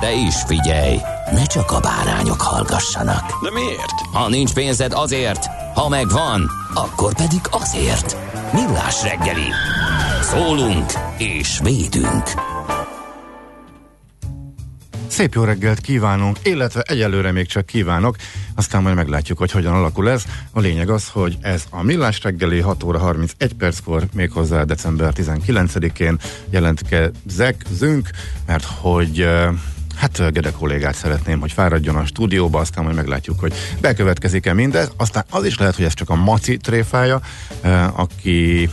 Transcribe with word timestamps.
De 0.00 0.12
is 0.12 0.34
figyelj, 0.46 0.96
ne 1.32 1.44
csak 1.44 1.70
a 1.70 1.80
bárányok 1.80 2.40
hallgassanak. 2.40 3.42
De 3.42 3.50
miért? 3.50 4.00
Ha 4.12 4.28
nincs 4.28 4.52
pénzed 4.52 4.92
azért, 4.92 5.46
ha 5.74 5.88
megvan, 5.88 6.50
akkor 6.74 7.14
pedig 7.14 7.40
azért. 7.50 8.16
Millás 8.52 9.02
reggeli. 9.02 9.48
Szólunk 10.22 10.92
és 11.18 11.58
védünk. 11.62 12.24
Szép 15.06 15.34
jó 15.34 15.44
reggelt 15.44 15.80
kívánunk, 15.80 16.38
illetve 16.42 16.80
egyelőre 16.80 17.32
még 17.32 17.46
csak 17.46 17.66
kívánok, 17.66 18.16
aztán 18.54 18.82
majd 18.82 18.94
meglátjuk, 18.94 19.38
hogy 19.38 19.50
hogyan 19.50 19.74
alakul 19.74 20.10
ez. 20.10 20.24
A 20.50 20.60
lényeg 20.60 20.90
az, 20.90 21.08
hogy 21.08 21.36
ez 21.40 21.64
a 21.70 21.82
Millás 21.82 22.22
reggeli 22.22 22.60
6 22.60 22.82
óra 22.82 22.98
31 22.98 23.52
perckor, 23.54 24.02
méghozzá 24.12 24.62
december 24.62 25.12
19-én 25.16 26.18
jelentkezek, 26.50 27.64
zünk, 27.70 28.10
mert 28.46 28.64
hogy 28.64 29.28
Hát 29.96 30.32
Gede 30.32 30.50
kollégát 30.50 30.94
szeretném, 30.94 31.40
hogy 31.40 31.52
fáradjon 31.52 31.96
a 31.96 32.06
stúdióba, 32.06 32.58
aztán 32.58 32.84
majd 32.84 32.96
meglátjuk, 32.96 33.40
hogy 33.40 33.54
bekövetkezik-e 33.80 34.52
mindez. 34.52 34.90
Aztán 34.96 35.24
az 35.30 35.44
is 35.44 35.58
lehet, 35.58 35.76
hogy 35.76 35.84
ez 35.84 35.94
csak 35.94 36.10
a 36.10 36.14
maci 36.14 36.56
tréfája, 36.56 37.20
aki 37.92 38.68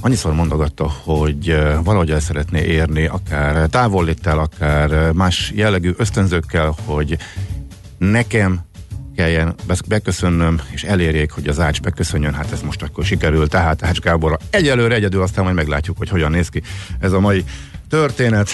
annyiszor 0.00 0.34
mondogatta, 0.34 0.92
hogy 1.02 1.56
valahogy 1.84 2.10
el 2.10 2.20
szeretné 2.20 2.64
érni, 2.64 3.06
akár 3.06 3.68
távolléttel, 3.68 4.38
akár 4.38 5.12
más 5.12 5.52
jellegű 5.54 5.94
ösztönzőkkel, 5.96 6.74
hogy 6.84 7.18
nekem 7.98 8.60
kelljen 9.16 9.54
beköszönnöm, 9.88 10.60
és 10.70 10.82
elérjék, 10.82 11.30
hogy 11.30 11.48
az 11.48 11.60
Ács 11.60 11.80
beköszönjön, 11.80 12.34
hát 12.34 12.52
ez 12.52 12.62
most 12.62 12.82
akkor 12.82 13.04
sikerül, 13.04 13.48
tehát 13.48 13.82
Ács 13.82 13.98
Gáborra 13.98 14.38
egyelőre 14.50 14.94
egyedül, 14.94 15.22
aztán 15.22 15.44
majd 15.44 15.56
meglátjuk, 15.56 15.98
hogy 15.98 16.08
hogyan 16.08 16.30
néz 16.30 16.48
ki 16.48 16.62
ez 17.00 17.12
a 17.12 17.20
mai 17.20 17.44
történet. 17.88 18.50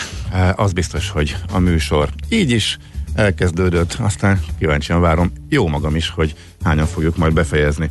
Az 0.57 0.73
biztos, 0.73 1.11
hogy 1.11 1.37
a 1.53 1.59
műsor 1.59 2.09
így 2.29 2.51
is 2.51 2.79
elkezdődött, 3.15 3.97
aztán 4.01 4.41
kíváncsian 4.59 5.01
várom 5.01 5.33
jó 5.49 5.69
magam 5.69 5.97
is, 5.97 6.09
hogy 6.09 6.35
hányan 6.65 6.87
fogjuk 6.87 7.17
majd 7.17 7.33
befejezni. 7.33 7.91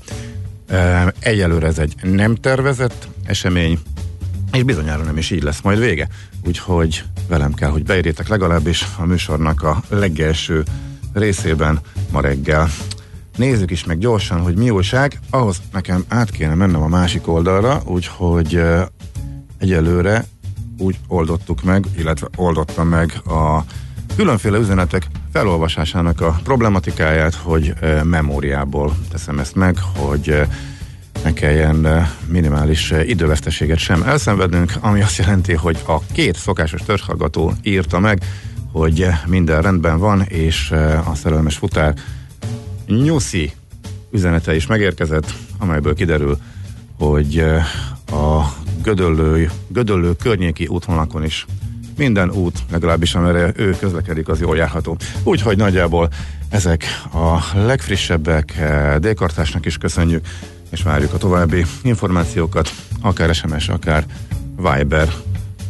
Egyelőre 1.20 1.68
ez 1.68 1.78
egy 1.78 1.96
nem 2.02 2.36
tervezett 2.36 3.08
esemény, 3.26 3.80
és 4.54 4.64
bizonyára 4.64 5.04
nem 5.04 5.18
is 5.18 5.32
így 5.32 5.44
lesz 5.44 5.62
majd 5.62 5.80
vége. 5.80 6.08
Úgyhogy 6.46 7.04
velem 7.28 7.54
kell, 7.54 7.70
hogy 7.70 7.84
beérjétek 7.84 8.28
legalábbis 8.28 8.88
a 8.98 9.06
műsornak 9.06 9.64
a 9.64 9.84
legelső 9.90 10.64
részében 11.14 11.80
ma 12.12 12.22
reggel. 12.22 12.70
Nézzük 13.38 13.72
is 13.72 13.86
meg 13.86 13.98
gyorsan, 13.98 14.42
hogy 14.42 14.56
mi 14.56 14.70
újság. 14.70 15.20
Ahhoz 15.30 15.62
nekem 15.72 16.04
át 16.08 16.32
kéne 16.32 16.54
mennem 16.54 16.82
a 16.82 16.88
másik 16.88 17.28
oldalra, 17.28 17.82
úgyhogy 17.86 18.62
egyelőre 19.58 20.26
úgy 20.82 21.00
oldottuk 21.08 21.64
meg, 21.64 21.86
illetve 21.98 22.28
oldotta 22.36 22.84
meg 22.84 23.22
a 23.26 23.64
különféle 24.16 24.58
üzenetek 24.58 25.08
felolvasásának 25.32 26.22
a 26.22 26.40
problematikáját, 26.44 27.34
hogy 27.36 27.74
memóriából 28.04 28.98
teszem 29.10 29.40
ezt 29.40 29.56
meg, 29.56 29.78
hogy 29.96 30.42
ne 31.24 31.34
kelljen 31.34 32.08
minimális 32.28 32.94
időveszteséget 33.06 33.78
sem 33.78 34.04
elszenvednünk, 34.04 34.74
ami 34.80 35.02
azt 35.02 35.18
jelenti, 35.18 35.54
hogy 35.54 35.84
a 35.88 36.00
két 36.12 36.36
szokásos 36.36 36.82
törzshallgató 36.86 37.54
írta 37.64 38.00
meg, 38.00 38.24
hogy 38.72 39.08
minden 39.26 39.62
rendben 39.62 40.00
van, 40.00 40.22
és 40.22 40.72
a 41.06 41.16
szerelmes 41.16 41.56
futár 41.56 41.94
Nyuszi 42.88 43.52
üzenete 44.12 44.56
is 44.56 44.68
megérkezett, 44.68 45.34
amelyből 45.58 45.94
kiderül, 45.94 46.38
hogy 46.98 47.44
a 48.12 48.54
Gödöllő, 48.84 49.52
Gödöllő 49.68 50.16
környéki 50.16 50.68
útvonalakon 50.68 51.24
is 51.24 51.46
minden 51.98 52.32
út, 52.32 52.60
legalábbis 52.72 53.16
amire 53.16 53.52
ő 53.56 53.76
közlekedik, 53.80 54.28
az 54.28 54.40
jól 54.40 54.58
járható. 54.58 54.98
Úgyhogy 55.24 55.58
nagyjából 55.58 56.10
ezek 56.50 56.84
a 57.14 57.60
legfrissebbek, 57.66 58.62
Dékartásnak 59.00 59.66
is 59.66 59.78
köszönjük, 59.78 60.26
és 60.70 60.84
várjuk 60.84 61.14
a 61.14 61.18
további 61.18 61.66
információkat, 61.84 62.72
akár 63.02 63.36
SMS, 63.36 63.70
akár 63.70 64.06
Viber, 64.56 65.10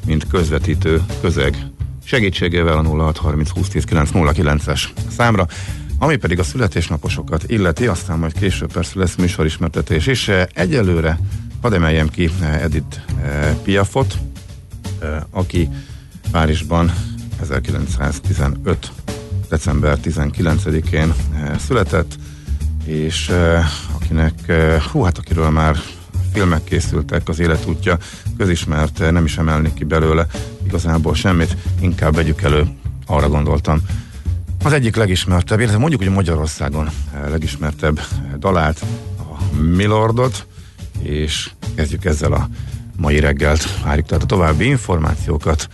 mint 0.06 0.28
közvetítő 0.28 1.02
közeg 1.22 1.58
segítségével 2.04 2.78
a 2.78 2.84
0630 2.84 3.52
2010 3.52 3.84
909-es 3.90 4.82
számra. 5.10 5.48
Ami 6.00 6.16
pedig 6.16 6.40
a 6.40 6.44
születésnaposokat 6.44 7.44
illeti, 7.48 7.88
aztán 7.88 8.20
majd 8.20 8.34
később 8.34 8.72
persze 8.72 9.00
lesz 9.00 9.16
műsorismertetés 9.16 10.08
is. 10.08 10.30
Egyelőre 10.54 11.20
hadd 11.62 11.74
emeljem 11.74 12.10
ki 12.10 12.30
Edith 12.42 12.98
eh, 13.24 13.56
Piafot, 13.64 14.18
eh, 15.00 15.22
aki 15.30 15.70
Párizsban 16.32 16.94
1915. 17.42 18.92
december 19.50 19.98
19-én 20.04 21.14
eh, 21.34 21.58
született, 21.60 22.16
és 22.86 23.32
akinek, 23.96 24.52
hú, 24.92 25.02
hát 25.02 25.18
akiről 25.18 25.50
már 25.50 25.76
filmek 26.34 26.64
készültek, 26.64 27.30
az 27.30 27.40
életútja 27.40 27.98
közismert, 28.38 29.12
nem 29.12 29.26
is 29.26 29.38
emelni 29.38 29.74
ki 29.74 29.84
belőle 29.84 30.28
igazából 30.64 31.16
semmit, 31.16 31.58
inkább 31.80 32.16
vegyük 32.16 32.42
elő, 32.42 32.68
arra 33.06 33.30
gondoltam. 33.30 33.82
Az 34.64 34.74
egyik 34.74 34.96
legismertebb, 34.96 35.60
illetve 35.60 35.78
mondjuk, 35.78 36.02
hogy 36.02 36.12
Magyarországon 36.12 36.90
legismertebb 37.30 38.02
dalát, 38.38 38.86
a 39.18 39.56
Milordot, 39.56 40.46
és 41.04 41.52
kezdjük 41.76 42.06
ezzel 42.06 42.32
a 42.32 42.50
mai 42.98 43.20
reggelt. 43.20 43.82
Várjuk 43.84 44.06
tehát 44.06 44.24
a 44.24 44.28
további 44.28 44.66
információkat. 44.66 45.68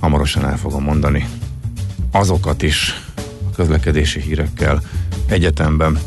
Hamarosan 0.00 0.44
el 0.44 0.56
fogom 0.56 0.82
mondani 0.82 1.28
azokat 2.10 2.62
is 2.62 3.02
a 3.18 3.54
közlekedési 3.56 4.20
hírekkel 4.20 4.80
egyetemben. 5.26 5.98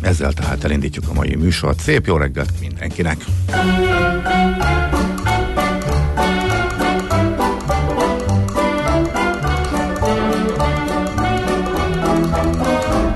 Ezzel 0.00 0.32
tehát 0.32 0.64
elindítjuk 0.64 1.08
a 1.08 1.12
mai 1.12 1.34
műsort. 1.34 1.80
Szép 1.80 2.06
jó 2.06 2.16
reggelt 2.16 2.60
mindenkinek! 2.60 3.24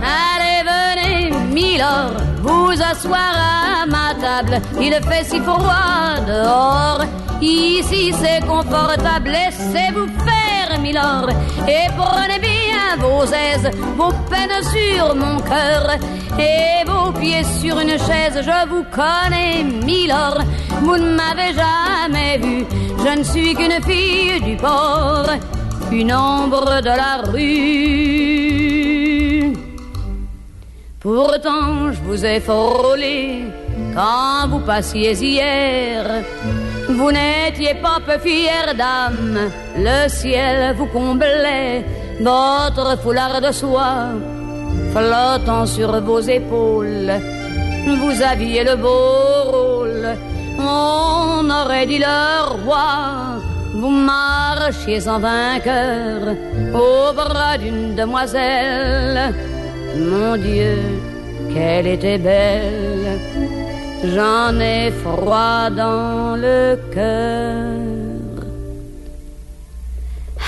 Allez, 0.00 0.64
venez, 0.64 1.52
Milord, 1.52 2.42
vous 2.42 2.80
asseoir 2.80 3.34
à 3.36 3.53
ma 3.86 4.14
table. 4.14 4.60
Il 4.80 4.92
fait 4.92 5.24
si 5.24 5.40
froid 5.40 6.18
dehors. 6.26 7.04
Ici 7.40 8.12
c'est 8.20 8.40
confortable, 8.46 9.30
laissez-vous 9.30 10.06
faire, 10.24 10.78
Milord. 10.80 11.28
Et 11.68 11.88
prenez 11.96 12.38
bien 12.38 12.96
vos 12.98 13.24
aises, 13.24 13.70
vos 13.96 14.12
peines 14.30 14.62
sur 14.62 15.14
mon 15.14 15.38
cœur. 15.40 15.96
Et 16.38 16.84
vos 16.86 17.12
pieds 17.12 17.44
sur 17.60 17.78
une 17.78 17.98
chaise, 17.98 18.40
je 18.42 18.66
vous 18.68 18.84
connais, 18.90 19.62
Milord. 19.62 20.42
Vous 20.82 20.96
ne 20.96 21.14
m'avez 21.14 21.52
jamais 21.54 22.38
vu, 22.38 22.66
je 22.98 23.18
ne 23.18 23.24
suis 23.24 23.54
qu'une 23.54 23.82
fille 23.82 24.40
du 24.40 24.56
port, 24.56 25.28
une 25.92 26.12
ombre 26.14 26.80
de 26.80 26.94
la 27.02 27.22
rue. 27.30 28.24
Pourtant, 31.00 31.92
je 31.92 32.00
vous 32.00 32.24
ai 32.24 32.40
frôlé 32.40 33.44
quand 33.94 34.48
vous 34.48 34.60
passiez 34.60 35.12
hier. 35.12 36.04
Vous 36.88 37.10
n'étiez 37.10 37.74
pas 37.74 37.98
peu 38.06 38.18
fière 38.18 38.74
d'âme, 38.74 39.50
le 39.76 40.08
ciel 40.08 40.74
vous 40.76 40.86
comblait, 40.86 41.84
votre 42.20 42.98
foulard 43.02 43.40
de 43.40 43.52
soie 43.52 44.10
flottant 44.92 45.66
sur 45.66 46.00
vos 46.00 46.20
épaules. 46.20 47.12
Vous 48.00 48.22
aviez 48.22 48.64
le 48.64 48.76
beau 48.76 49.50
rôle, 49.52 50.08
on 50.58 51.50
aurait 51.50 51.86
dit 51.86 51.98
le 51.98 52.64
roi. 52.64 53.40
Vous 53.74 53.90
marchiez 53.90 55.08
en 55.08 55.18
vainqueur 55.18 56.20
au 56.72 57.12
bras 57.12 57.58
d'une 57.58 57.94
demoiselle. 57.96 59.34
Mon 59.96 60.36
Dieu, 60.36 60.78
qu'elle 61.52 61.88
était 61.88 62.18
belle. 62.18 63.18
J'en 64.12 64.60
ai 64.60 64.90
froid 64.90 65.70
dans 65.70 66.36
le 66.36 66.78
cœur. 66.92 67.84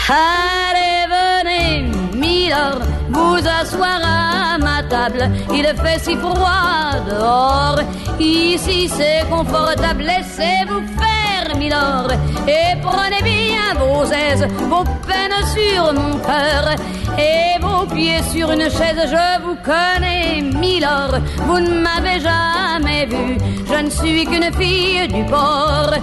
Allez, 0.09 1.07
venez, 1.17 1.91
Milord, 2.15 2.81
vous 3.09 3.39
asseoir 3.61 4.01
à 4.05 4.59
ma 4.59 4.83
table. 4.83 5.31
Il 5.53 5.65
fait 5.65 5.99
si 6.01 6.17
froid 6.17 7.01
dehors. 7.09 7.81
Ici 8.21 8.89
c'est 8.89 9.25
confortable. 9.31 10.03
Laissez-vous 10.03 10.83
faire, 10.99 11.16
Milord, 11.57 12.13
et 12.47 12.77
prenez 12.83 13.23
bien 13.23 13.75
vos 13.79 14.05
aises, 14.05 14.47
vos 14.69 14.85
peines 15.07 15.45
sur 15.55 15.93
mon 15.93 16.19
cœur 16.19 16.77
et 17.19 17.59
vos 17.61 17.87
pieds 17.87 18.23
sur 18.33 18.51
une 18.51 18.69
chaise. 18.71 19.09
Je 19.15 19.43
vous 19.43 19.57
connais, 19.65 20.43
Milord, 20.43 21.19
vous 21.47 21.61
ne 21.61 21.81
m'avez 21.81 22.21
jamais 22.21 23.07
vu. 23.07 23.39
Je 23.69 23.79
ne 23.85 23.91
suis 23.91 24.25
qu'une 24.27 24.53
fille 24.53 25.09
du 25.09 25.25
port, 25.25 25.95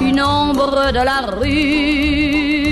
une 0.00 0.22
ombre 0.22 0.92
de 0.92 1.02
la 1.10 1.20
rue. 1.38 2.70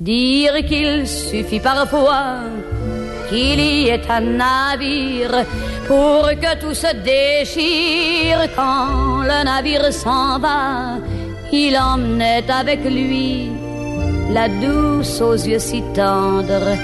Dire 0.00 0.64
qu'il 0.66 1.06
suffit 1.06 1.60
parfois 1.60 2.40
qu'il 3.28 3.60
y 3.60 3.88
ait 3.88 4.08
un 4.08 4.20
navire 4.20 5.44
pour 5.88 6.28
que 6.42 6.52
tout 6.60 6.74
se 6.74 6.92
déchire 7.12 8.42
quand 8.54 9.22
le 9.30 9.44
navire 9.44 9.92
s'en 9.92 10.38
va. 10.38 10.98
Il 11.50 11.76
emmenait 11.78 12.44
avec 12.50 12.84
lui 12.84 13.50
la 14.30 14.48
douce 14.48 15.20
aux 15.22 15.40
yeux 15.50 15.58
si 15.58 15.82
tendres 15.94 16.76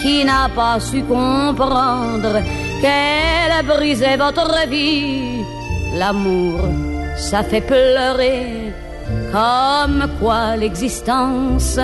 qui 0.00 0.24
n'a 0.24 0.48
pas 0.54 0.78
su 0.78 1.02
comprendre 1.02 2.34
qu'elle 2.80 3.66
brisait 3.66 4.16
votre 4.16 4.68
vie. 4.68 5.42
L'amour, 5.98 6.60
ça 7.16 7.42
fait 7.42 7.60
pleurer 7.60 8.72
comme 9.32 10.06
quoi 10.20 10.56
l'existence, 10.56 11.78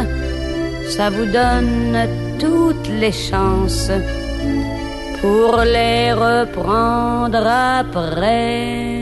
ça 0.89 1.11
vous 1.11 1.27
donne 1.27 1.99
toutes 2.39 2.89
les 2.89 3.13
chances 3.13 3.91
pour 5.21 5.57
les 5.65 6.13
reprendre 6.13 7.47
après. 7.47 9.01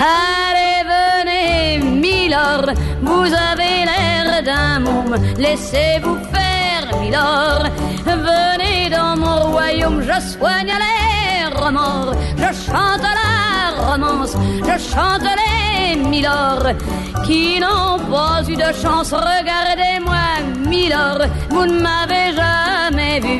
Allez, 0.00 0.82
venez, 0.92 1.78
Milord, 1.78 2.68
vous 3.02 3.30
avez 3.50 3.76
l'air 3.88 4.42
d'un 4.42 4.80
môme, 4.80 5.16
laissez-vous 5.38 6.18
faire, 6.32 6.84
Milord. 7.00 7.66
Venez 8.04 8.90
dans 8.90 9.16
mon 9.16 9.52
royaume, 9.52 10.02
je 10.02 10.20
soigne 10.32 10.72
les 10.84 11.54
remords, 11.62 12.14
je 12.36 12.50
chante 12.66 13.06
la 13.20 13.92
romance, 13.92 14.34
je 14.68 14.76
chante 14.92 15.22
les 15.22 15.96
Milord 15.96 16.66
qui 17.24 17.60
n'ont 17.60 17.98
pas 18.10 18.42
eu 18.48 18.56
de 18.56 18.70
chance. 18.82 19.12
Regardez-moi, 19.12 20.23
Milord, 20.74 21.22
vous 21.50 21.66
ne 21.66 21.78
m'avez 21.86 22.28
jamais 22.42 23.20
vu. 23.20 23.38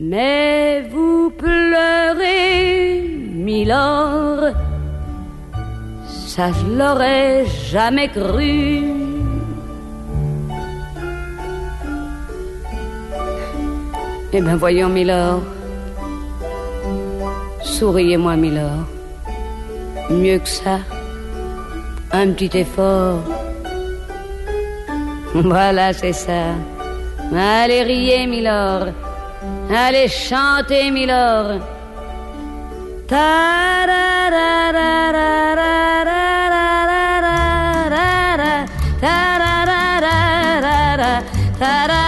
Mais 0.00 0.88
vous 0.92 1.30
pleurez, 1.44 3.02
Milord, 3.48 4.42
ça 6.06 6.46
je 6.56 6.64
l'aurais 6.78 7.44
jamais 7.72 8.08
cru. 8.08 8.84
Eh 14.32 14.40
bien 14.40 14.56
voyons, 14.56 14.88
Milord, 14.88 15.42
souriez-moi, 17.62 18.36
Milord. 18.36 18.84
Mieux 20.10 20.38
que 20.38 20.48
ça, 20.48 20.78
un 22.12 22.28
petit 22.32 22.56
effort. 22.58 23.47
Voilà, 25.34 25.92
c'est 25.92 26.12
ça. 26.12 26.54
Allez 27.34 27.82
riez, 27.82 28.26
Milord. 28.26 28.92
Allez 29.70 30.08
chanter, 30.08 30.90
Milord. 30.90 31.60
Ta 33.06 33.86
ra 33.86 34.28
ra 34.30 34.70
ra 34.76 35.12
ra 35.16 35.54
ra 35.58 36.04
ra 36.04 36.24
ra 36.52 36.66
ra 36.92 37.80
ra 37.94 38.36
ra 38.42 38.66
ta 39.00 39.20
ra 39.42 39.54
ra 39.70 39.82
ra 40.04 40.18
ra 40.66 40.96
ra 41.00 41.22
ta 41.58 41.86
ra 41.86 42.07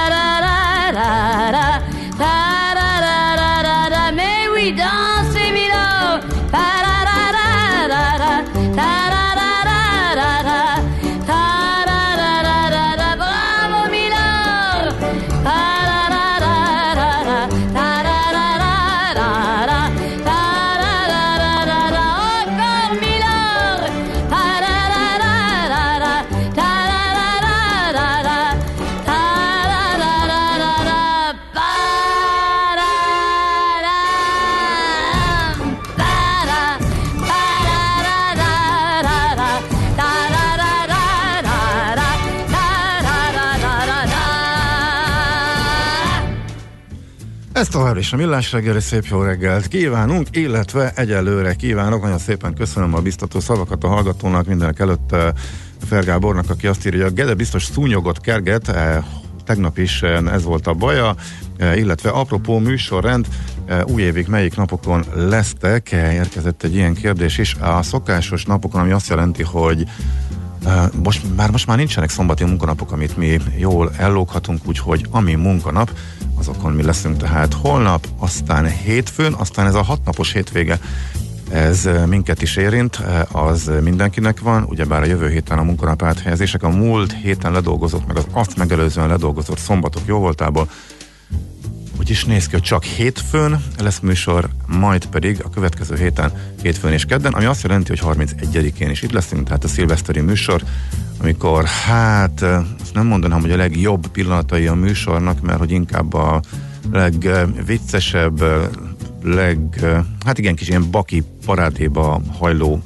Ez 47.70 47.76
továbbra 47.76 48.00
is 48.00 48.12
a 48.12 48.16
Millás 48.16 48.52
reggeli 48.52 48.80
szép 48.80 49.04
jó 49.04 49.22
reggelt 49.22 49.68
kívánunk, 49.68 50.36
illetve 50.36 50.92
egyelőre 50.94 51.54
kívánok. 51.54 52.02
Nagyon 52.02 52.18
szépen 52.18 52.54
köszönöm 52.54 52.94
a 52.94 53.00
biztató 53.00 53.40
szavakat 53.40 53.84
a 53.84 53.88
hallgatónak, 53.88 54.46
mindenek 54.46 54.78
előtt 54.78 55.12
eh, 55.12 55.28
Fergábornak, 55.88 56.50
aki 56.50 56.66
azt 56.66 56.86
írja, 56.86 57.02
hogy 57.02 57.12
a 57.12 57.14
Gede 57.14 57.34
biztos 57.34 57.64
szúnyogot 57.64 58.20
kerget, 58.20 58.68
eh, 58.68 59.04
tegnap 59.44 59.78
is 59.78 60.02
eh, 60.02 60.32
ez 60.32 60.44
volt 60.44 60.66
a 60.66 60.74
baja, 60.74 61.14
illetve 61.76 62.10
apropó 62.10 62.58
műsorrend, 62.58 63.26
eh, 63.66 63.86
új 63.86 64.02
évig 64.02 64.26
melyik 64.26 64.56
napokon 64.56 65.04
lesztek, 65.14 65.90
érkezett 65.92 66.62
egy 66.62 66.74
ilyen 66.74 66.94
kérdés 66.94 67.38
is. 67.38 67.54
A 67.54 67.82
szokásos 67.82 68.44
napokon, 68.44 68.80
ami 68.80 68.90
azt 68.90 69.08
jelenti, 69.08 69.42
hogy 69.42 69.84
most, 71.02 71.36
már 71.36 71.50
most 71.50 71.66
már 71.66 71.76
nincsenek 71.76 72.10
szombati 72.10 72.44
munkanapok, 72.44 72.92
amit 72.92 73.16
mi 73.16 73.38
jól 73.58 73.90
ellóghatunk, 73.96 74.60
úgyhogy 74.66 75.06
ami 75.10 75.34
munkanap, 75.34 75.90
azokon 76.38 76.72
mi 76.72 76.82
leszünk 76.82 77.16
tehát 77.16 77.54
holnap, 77.54 78.06
aztán 78.18 78.66
hétfőn, 78.66 79.32
aztán 79.32 79.66
ez 79.66 79.74
a 79.74 79.82
hatnapos 79.82 80.32
hétvége, 80.32 80.78
ez 81.50 81.88
minket 82.06 82.42
is 82.42 82.56
érint, 82.56 83.02
az 83.32 83.70
mindenkinek 83.82 84.40
van, 84.40 84.62
ugyebár 84.62 85.02
a 85.02 85.06
jövő 85.06 85.28
héten 85.28 85.58
a 85.58 85.62
munkanap 85.62 86.02
áthelyezések, 86.02 86.62
a 86.62 86.68
múlt 86.68 87.12
héten 87.12 87.52
ledolgozott, 87.52 88.06
meg 88.06 88.16
az 88.16 88.26
azt 88.32 88.56
megelőzően 88.56 89.08
ledolgozott 89.08 89.58
szombatok 89.58 90.02
jó 90.06 90.18
voltából, 90.18 90.68
úgy 92.00 92.10
is 92.10 92.24
néz 92.24 92.46
ki, 92.46 92.52
hogy 92.52 92.62
csak 92.62 92.84
hétfőn 92.84 93.62
lesz 93.78 93.98
műsor, 93.98 94.48
majd 94.66 95.06
pedig 95.06 95.40
a 95.44 95.50
következő 95.50 95.96
héten 95.96 96.32
hétfőn 96.62 96.92
és 96.92 97.04
kedden, 97.04 97.32
ami 97.32 97.44
azt 97.44 97.62
jelenti, 97.62 97.88
hogy 97.88 98.16
31-én 98.18 98.90
is 98.90 99.02
itt 99.02 99.12
leszünk, 99.12 99.46
tehát 99.46 99.64
a 99.64 99.68
szilveszteri 99.68 100.20
műsor, 100.20 100.62
amikor 101.20 101.64
hát 101.64 102.40
nem 102.92 103.06
mondanám, 103.06 103.40
hogy 103.40 103.50
a 103.50 103.56
legjobb 103.56 104.06
pillanatai 104.06 104.66
a 104.66 104.74
műsornak, 104.74 105.40
mert 105.40 105.58
hogy 105.58 105.70
inkább 105.70 106.14
a 106.14 106.40
legviccesebb, 106.92 108.42
leg, 109.22 109.58
hát 110.24 110.38
igen, 110.38 110.54
kis 110.54 110.68
ilyen 110.68 110.90
baki 110.90 111.22
parádéba 111.44 112.20
hajló 112.38 112.82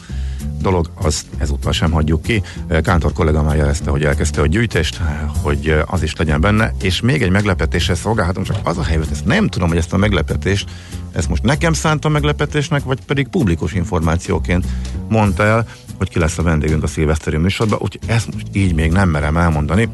dolog, 0.64 0.90
az 0.94 1.26
ezúttal 1.38 1.72
sem 1.72 1.90
hagyjuk 1.90 2.22
ki. 2.22 2.42
Kántor 2.82 3.12
kollega 3.12 3.42
már 3.42 3.56
jelezte, 3.56 3.90
hogy 3.90 4.04
elkezdte 4.04 4.40
a 4.40 4.46
gyűjtést, 4.46 5.00
hogy 5.42 5.82
az 5.86 6.02
is 6.02 6.16
legyen 6.16 6.40
benne, 6.40 6.74
és 6.82 7.00
még 7.00 7.22
egy 7.22 7.30
meglepetésre 7.30 7.94
szolgálhatunk, 7.94 8.46
csak 8.46 8.56
az 8.62 8.78
a 8.78 8.82
helyzet, 8.82 9.10
ezt 9.10 9.24
nem 9.24 9.48
tudom, 9.48 9.68
hogy 9.68 9.76
ezt 9.76 9.92
a 9.92 9.96
meglepetést, 9.96 10.70
ezt 11.12 11.28
most 11.28 11.42
nekem 11.42 11.72
szánta 11.72 12.08
meglepetésnek, 12.08 12.84
vagy 12.84 13.00
pedig 13.06 13.28
publikus 13.28 13.72
információként 13.72 14.66
mondta 15.08 15.44
el, 15.44 15.66
hogy 15.98 16.08
ki 16.08 16.18
lesz 16.18 16.38
a 16.38 16.42
vendégünk 16.42 16.82
a 16.82 16.86
szilveszteri 16.86 17.36
műsorban, 17.36 17.78
úgyhogy 17.82 18.10
ezt 18.10 18.32
most 18.32 18.46
így 18.52 18.74
még 18.74 18.92
nem 18.92 19.08
merem 19.08 19.36
elmondani. 19.36 19.88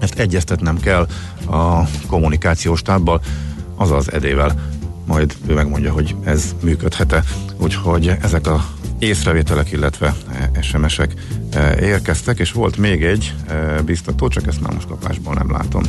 Ezt 0.00 0.18
egyeztetnem 0.18 0.80
kell 0.80 1.06
a 1.46 1.82
kommunikációs 2.06 2.82
tábbal, 2.82 3.20
azaz 3.74 4.12
edével. 4.12 4.74
Majd 5.06 5.36
ő 5.46 5.54
megmondja, 5.54 5.92
hogy 5.92 6.14
ez 6.24 6.54
működhet-e. 6.62 7.22
Úgyhogy 7.56 8.16
ezek 8.22 8.46
a 8.46 8.64
észrevételek, 8.98 9.72
illetve 9.72 10.14
SMS-ek 10.60 11.12
e, 11.50 11.76
érkeztek, 11.80 12.38
és 12.38 12.52
volt 12.52 12.76
még 12.76 13.04
egy 13.04 13.34
e, 13.46 13.82
biztató, 13.82 14.28
csak 14.28 14.46
ezt 14.46 14.60
már 14.60 14.72
most 14.72 14.86
kapásból 14.86 15.34
nem 15.34 15.50
látom. 15.50 15.82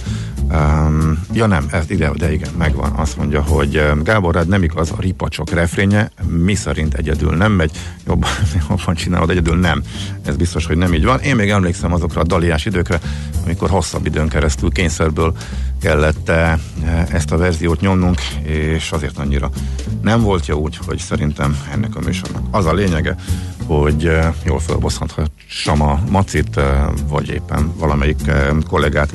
Um, 0.51 1.25
ja 1.33 1.45
nem, 1.45 1.67
ez 1.71 1.89
ide, 1.89 2.11
de 2.17 2.33
igen, 2.33 2.49
megvan. 2.57 2.91
Azt 2.91 3.17
mondja, 3.17 3.41
hogy 3.41 3.83
Gábor, 4.03 4.33
rád 4.33 4.47
nem 4.47 4.63
igaz 4.63 4.91
a 4.91 4.95
ripacsok 4.99 5.49
refrénye, 5.49 6.11
mi 6.27 6.55
szerint 6.55 6.93
egyedül 6.93 7.35
nem 7.35 7.51
megy, 7.51 7.71
jobban, 8.05 8.29
jobban 8.69 8.95
csinálod, 8.95 9.29
egyedül 9.29 9.59
nem. 9.59 9.83
Ez 10.25 10.35
biztos, 10.35 10.65
hogy 10.65 10.77
nem 10.77 10.93
így 10.93 11.03
van. 11.03 11.19
Én 11.19 11.35
még 11.35 11.49
emlékszem 11.49 11.93
azokra 11.93 12.21
a 12.21 12.23
daliás 12.23 12.65
időkre, 12.65 12.99
amikor 13.43 13.69
hosszabb 13.69 14.05
időn 14.05 14.27
keresztül 14.27 14.71
kényszerből 14.71 15.35
kellett 15.81 16.31
ezt 17.11 17.31
a 17.31 17.37
verziót 17.37 17.81
nyomnunk, 17.81 18.21
és 18.43 18.91
azért 18.91 19.17
annyira 19.17 19.49
nem 20.01 20.21
volt 20.21 20.45
jó 20.45 20.59
úgy, 20.59 20.79
hogy 20.85 20.97
szerintem 20.97 21.57
ennek 21.71 21.95
a 21.95 21.99
műsornak 21.99 22.43
az 22.51 22.65
a 22.65 22.73
lényege, 22.97 23.15
hogy 23.65 24.11
jól 24.45 24.59
felbosszanthassam 24.59 25.81
a 25.81 25.99
macit, 26.09 26.59
vagy 27.07 27.29
éppen 27.29 27.73
valamelyik 27.77 28.31
kollégát. 28.67 29.13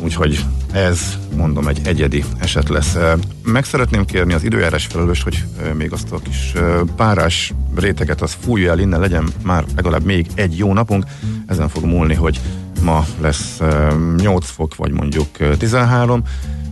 Úgyhogy 0.00 0.44
ez, 0.72 1.18
mondom, 1.36 1.68
egy 1.68 1.80
egyedi 1.84 2.24
eset 2.38 2.68
lesz. 2.68 2.96
Meg 3.42 3.64
szeretném 3.64 4.04
kérni 4.04 4.32
az 4.32 4.42
időjárás 4.42 4.86
felelős, 4.86 5.22
hogy 5.22 5.44
még 5.74 5.92
azt 5.92 6.12
a 6.12 6.18
kis 6.18 6.52
párás 6.96 7.54
réteget 7.76 8.20
az 8.22 8.36
fújja 8.40 8.70
el 8.70 8.78
innen, 8.78 9.00
legyen 9.00 9.28
már 9.42 9.64
legalább 9.76 10.04
még 10.04 10.26
egy 10.34 10.58
jó 10.58 10.72
napunk. 10.72 11.04
Ezen 11.46 11.68
fog 11.68 11.84
múlni, 11.84 12.14
hogy 12.14 12.40
ma 12.82 13.06
lesz 13.20 13.60
8 14.16 14.46
fok, 14.50 14.76
vagy 14.76 14.92
mondjuk 14.92 15.56
13, 15.58 16.22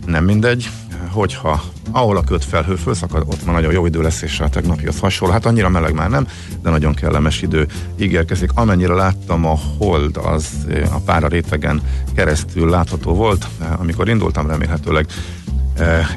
nem 0.05 0.23
mindegy, 0.23 0.69
hogyha 1.17 1.63
ahol 1.91 2.17
a 2.17 2.39
felhő 2.39 2.75
fölszakad, 2.75 3.23
ott 3.27 3.45
már 3.45 3.55
nagyon 3.55 3.71
jó 3.71 3.85
idő 3.85 4.01
lesz, 4.01 4.21
és 4.21 4.39
a 4.39 4.49
tegnapihoz 4.49 4.99
hasonló. 4.99 5.33
Hát 5.33 5.45
annyira 5.45 5.69
meleg 5.69 5.93
már 5.93 6.09
nem, 6.09 6.27
de 6.61 6.69
nagyon 6.69 6.93
kellemes 6.93 7.41
idő 7.41 7.67
ígérkezik. 7.99 8.51
Amennyire 8.53 8.93
láttam, 8.93 9.45
a 9.45 9.57
hold 9.77 10.17
az 10.17 10.47
a 10.91 10.99
pára 11.05 11.27
rétegen 11.27 11.81
keresztül 12.15 12.69
látható 12.69 13.13
volt. 13.13 13.47
Amikor 13.77 14.09
indultam, 14.09 14.47
remélhetőleg 14.47 15.05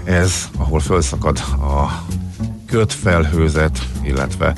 ez, 0.04 0.48
ahol 0.56 0.80
fölszakad 0.80 1.38
a 1.60 2.04
kötfelhőzet, 2.66 3.78
illetve 4.02 4.54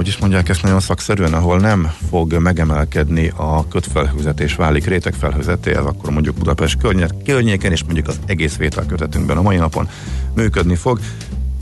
hogy 0.00 0.08
is 0.08 0.18
mondják 0.18 0.48
ezt 0.48 0.62
nagyon 0.62 0.80
szakszerűen, 0.80 1.34
ahol 1.34 1.58
nem 1.58 1.92
fog 2.08 2.32
megemelkedni 2.32 3.32
a 3.36 3.68
kötfelhőzet 3.68 4.40
és 4.40 4.54
válik 4.54 4.86
rétegfelhőzeté, 4.86 5.74
ez 5.74 5.84
akkor 5.84 6.10
mondjuk 6.10 6.36
Budapest 6.36 6.78
környéken 7.24 7.72
és 7.72 7.84
mondjuk 7.84 8.08
az 8.08 8.20
egész 8.26 8.56
vételkötetünkben 8.56 9.36
a 9.36 9.42
mai 9.42 9.56
napon 9.56 9.88
működni 10.34 10.74
fog. 10.74 11.00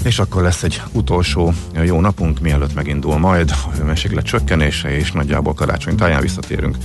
És 0.05 0.19
akkor 0.19 0.43
lesz 0.43 0.63
egy 0.63 0.83
utolsó 0.93 1.53
jó 1.85 2.01
napunk, 2.01 2.41
mielőtt 2.41 2.75
megindul 2.75 3.19
majd 3.19 3.51
a 3.51 3.71
hőmérséklet 3.77 4.25
csökkenése, 4.25 4.97
és 4.97 5.13
nagyjából 5.13 5.55
karácsony 5.55 5.97
táján 5.97 6.21
visszatérünk 6.21 6.77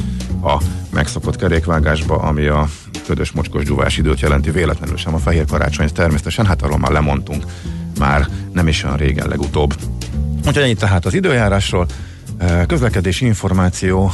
a 0.44 0.62
megszokott 0.90 1.36
kerékvágásba, 1.36 2.16
ami 2.16 2.46
a 2.46 2.68
ködös 3.08 3.32
mocskos 3.32 3.64
dzsúvás 3.64 3.98
időt 3.98 4.20
jelenti, 4.20 4.52
véletlenül 4.52 4.98
sem 4.98 5.14
a 5.14 5.20
fehér 5.20 5.46
karácsony, 5.46 5.90
természetesen, 5.94 6.46
hát 6.46 6.62
arról 6.62 6.78
már 6.78 6.92
lemondtunk 6.92 7.46
már 8.00 8.28
nem 8.54 8.68
is 8.68 8.84
olyan 8.84 8.98
régen 8.98 9.28
legutóbb. 9.28 9.74
Úgyhogy 10.48 10.64
ennyit 10.64 10.80
tehát 10.80 11.06
az 11.06 11.14
időjárásról. 11.14 11.86
Közlekedési 12.68 13.26
információ, 13.26 14.12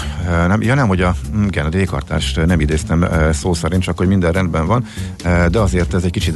nem, 0.48 0.62
ja 0.62 0.74
nem, 0.74 0.88
hogy 0.88 1.02
a, 1.02 1.16
hm, 1.32 1.44
igen, 1.44 1.66
a 1.66 1.70
D-kartást 1.70 2.46
nem 2.46 2.60
idéztem 2.60 3.08
szó 3.32 3.54
szerint, 3.54 3.84
csak 3.84 3.98
hogy 3.98 4.08
minden 4.08 4.32
rendben 4.32 4.66
van, 4.66 4.86
de 5.52 5.60
azért 5.60 5.94
ez 5.94 6.04
egy 6.04 6.12
kicsit 6.12 6.36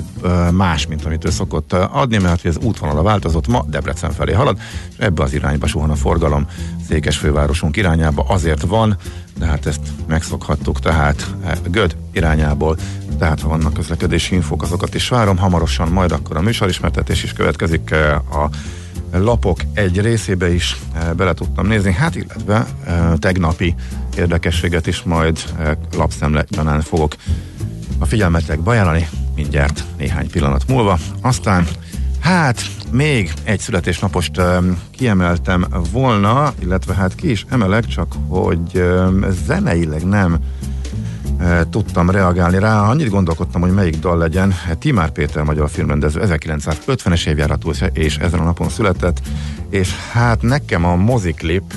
más, 0.51 0.87
mint 0.87 1.05
amit 1.05 1.25
ő 1.25 1.29
szokott 1.29 1.73
adni, 1.73 2.17
mert 2.17 2.45
az 2.45 2.57
útvonala 2.57 3.01
változott, 3.01 3.47
ma 3.47 3.65
Debrecen 3.67 4.11
felé 4.11 4.33
halad, 4.33 4.57
és 4.89 4.95
ebbe 4.97 5.23
az 5.23 5.33
irányba 5.33 5.67
suhan 5.67 5.89
a 5.89 5.95
forgalom. 5.95 6.47
Székes 6.87 7.17
fővárosunk 7.17 7.77
irányába, 7.77 8.23
azért 8.27 8.61
van, 8.61 8.97
de 9.37 9.45
hát 9.45 9.65
ezt 9.65 9.81
megszokhattuk, 10.07 10.79
tehát 10.79 11.35
Göd 11.71 11.95
irányából, 12.11 12.77
tehát 13.19 13.41
ha 13.41 13.47
vannak 13.47 13.73
közlekedési 13.73 14.35
infók, 14.35 14.61
azokat 14.61 14.95
is 14.95 15.09
várom, 15.09 15.37
hamarosan 15.37 15.87
majd 15.87 16.11
akkor 16.11 16.37
a 16.37 16.41
műsorismertetés 16.41 17.23
is 17.23 17.33
következik 17.33 17.91
a 18.31 18.49
lapok 19.19 19.59
egy 19.73 20.01
részébe 20.01 20.53
is 20.53 20.77
eh, 20.93 21.13
bele 21.13 21.33
tudtam 21.33 21.67
nézni, 21.67 21.93
hát 21.93 22.15
illetve 22.15 22.65
eh, 22.85 23.11
tegnapi 23.19 23.75
érdekességet 24.17 24.87
is 24.87 25.03
majd 25.03 25.43
eh, 25.59 25.71
lapszemle 25.95 26.45
gyanán 26.49 26.81
fogok 26.81 27.15
a 27.99 28.05
figyelmetekbe 28.05 28.71
ajánlani 28.71 29.07
mindjárt 29.35 29.83
néhány 29.97 30.29
pillanat 30.29 30.67
múlva. 30.67 30.99
Aztán 31.21 31.67
Hát, 32.23 32.61
még 32.91 33.33
egy 33.43 33.59
születésnapost 33.59 34.41
kiemeltem 34.91 35.65
volna, 35.91 36.53
illetve 36.59 36.93
hát 36.93 37.15
ki 37.15 37.29
is 37.29 37.45
emelek, 37.49 37.85
csak 37.85 38.15
hogy 38.27 38.83
zeneileg 39.45 40.03
nem 40.03 40.39
tudtam 41.69 42.09
reagálni 42.09 42.59
rá. 42.59 42.81
Annyit 42.81 43.09
gondolkodtam, 43.09 43.61
hogy 43.61 43.73
melyik 43.73 43.99
dal 43.99 44.17
legyen. 44.17 44.53
Timár 44.79 45.09
Péter, 45.11 45.43
magyar 45.43 45.69
filmrendező, 45.69 46.21
1950-es 46.25 47.27
évjáratú 47.27 47.71
és 47.93 48.17
ezen 48.17 48.39
a 48.39 48.43
napon 48.43 48.69
született, 48.69 49.21
és 49.69 49.95
hát 50.11 50.41
nekem 50.41 50.85
a 50.85 50.95
moziklip, 50.95 51.73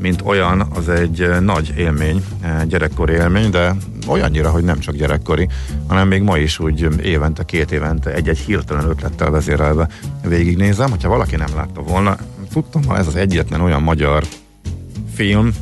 mint 0.00 0.22
olyan, 0.24 0.66
az 0.74 0.88
egy 0.88 1.28
nagy 1.40 1.74
élmény, 1.76 2.24
gyerekkori 2.66 3.12
élmény, 3.12 3.50
de 3.50 3.76
olyannyira, 4.06 4.50
hogy 4.50 4.64
nem 4.64 4.78
csak 4.78 4.94
gyerekkori, 4.94 5.48
hanem 5.88 6.08
még 6.08 6.22
ma 6.22 6.38
is 6.38 6.58
úgy 6.58 6.88
évente, 7.02 7.44
két 7.44 7.72
évente 7.72 8.14
egy-egy 8.14 8.38
hirtelen 8.38 8.88
ötlettel 8.88 9.30
vezérelve 9.30 9.88
végignézem. 10.26 10.90
Hogyha 10.90 11.08
valaki 11.08 11.36
nem 11.36 11.54
látta 11.54 11.80
volna, 11.80 12.16
tudtam, 12.52 12.84
ha 12.84 12.96
ez 12.96 13.06
az 13.06 13.16
egyetlen 13.16 13.60
olyan 13.60 13.82
magyar 13.82 14.24
film, 15.14 15.52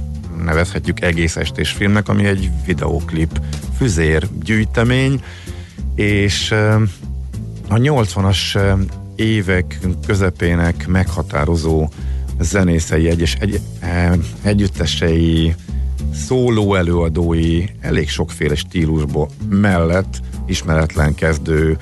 nevezhetjük 0.45 1.01
egész 1.03 1.37
estés 1.37 1.71
filmnek, 1.71 2.09
ami 2.09 2.25
egy 2.27 2.51
videóklip 2.67 3.41
füzér 3.77 4.29
gyűjtemény, 4.43 5.23
és 5.95 6.51
a 7.69 7.75
80-as 7.75 8.59
évek 9.17 9.79
közepének 10.07 10.87
meghatározó 10.87 11.89
zenészei, 12.41 13.09
egyes 13.09 13.35
egy, 13.35 13.61
együttesei, 14.43 15.55
szóló 16.15 16.75
előadói, 16.75 17.65
elég 17.81 18.09
sokféle 18.09 18.55
stílusból 18.55 19.29
mellett 19.49 20.21
ismeretlen 20.47 21.15
kezdő, 21.15 21.79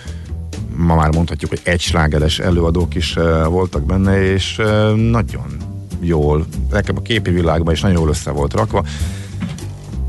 ma 0.77 0.95
már 0.95 1.15
mondhatjuk, 1.15 1.51
hogy 1.51 1.61
egy 1.63 1.81
slágeres 1.81 2.39
előadók 2.39 2.95
is 2.95 3.15
voltak 3.49 3.85
benne, 3.85 4.33
és 4.33 4.63
nagyon 4.95 5.76
jól, 6.01 6.47
nekem 6.71 6.97
a 6.97 7.03
képi 7.03 7.31
világban 7.31 7.75
is 7.75 7.81
nagyon 7.81 7.99
jól 7.99 8.09
össze 8.09 8.31
volt 8.31 8.53
rakva. 8.53 8.85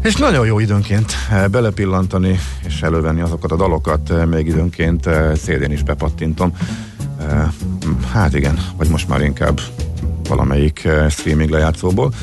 És 0.03 0.15
nagyon 0.15 0.45
jó 0.45 0.59
időnként 0.59 1.13
eh, 1.31 1.47
belepillantani 1.47 2.39
és 2.65 2.81
elővenni 2.81 3.21
azokat 3.21 3.51
a 3.51 3.55
dalokat, 3.55 4.09
eh, 4.09 4.25
még 4.25 4.47
időnként 4.47 5.05
eh, 5.05 5.35
CD-n 5.35 5.71
is 5.71 5.83
bepattintom. 5.83 6.51
Hát 8.11 8.35
igen, 8.35 8.59
vagy 8.77 8.89
most 8.89 9.07
már 9.07 9.21
inkább 9.21 9.59
valamelyik 10.27 10.87
streaming 11.09 11.49
lejátszóból. 11.49 12.13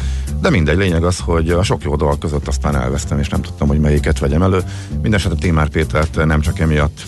De 0.41 0.51
mindegy, 0.51 0.77
lényeg 0.77 1.05
az, 1.05 1.19
hogy 1.19 1.51
a 1.51 1.63
sok 1.63 1.83
jó 1.83 1.97
dal 1.97 2.19
között 2.19 2.49
aztán 2.49 2.77
elvesztem, 2.77 3.19
és 3.19 3.29
nem 3.29 3.43
tudtam, 3.43 3.69
hogy 3.69 3.81
melyiket 3.81 4.19
vegyem 4.19 4.43
elő. 4.43 4.63
Mindenesetre 4.93 5.39
Timár 5.39 5.69
Pétert 5.69 6.25
nem 6.25 6.41
csak 6.41 6.59
emiatt 6.59 7.05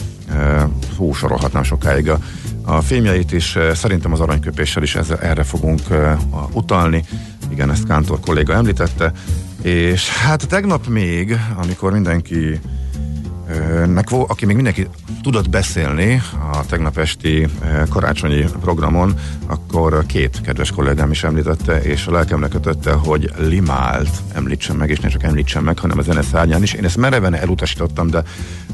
hú, 0.97 1.13
sokáig 1.63 2.11
a 2.11 2.19
a 2.69 2.81
filmjeit 2.81 3.33
is, 3.33 3.57
eh, 3.57 3.75
szerintem 3.75 4.13
az 4.13 4.21
aranyköpéssel 4.21 4.83
is 4.83 4.95
ezzel, 4.95 5.19
erre 5.19 5.43
fogunk 5.43 5.81
uh, 5.91 6.13
utalni. 6.53 7.05
Igen, 7.51 7.71
ezt 7.71 7.87
Kántor 7.87 8.21
kolléga 8.21 8.55
említette. 8.55 9.13
És 9.63 10.11
hát 10.11 10.49
tegnap 10.49 10.87
még, 10.87 11.37
amikor 11.57 11.93
mindenki 11.93 12.61
nek, 13.87 14.11
aki 14.11 14.47
még 14.47 14.55
mindenki 14.55 14.89
tudott 15.23 15.51
beszélni 15.51 16.23
a 16.53 16.67
tegnap 16.67 16.99
esti 16.99 17.49
karácsonyi 17.89 18.45
programon, 18.61 19.15
akkor 19.47 20.07
két 20.07 20.41
kedves 20.41 20.71
kollégám 20.71 21.11
is 21.11 21.25
említette, 21.25 21.83
és 21.83 22.07
a 22.07 22.13
lelkemnek 22.13 22.51
kötötte, 22.51 22.93
hogy 22.93 23.31
limált 23.37 24.11
említsem 24.35 24.77
meg, 24.77 24.91
és 24.91 25.01
nem 25.01 25.11
csak 25.11 25.23
említsem 25.23 25.65
meg, 25.65 25.79
hanem 25.79 25.99
a 25.99 26.03
zene 26.03 26.23
szárnyán 26.23 26.63
is. 26.63 26.73
Én 26.73 26.85
ezt 26.85 26.97
mereven 26.97 27.35
elutasítottam, 27.35 28.11
de 28.11 28.23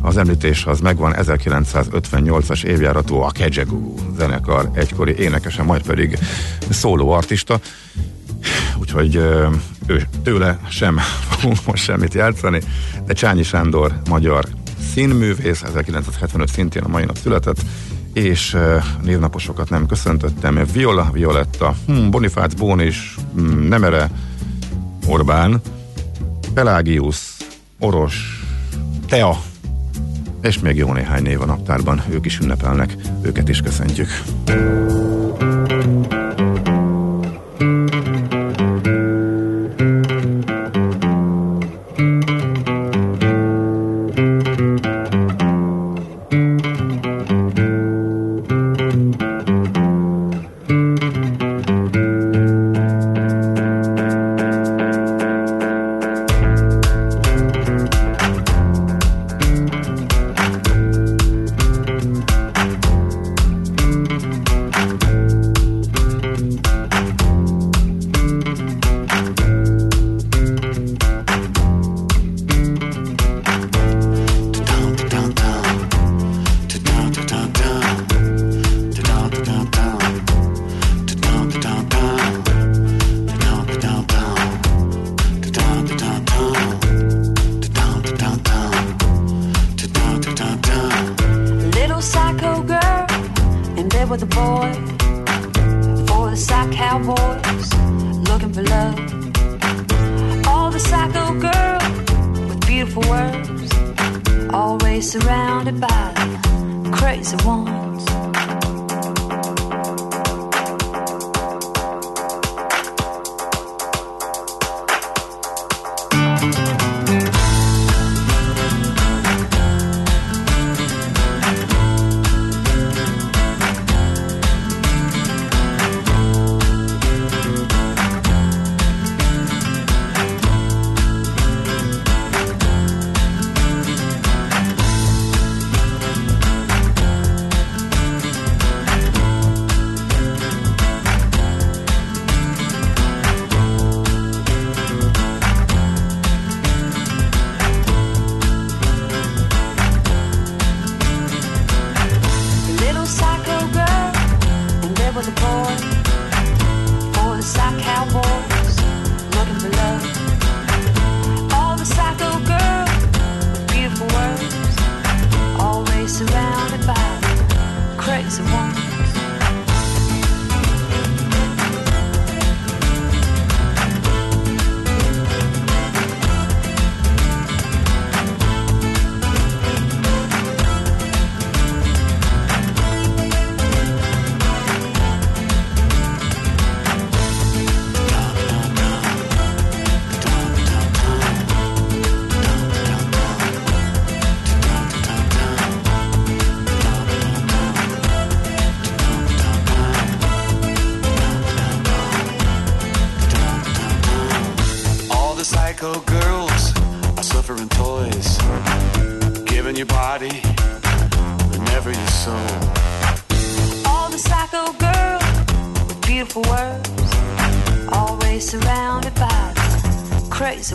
az 0.00 0.16
említés 0.16 0.64
az 0.64 0.80
megvan 0.80 1.14
1958-as 1.16 2.64
évjáratú 2.64 3.16
a 3.16 3.30
Kejegu 3.30 3.94
zenekar 4.16 4.70
egykori 4.74 5.14
énekese, 5.18 5.62
majd 5.62 5.82
pedig 5.82 6.18
szóló 6.70 7.10
artista 7.10 7.60
úgyhogy 8.80 9.16
ő, 9.86 10.08
tőle 10.22 10.58
sem 10.68 10.98
fogunk 11.28 11.58
most 11.66 11.82
semmit 11.82 12.14
játszani, 12.14 12.60
de 13.06 13.12
Csányi 13.12 13.42
Sándor 13.42 13.92
magyar 14.08 14.44
színművész, 14.94 15.62
1975 15.62 16.48
szintén 16.48 16.82
a 16.82 16.88
mai 16.88 17.04
nap 17.04 17.16
született, 17.16 17.60
és 18.12 18.54
uh, 18.54 18.82
névnaposokat 19.02 19.70
nem 19.70 19.86
köszöntöttem. 19.86 20.66
Viola, 20.72 21.10
Violetta, 21.12 21.74
hmm, 21.86 22.10
Bonifác, 22.10 22.54
Bónis, 22.54 23.16
hmm, 23.34 23.68
Nemere, 23.68 24.10
Orbán, 25.06 25.60
Pelágius, 26.54 27.36
Oros, 27.78 28.44
Tea, 29.06 29.36
és 30.42 30.58
még 30.58 30.76
jó 30.76 30.92
néhány 30.92 31.22
név 31.22 31.40
a 31.40 31.44
naptárban, 31.44 32.02
ők 32.10 32.26
is 32.26 32.38
ünnepelnek, 32.38 32.96
őket 33.22 33.48
is 33.48 33.60
köszöntjük. 33.60 34.08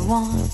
want. 0.08 0.47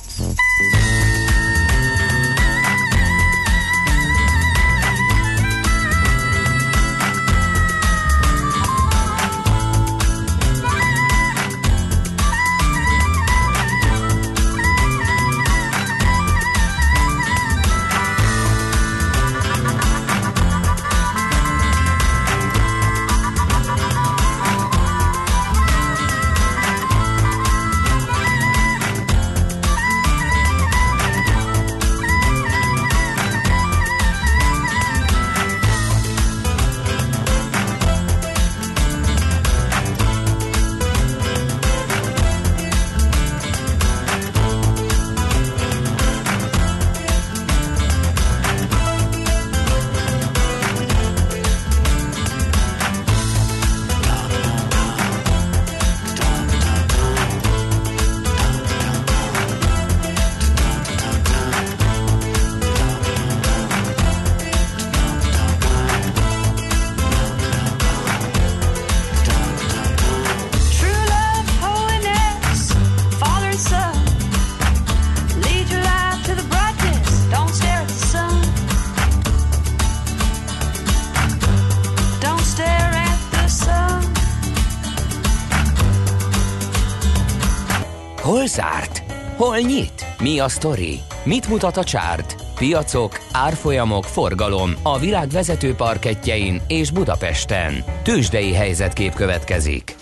Nyit? 89.66 90.06
Mi 90.20 90.40
a 90.40 90.50
sztori? 90.50 91.00
Mit 91.24 91.48
mutat 91.48 91.78
a 91.78 91.84
csárt? 91.84 92.36
Piacok, 92.56 93.20
árfolyamok, 93.32 94.04
forgalom 94.04 94.74
a 94.84 95.00
világ 95.00 95.30
vezető 95.30 95.74
parketjein 95.74 96.62
és 96.68 96.92
Budapesten. 96.92 97.84
Tősdei 98.04 98.54
helyzetkép 98.54 99.14
következik. 99.14 99.96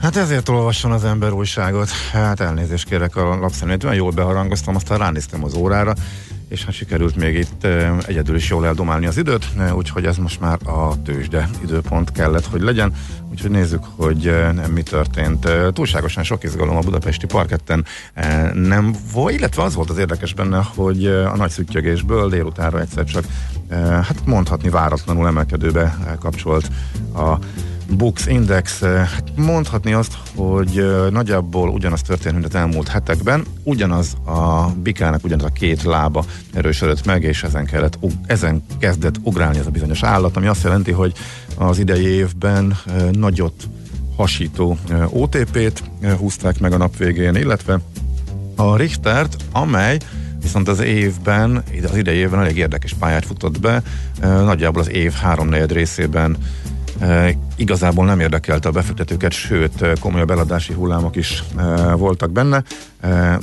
Hát 0.00 0.16
ezért 0.16 0.48
olvasson 0.48 0.92
az 0.92 1.04
ember 1.04 1.32
újságot. 1.32 1.88
Hát 2.12 2.40
elnézést 2.40 2.88
kérek 2.88 3.16
a 3.16 3.36
lapszemlét. 3.36 3.84
Olyan 3.84 3.96
jól 3.96 4.10
beharangoztam, 4.10 4.74
aztán 4.74 4.98
ránéztem 4.98 5.44
az 5.44 5.54
órára, 5.54 5.94
és 6.52 6.64
hát 6.64 6.74
sikerült 6.74 7.16
még 7.16 7.34
itt 7.36 7.66
egyedül 8.06 8.36
is 8.36 8.48
jól 8.48 8.66
eldomálni 8.66 9.06
az 9.06 9.16
időt, 9.16 9.46
úgyhogy 9.74 10.04
ez 10.04 10.16
most 10.16 10.40
már 10.40 10.58
a 10.64 11.02
tőzsde 11.02 11.48
időpont 11.62 12.12
kellett, 12.12 12.46
hogy 12.46 12.60
legyen. 12.60 12.92
Úgyhogy 13.30 13.50
nézzük, 13.50 13.84
hogy 13.96 14.34
mi 14.74 14.82
történt. 14.82 15.48
Túlságosan 15.72 16.22
sok 16.22 16.44
izgalom 16.44 16.76
a 16.76 16.80
budapesti 16.80 17.26
parketten 17.26 17.84
nem 18.54 18.94
volt, 19.12 19.34
illetve 19.34 19.62
az 19.62 19.74
volt 19.74 19.90
az 19.90 19.98
érdekes 19.98 20.34
benne, 20.34 20.62
hogy 20.74 21.06
a 21.06 21.36
nagy 21.36 21.50
szüttyögésből 21.50 22.28
délutánra 22.28 22.80
egyszer 22.80 23.04
csak 23.04 23.24
hát 23.78 24.26
mondhatni 24.26 24.68
váratlanul 24.68 25.26
emelkedőbe 25.26 26.16
kapcsolt 26.20 26.70
a 27.14 27.38
Bux 27.90 28.26
Index, 28.26 28.82
eh, 28.82 28.90
hát 28.90 29.24
mondhatni 29.36 29.92
azt, 29.92 30.18
hogy 30.34 30.78
eh, 30.78 31.10
nagyjából 31.10 31.68
ugyanaz 31.68 32.02
történt, 32.02 32.34
mint 32.34 32.46
az 32.46 32.54
elmúlt 32.54 32.88
hetekben, 32.88 33.44
ugyanaz 33.62 34.14
a 34.24 34.66
bikának 34.82 35.24
ugyanaz 35.24 35.44
a 35.44 35.52
két 35.52 35.82
lába 35.82 36.24
erősödött 36.52 37.04
meg, 37.04 37.22
és 37.22 37.42
ezen, 37.42 37.64
kellett, 37.64 37.98
ezen 38.26 38.64
kezdett 38.78 39.14
ugrálni 39.22 39.58
ez 39.58 39.66
a 39.66 39.70
bizonyos 39.70 40.02
állat, 40.02 40.36
ami 40.36 40.46
azt 40.46 40.62
jelenti, 40.62 40.90
hogy 40.90 41.12
az 41.56 41.78
idei 41.78 42.06
évben 42.06 42.76
eh, 42.86 43.10
nagyot 43.10 43.68
hasító 44.16 44.78
OTP-t 45.08 45.82
húzták 46.18 46.60
meg 46.60 46.72
a 46.72 46.76
nap 46.76 46.96
végén, 46.96 47.34
illetve 47.34 47.80
a 48.56 48.76
Richtert, 48.76 49.36
amely 49.52 49.98
viszont 50.42 50.68
az 50.68 50.80
évben, 50.80 51.62
az 51.90 51.96
idei 51.96 52.16
évben 52.16 52.40
elég 52.40 52.56
érdekes 52.56 52.94
pályát 52.94 53.26
futott 53.26 53.60
be, 53.60 53.82
nagyjából 54.20 54.80
az 54.80 54.90
év 54.90 55.12
háromnegyed 55.12 55.72
részében 55.72 56.36
igazából 57.56 58.04
nem 58.04 58.20
érdekelte 58.20 58.68
a 58.68 58.72
befektetőket, 58.72 59.32
sőt 59.32 59.98
komolyabb 60.00 60.30
eladási 60.30 60.72
hullámok 60.72 61.16
is 61.16 61.44
voltak 61.96 62.30
benne, 62.30 62.62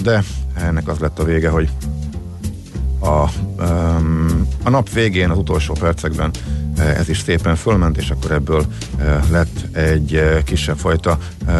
de 0.03 0.23
ennek 0.55 0.87
az 0.87 0.99
lett 0.99 1.19
a 1.19 1.23
vége, 1.23 1.49
hogy 1.49 1.69
a, 2.99 3.29
a 4.63 4.69
nap 4.69 4.89
végén, 4.89 5.29
az 5.29 5.37
utolsó 5.37 5.73
percekben 5.79 6.31
ez 6.77 7.09
is 7.09 7.19
szépen 7.19 7.55
fölment, 7.55 7.97
és 7.97 8.09
akkor 8.09 8.31
ebből 8.31 8.65
lett 9.31 9.75
egy 9.75 10.23
kisebb 10.43 10.77
fajta 10.77 11.17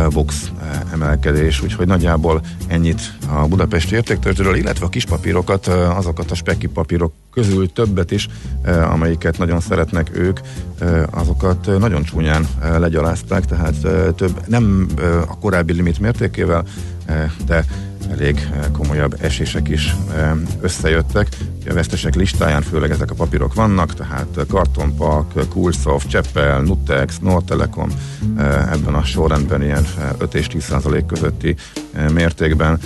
box 0.09 0.51
emelkedés, 0.93 1.61
úgyhogy 1.61 1.87
nagyjából 1.87 2.41
ennyit 2.67 3.13
a 3.33 3.47
budapesti 3.47 3.95
értéktörtéről, 3.95 4.55
illetve 4.55 4.85
a 4.85 4.89
kispapírokat, 4.89 5.67
azokat 5.67 6.31
a 6.31 6.35
spekki 6.35 6.67
papírok 6.67 7.13
közül 7.31 7.71
többet 7.73 8.11
is, 8.11 8.27
amelyiket 8.65 9.37
nagyon 9.37 9.59
szeretnek 9.59 10.17
ők, 10.17 10.39
azokat 11.09 11.79
nagyon 11.79 12.03
csúnyán 12.03 12.47
legyalázták, 12.77 13.45
tehát 13.45 13.75
több, 14.15 14.41
nem 14.47 14.87
a 15.27 15.37
korábbi 15.39 15.73
limit 15.73 15.99
mértékével, 15.99 16.63
de 17.45 17.65
elég 18.11 18.49
komolyabb 18.71 19.17
esések 19.21 19.69
is 19.69 19.95
összejöttek. 20.61 21.27
A 21.69 21.73
vesztesek 21.73 22.15
listáján 22.15 22.61
főleg 22.61 22.91
ezek 22.91 23.11
a 23.11 23.15
papírok 23.15 23.53
vannak, 23.53 23.93
tehát 23.93 24.45
Kartonpak, 24.47 25.49
Coolsoft, 25.49 26.09
Cseppel, 26.09 26.61
Nutex, 26.61 27.19
Nortelekom 27.19 27.89
ebben 28.71 28.93
a 28.93 29.03
sorrendben 29.03 29.63
ilyen 29.63 29.85
5 30.17 30.35
és 30.35 30.47
10 30.47 30.63
százalék 30.63 31.05
közötti 31.05 31.55
mértékben. 32.13 32.79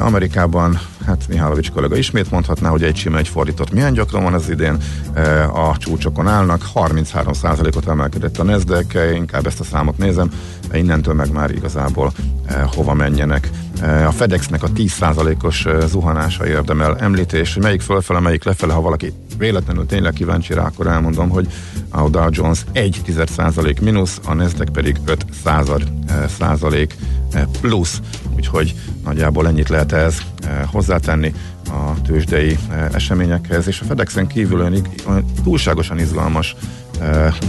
Amerikában, 0.00 0.78
hát 1.06 1.28
Mihálovics 1.28 1.70
kollega 1.70 1.96
ismét 1.96 2.30
mondhatná, 2.30 2.68
hogy 2.68 2.82
egy 2.82 2.96
sima, 2.96 3.18
egy 3.18 3.28
fordított 3.28 3.72
milyen 3.72 3.92
gyakran 3.92 4.22
van 4.22 4.34
az 4.34 4.50
idén, 4.50 4.76
a 5.52 5.76
csúcsokon 5.76 6.28
állnak, 6.28 6.62
33 6.62 7.32
százalékot 7.32 7.88
emelkedett 7.88 8.38
a 8.38 8.42
Nasdaq, 8.42 9.14
inkább 9.14 9.46
ezt 9.46 9.60
a 9.60 9.64
számot 9.64 9.98
nézem, 9.98 10.30
innentől 10.72 11.14
meg 11.14 11.32
már 11.32 11.50
igazából 11.50 12.12
hova 12.74 12.94
menjenek. 12.94 13.50
A 14.06 14.10
FedExnek 14.10 14.62
a 14.62 14.68
10%-os 14.68 15.66
zuhanása 15.86 16.46
érdemel 16.46 16.96
említés, 16.98 17.54
hogy 17.54 17.62
melyik 17.62 17.80
fölfele, 17.80 18.20
melyik 18.20 18.44
lefele, 18.44 18.72
ha 18.72 18.80
valaki 18.80 19.12
véletlenül 19.38 19.86
tényleg 19.86 20.12
kíváncsi 20.12 20.54
rá, 20.54 20.64
akkor 20.64 20.86
elmondom, 20.86 21.28
hogy 21.28 21.52
a 21.88 22.08
Dow 22.08 22.28
Jones 22.30 22.64
1 22.72 23.14
százalék 23.36 23.80
mínusz, 23.80 24.20
a 24.24 24.34
Nasdaq 24.34 24.70
pedig 24.72 24.96
5 25.04 25.26
százalék 26.38 26.96
plusz, 27.60 28.00
úgyhogy 28.36 28.74
nagyjából 29.04 29.46
ennyit 29.46 29.68
lehet 29.68 29.92
ez 29.92 30.18
hozzátenni 30.66 31.34
a 31.68 32.02
tőzsdei 32.02 32.58
eseményekhez, 32.92 33.66
és 33.66 33.80
a 33.80 33.84
FedExen 33.84 34.26
kívül 34.26 34.60
olyan 34.60 35.24
túlságosan 35.42 35.98
izgalmas 35.98 36.56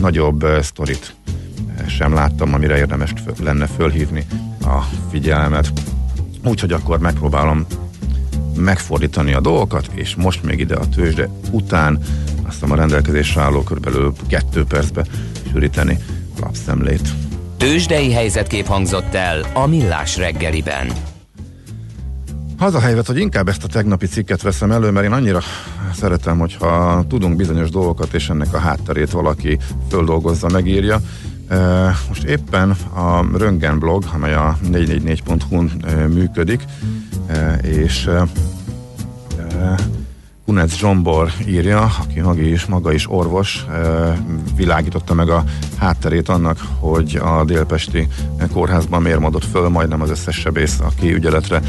nagyobb 0.01 0.45
sztorit 0.61 1.15
sem 1.87 2.13
láttam, 2.13 2.53
amire 2.53 2.77
érdemes 2.77 3.13
lenne 3.43 3.65
fölhívni 3.65 4.25
a 4.61 4.79
figyelmet. 5.11 5.71
Úgyhogy 6.43 6.71
akkor 6.71 6.99
megpróbálom 6.99 7.65
megfordítani 8.55 9.33
a 9.33 9.39
dolgokat, 9.39 9.89
és 9.93 10.15
most 10.15 10.43
még 10.43 10.59
ide 10.59 10.75
a 10.75 10.89
tőzsde 10.89 11.29
után 11.51 11.99
azt 12.47 12.63
a 12.63 12.75
rendelkezésre 12.75 13.41
álló 13.41 13.63
körülbelül 13.63 14.13
kettő 14.27 14.63
percbe 14.63 15.05
sűríteni 15.51 15.97
lapszemlét. 16.41 17.09
Tőzsdei 17.57 18.11
helyzetkép 18.11 18.65
hangzott 18.65 19.13
el 19.13 19.45
a 19.53 19.65
Millás 19.67 20.17
reggeliben. 20.17 20.91
Az 22.57 22.75
a 22.75 22.79
helyzet, 22.79 23.07
hogy 23.07 23.19
inkább 23.19 23.47
ezt 23.47 23.63
a 23.63 23.67
tegnapi 23.67 24.05
cikket 24.05 24.41
veszem 24.41 24.71
elő, 24.71 24.91
mert 24.91 25.05
én 25.05 25.11
annyira 25.11 25.41
szeretem, 25.93 26.39
hogyha 26.39 27.03
tudunk 27.09 27.35
bizonyos 27.35 27.69
dolgokat, 27.69 28.13
és 28.13 28.29
ennek 28.29 28.53
a 28.53 28.57
hátterét 28.57 29.11
valaki 29.11 29.57
földolgozza, 29.89 30.49
megírja. 30.49 31.01
Most 32.07 32.23
éppen 32.23 32.69
a 32.93 33.37
Röngen 33.37 33.79
blog, 33.79 34.03
amely 34.13 34.33
a 34.33 34.57
444.hu-n 34.71 35.71
működik, 36.09 36.63
és 37.61 38.09
Kunec 40.45 40.75
Zsombor 40.75 41.31
írja, 41.47 41.91
aki 42.01 42.19
maga 42.19 42.41
is, 42.41 42.65
maga 42.65 42.91
is 42.91 43.11
orvos, 43.11 43.65
világította 44.55 45.13
meg 45.13 45.29
a 45.29 45.43
hátterét 45.77 46.29
annak, 46.29 46.59
hogy 46.79 47.19
a 47.23 47.43
délpesti 47.45 48.07
kórházban 48.53 49.01
mérmodott 49.01 49.45
föl 49.45 49.69
majdnem 49.69 50.01
az 50.01 50.09
összes 50.09 50.35
sebész, 50.35 50.79
aki 50.79 51.13
ügyeletre 51.13 51.61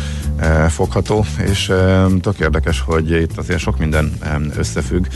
fogható, 0.68 1.24
és 1.46 1.72
tök 2.20 2.38
érdekes, 2.38 2.80
hogy 2.80 3.10
itt 3.10 3.38
azért 3.38 3.58
sok 3.58 3.78
minden 3.78 4.12
összefügg, 4.56 5.06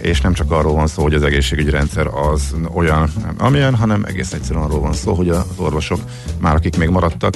és 0.00 0.20
nem 0.20 0.32
csak 0.32 0.50
arról 0.50 0.74
van 0.74 0.86
szó, 0.86 1.02
hogy 1.02 1.14
az 1.14 1.22
egészségügyi 1.22 1.70
rendszer 1.70 2.06
az 2.06 2.54
olyan, 2.74 3.10
amilyen, 3.38 3.74
hanem 3.74 4.04
egész 4.06 4.32
egyszerűen 4.32 4.64
arról 4.64 4.80
van 4.80 4.92
szó, 4.92 5.14
hogy 5.14 5.28
az 5.28 5.44
orvosok, 5.56 6.00
már 6.38 6.54
akik 6.54 6.76
még 6.76 6.88
maradtak, 6.88 7.34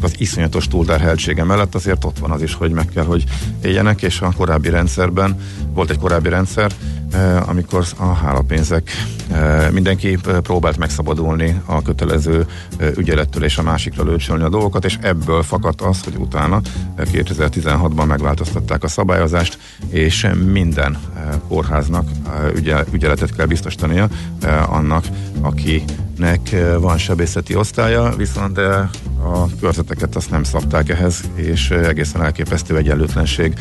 az 0.00 0.14
iszonyatos 0.18 0.68
túlterheltsége 0.68 1.44
mellett 1.44 1.74
azért 1.74 2.04
ott 2.04 2.18
van 2.18 2.30
az 2.30 2.42
is, 2.42 2.54
hogy 2.54 2.70
meg 2.70 2.88
kell, 2.94 3.04
hogy 3.04 3.24
éljenek, 3.62 4.02
és 4.02 4.20
a 4.20 4.32
korábbi 4.36 4.54
rendszerben. 4.64 5.38
Volt 5.74 5.90
egy 5.90 5.98
korábbi 5.98 6.28
rendszer, 6.28 6.72
amikor 7.46 7.84
a 7.96 8.04
hálapénzek 8.04 8.90
mindenki 9.72 10.18
próbált 10.42 10.78
megszabadulni 10.78 11.60
a 11.64 11.82
kötelező 11.82 12.46
ügyelettől 12.96 13.44
és 13.44 13.58
a 13.58 13.62
másikra 13.62 14.04
lőcsölni 14.04 14.42
a 14.42 14.48
dolgokat, 14.48 14.84
és 14.84 14.98
ebből 15.00 15.42
fakadt 15.42 15.80
az, 15.80 16.02
hogy 16.04 16.16
utána 16.16 16.60
2016-ban 16.98 18.06
megváltoztatták 18.06 18.82
a 18.82 18.88
szabályozást, 18.88 19.58
és 19.88 20.26
minden 20.52 20.98
kórháznak 21.48 22.08
ügyeletet 22.92 23.36
kell 23.36 23.46
biztosítania 23.46 24.08
annak, 24.66 25.04
akinek 26.18 26.78
van 26.80 26.98
sebészeti 26.98 27.54
osztálya, 27.54 28.16
viszont 28.16 28.58
a 28.58 29.48
körzeteket 29.60 30.16
azt 30.16 30.30
nem 30.30 30.42
szabták 30.44 30.88
ehhez, 30.88 31.20
és 31.34 31.70
egészen 31.70 32.22
elképesztő 32.22 32.76
egyenlőtlenség 32.76 33.54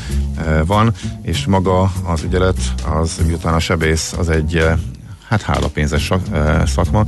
van, 0.66 0.94
és 1.22 1.46
maga 1.46 1.92
az 2.04 2.24
ügyelet, 2.24 2.58
az 2.86 3.20
miután 3.26 3.54
a 3.54 3.60
sebész 3.60 4.14
az 4.18 4.30
egy 4.30 4.64
hát 5.28 5.42
hálapénzes 5.42 6.12
szakma, 6.66 7.04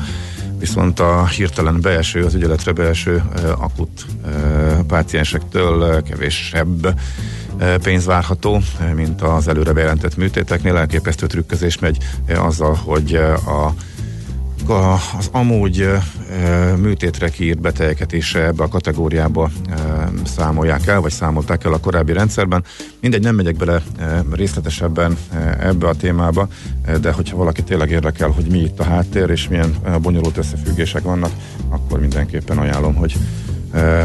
viszont 0.60 1.00
a 1.00 1.28
hirtelen 1.28 1.82
beeső, 1.82 2.24
az 2.24 2.34
ügyeletre 2.34 2.72
beeső 2.72 3.24
akut 3.58 4.06
páciensektől 4.88 6.02
kevésebb 6.02 7.00
pénz 7.84 8.06
várható, 8.06 8.62
mint 8.96 9.22
az 9.22 9.48
előre 9.48 9.74
bejelentett 9.74 10.18
műtéteknél. 10.18 10.78
Elképesztő 10.78 11.28
trükközés 11.28 11.80
megy 11.80 11.98
azzal, 12.36 12.74
hogy 12.74 13.16
a 13.46 13.74
a, 14.70 14.94
az 15.18 15.30
amúgy 15.32 15.90
műtétre 16.76 17.30
kiírt 17.30 17.62
betegeket 17.62 18.14
is 18.14 18.36
ebbe 18.36 18.64
a 18.64 18.68
kategóriába 18.68 19.50
számolják 20.26 20.88
el, 20.88 21.02
vagy 21.02 21.12
számolták 21.12 21.64
el 21.64 21.74
a 21.74 21.80
korábbi 21.80 22.14
rendszerben. 22.14 22.64
Mindegy, 23.02 23.22
nem 23.22 23.36
megyek 23.36 23.56
bele 23.56 23.82
részletesebben 24.32 25.18
e, 25.34 25.58
ebbe 25.68 25.88
a 25.88 25.96
témába, 25.96 26.48
de 27.02 27.12
hogyha 27.12 27.38
valaki 27.38 27.64
tényleg 27.64 27.92
érdekel, 27.92 28.30
hogy 28.30 28.46
mi 28.46 28.58
itt 28.58 28.80
a 28.80 28.84
háttér, 28.84 29.30
és 29.30 29.48
milyen 29.48 29.76
e, 29.84 29.98
bonyolult 29.98 30.38
összefüggések 30.38 31.02
vannak, 31.02 31.32
akkor 31.70 32.00
mindenképpen 32.00 32.58
ajánlom, 32.58 32.96
hogy 32.96 33.18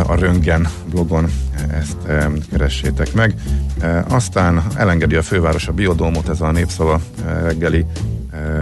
a 0.07 0.15
Röngen 0.15 0.69
blogon 0.91 1.31
ezt 1.81 1.97
keressétek 2.51 3.13
meg. 3.13 3.35
Aztán 4.09 4.63
elengedi 4.77 5.15
a 5.15 5.23
főváros 5.23 5.69
a 5.69 5.73
biodómot, 5.73 6.29
ez 6.29 6.41
a 6.41 6.51
népszava 6.51 7.01
reggeli 7.43 7.85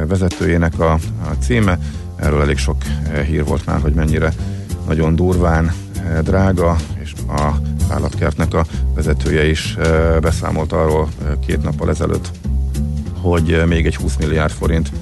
vezetőjének 0.07 0.79
a, 0.79 0.93
a 0.93 1.31
címe. 1.41 1.79
Erről 2.17 2.41
elég 2.43 2.59
sok 2.59 2.77
hír 3.27 3.45
volt 3.45 3.67
már, 3.67 3.81
hogy 3.81 3.95
mennyire 3.95 4.33
nagyon 4.87 5.17
durván 5.17 5.73
drága, 6.23 6.77
és 7.03 7.13
a 7.29 7.55
állatkertnek 7.89 8.55
a 8.55 8.65
vezetője 8.95 9.47
is 9.47 9.77
beszámolt 10.21 10.73
arról 10.73 11.09
két 11.47 11.63
nappal 11.63 11.91
ezelőtt, 11.91 12.31
hogy 13.21 13.63
még 13.67 13.87
egy 13.87 13.97
20 13.97 14.17
milliárd 14.17 14.53
forint 14.53 14.93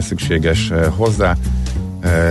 szükséges 0.00 0.72
hozzá. 0.96 1.36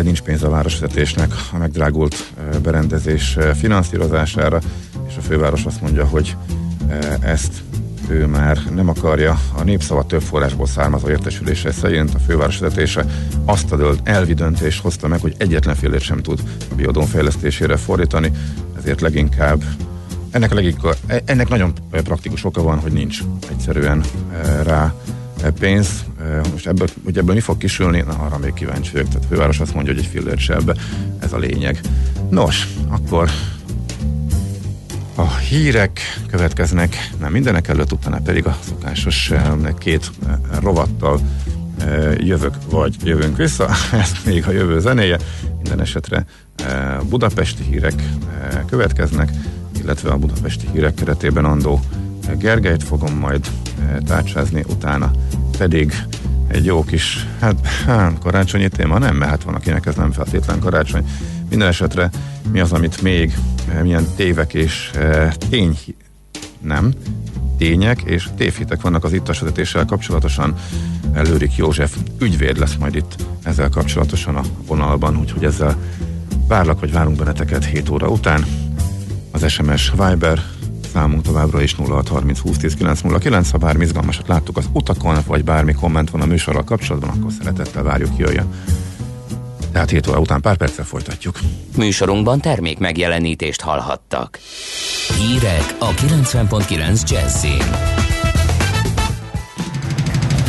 Nincs 0.02 0.22
pénz 0.22 0.44
a 0.44 0.50
városvezetésnek 0.50 1.32
a 1.54 1.58
megdrágult 1.58 2.34
berendezés 2.64 3.38
finanszírozására, 3.54 4.60
és 5.08 5.18
a 5.18 5.22
főváros 5.22 5.66
azt 5.66 5.82
mondja, 5.82 6.06
hogy 6.06 6.36
ezt 7.20 7.64
ő 8.10 8.26
már 8.26 8.60
nem 8.76 8.90
akarja. 8.90 9.40
A 9.58 9.64
népszava 9.64 10.06
több 10.06 10.22
forrásból 10.22 10.68
származó 10.68 11.10
értesülése 11.10 11.72
szerint 11.72 12.14
a 12.14 12.20
főváros 12.20 12.58
vezetése 12.58 13.06
azt 13.46 13.72
a 13.72 13.78
dölt, 13.78 14.00
elvi 14.04 14.34
döntést 14.34 14.82
hozta 14.82 15.08
meg, 15.08 15.20
hogy 15.20 15.36
egyetlen 15.38 15.76
félét 15.76 16.02
sem 16.02 16.22
tud 16.22 16.40
a 16.72 16.76
biodón 16.76 17.06
fejlesztésére 17.06 17.78
fordítani, 17.78 18.32
ezért 18.78 19.02
leginkább 19.02 19.64
ennek, 20.32 20.54
leginkább, 20.54 20.96
ennek 21.26 21.50
nagyon 21.50 21.74
praktikus 21.90 22.44
oka 22.46 22.62
van, 22.62 22.80
hogy 22.80 22.92
nincs 22.92 23.20
egyszerűen 23.50 24.04
rá 24.64 24.94
pénz. 25.60 26.06
Most 26.52 26.68
ebből, 26.68 26.88
hogy 27.04 27.18
ebből 27.18 27.36
mi 27.36 27.42
fog 27.42 27.58
kisülni, 27.58 28.02
na 28.02 28.14
arra 28.14 28.38
még 28.38 28.54
kíváncsi 28.54 28.92
vagyok. 28.92 29.08
Tehát 29.08 29.24
a 29.24 29.28
főváros 29.28 29.60
azt 29.60 29.74
mondja, 29.74 29.94
hogy 29.94 30.02
egy 30.02 30.10
fillért. 30.10 30.74
Ez 31.20 31.34
a 31.34 31.38
lényeg. 31.38 31.80
Nos, 32.30 32.68
akkor 32.90 33.30
a 35.16 35.38
hírek 35.38 36.00
következnek, 36.30 37.10
nem 37.20 37.32
mindenek 37.32 37.68
előtt, 37.68 37.92
utána 37.92 38.20
pedig 38.24 38.46
a 38.46 38.58
szokásos 38.68 39.32
két 39.78 40.12
rovattal 40.62 41.20
jövök, 42.18 42.56
vagy 42.70 42.96
jövünk 43.04 43.38
vissza, 43.38 43.70
ez 44.02 44.12
még 44.26 44.48
a 44.48 44.52
jövő 44.52 44.80
zenéje. 44.80 45.18
Minden 45.58 45.82
esetre 45.82 46.26
budapesti 47.10 47.64
hírek 47.64 48.04
következnek, 48.70 49.30
illetve 49.82 50.10
a 50.10 50.18
budapesti 50.18 50.68
hírek 50.74 50.94
keretében 50.94 51.46
Andó 51.46 51.80
Gergelyt 52.38 52.84
fogom 52.84 53.18
majd 53.18 53.48
tárcsázni, 54.06 54.64
utána 54.70 55.12
pedig 55.58 55.94
egy 56.48 56.66
jó 56.66 56.84
kis, 56.84 57.28
hát 57.40 57.68
karácsonyi 58.24 58.68
téma 58.68 58.98
nem, 58.98 59.16
mert 59.16 59.32
hát 59.32 59.44
van 59.44 59.56
akinek 59.56 59.86
ez 59.86 59.96
nem 59.96 60.12
feltétlen 60.12 60.60
karácsony. 60.60 61.06
Minden 61.56 61.74
esetre 61.74 62.10
mi 62.52 62.60
az, 62.60 62.72
amit 62.72 63.02
még, 63.02 63.38
milyen 63.82 64.08
tévek 64.16 64.54
és 64.54 64.92
e, 64.96 65.34
tény, 65.50 65.78
nem, 66.62 66.94
tények 67.58 68.02
és 68.02 68.28
tévhitek 68.38 68.82
vannak 68.82 69.04
az 69.04 69.14
ittas 69.14 69.40
vezetéssel 69.40 69.86
kapcsolatosan. 69.86 70.56
Lőrik 71.14 71.56
József 71.56 71.96
ügyvéd 72.20 72.58
lesz 72.58 72.76
majd 72.80 72.96
itt 72.96 73.16
ezzel 73.44 73.70
kapcsolatosan 73.70 74.36
a 74.36 74.42
vonalban, 74.68 75.18
úgyhogy 75.18 75.44
ezzel 75.44 75.78
várlak, 76.48 76.80
vagy 76.80 76.92
várunk 76.92 77.18
benneteket 77.18 77.66
7 77.66 77.90
óra 77.90 78.08
után. 78.08 78.46
Az 79.32 79.52
SMS 79.52 79.92
Viber 79.92 80.44
számunk 80.94 81.22
továbbra 81.22 81.62
is 81.62 81.76
0630 81.76 82.40
20 82.40 82.58
10 82.58 82.74
909. 82.74 83.52
Ha 83.52 83.58
bármi 83.58 83.84
izgalmasat 83.84 84.28
láttuk 84.28 84.58
az 84.58 84.70
utakon, 84.72 85.18
vagy 85.28 85.44
bármi 85.44 85.74
komment 85.74 86.10
van 86.10 86.22
a 86.22 86.26
műsorral 86.26 86.64
kapcsolatban, 86.64 87.10
akkor 87.10 87.32
szeretettel 87.32 87.84
várjuk 87.84 88.18
jöjjön. 88.18 88.48
Tehát 89.76 89.90
7 89.90 90.08
óra 90.08 90.20
után 90.20 90.42
pár 90.42 90.58
perccel 90.58 90.86
folytatjuk. 90.86 91.40
Műsorunkban 91.78 92.40
termék 92.40 92.80
megjelenítést 92.80 93.62
hallhattak. 93.62 94.40
Hírek 95.18 95.76
a 95.80 95.90
90.9 95.90 97.10
Jazzin. 97.10 97.66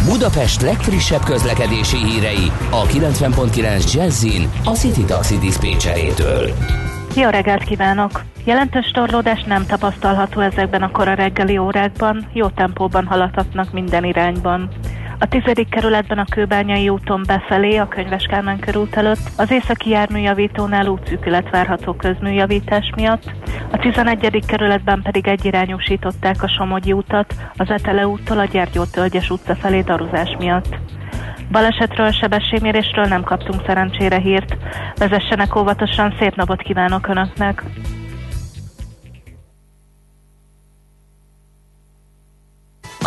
Budapest 0.05 0.61
legfrissebb 0.61 1.25
közlekedési 1.25 1.97
hírei 1.97 2.51
a 2.71 2.83
90.9 2.83 3.93
Jazzin 3.93 4.51
a 4.65 4.71
City 4.71 5.05
Taxi 5.05 5.39
Dispécsejétől. 5.39 6.51
Jó 7.17 7.29
reggelt 7.29 7.65
kívánok! 7.65 8.25
Jelentős 8.45 8.91
torlódás 8.91 9.43
nem 9.43 9.67
tapasztalható 9.67 10.41
ezekben 10.41 10.83
a 10.83 10.91
kora 10.91 11.15
reggeli 11.15 11.59
órákban, 11.59 12.31
jó 12.33 12.49
tempóban 12.49 13.07
haladhatnak 13.07 13.73
minden 13.73 14.05
irányban. 14.05 14.71
A 15.19 15.29
tizedik 15.29 15.69
kerületben 15.69 16.19
a 16.19 16.25
Kőbányai 16.25 16.89
úton 16.89 17.23
befelé, 17.27 17.77
a 17.77 17.89
Könyves 17.89 18.25
Kálmán 18.25 18.59
körút 18.59 18.97
előtt, 18.97 19.31
az 19.37 19.51
északi 19.51 19.91
járműjavítónál 19.91 20.87
útszűkület 20.87 21.51
várható 21.51 21.93
közműjavítás 21.93 22.91
miatt, 22.97 23.31
a 23.71 23.79
11. 23.79 24.43
kerületben 24.47 25.03
pedig 25.03 25.27
egyirányúsították 25.27 26.43
a 26.43 26.49
Somogyi 26.49 26.93
utat, 26.93 27.35
az 27.57 27.71
Etele 27.71 28.07
úttól 28.07 28.39
a 28.39 28.45
Gyergyó 28.45 28.85
Tölgyes 28.85 29.31
utca 29.31 29.55
felé 29.55 29.81
daruzás 29.81 30.37
miatt. 30.39 30.77
Balesetről, 31.51 32.11
sebességmérésről 32.11 33.05
nem 33.05 33.23
kaptunk 33.23 33.63
szerencsére 33.67 34.19
hírt. 34.19 34.57
Vezessenek 34.97 35.57
óvatosan, 35.57 36.15
szép 36.19 36.35
napot 36.35 36.63
kívánok 36.63 37.09
Önöknek! 37.09 37.63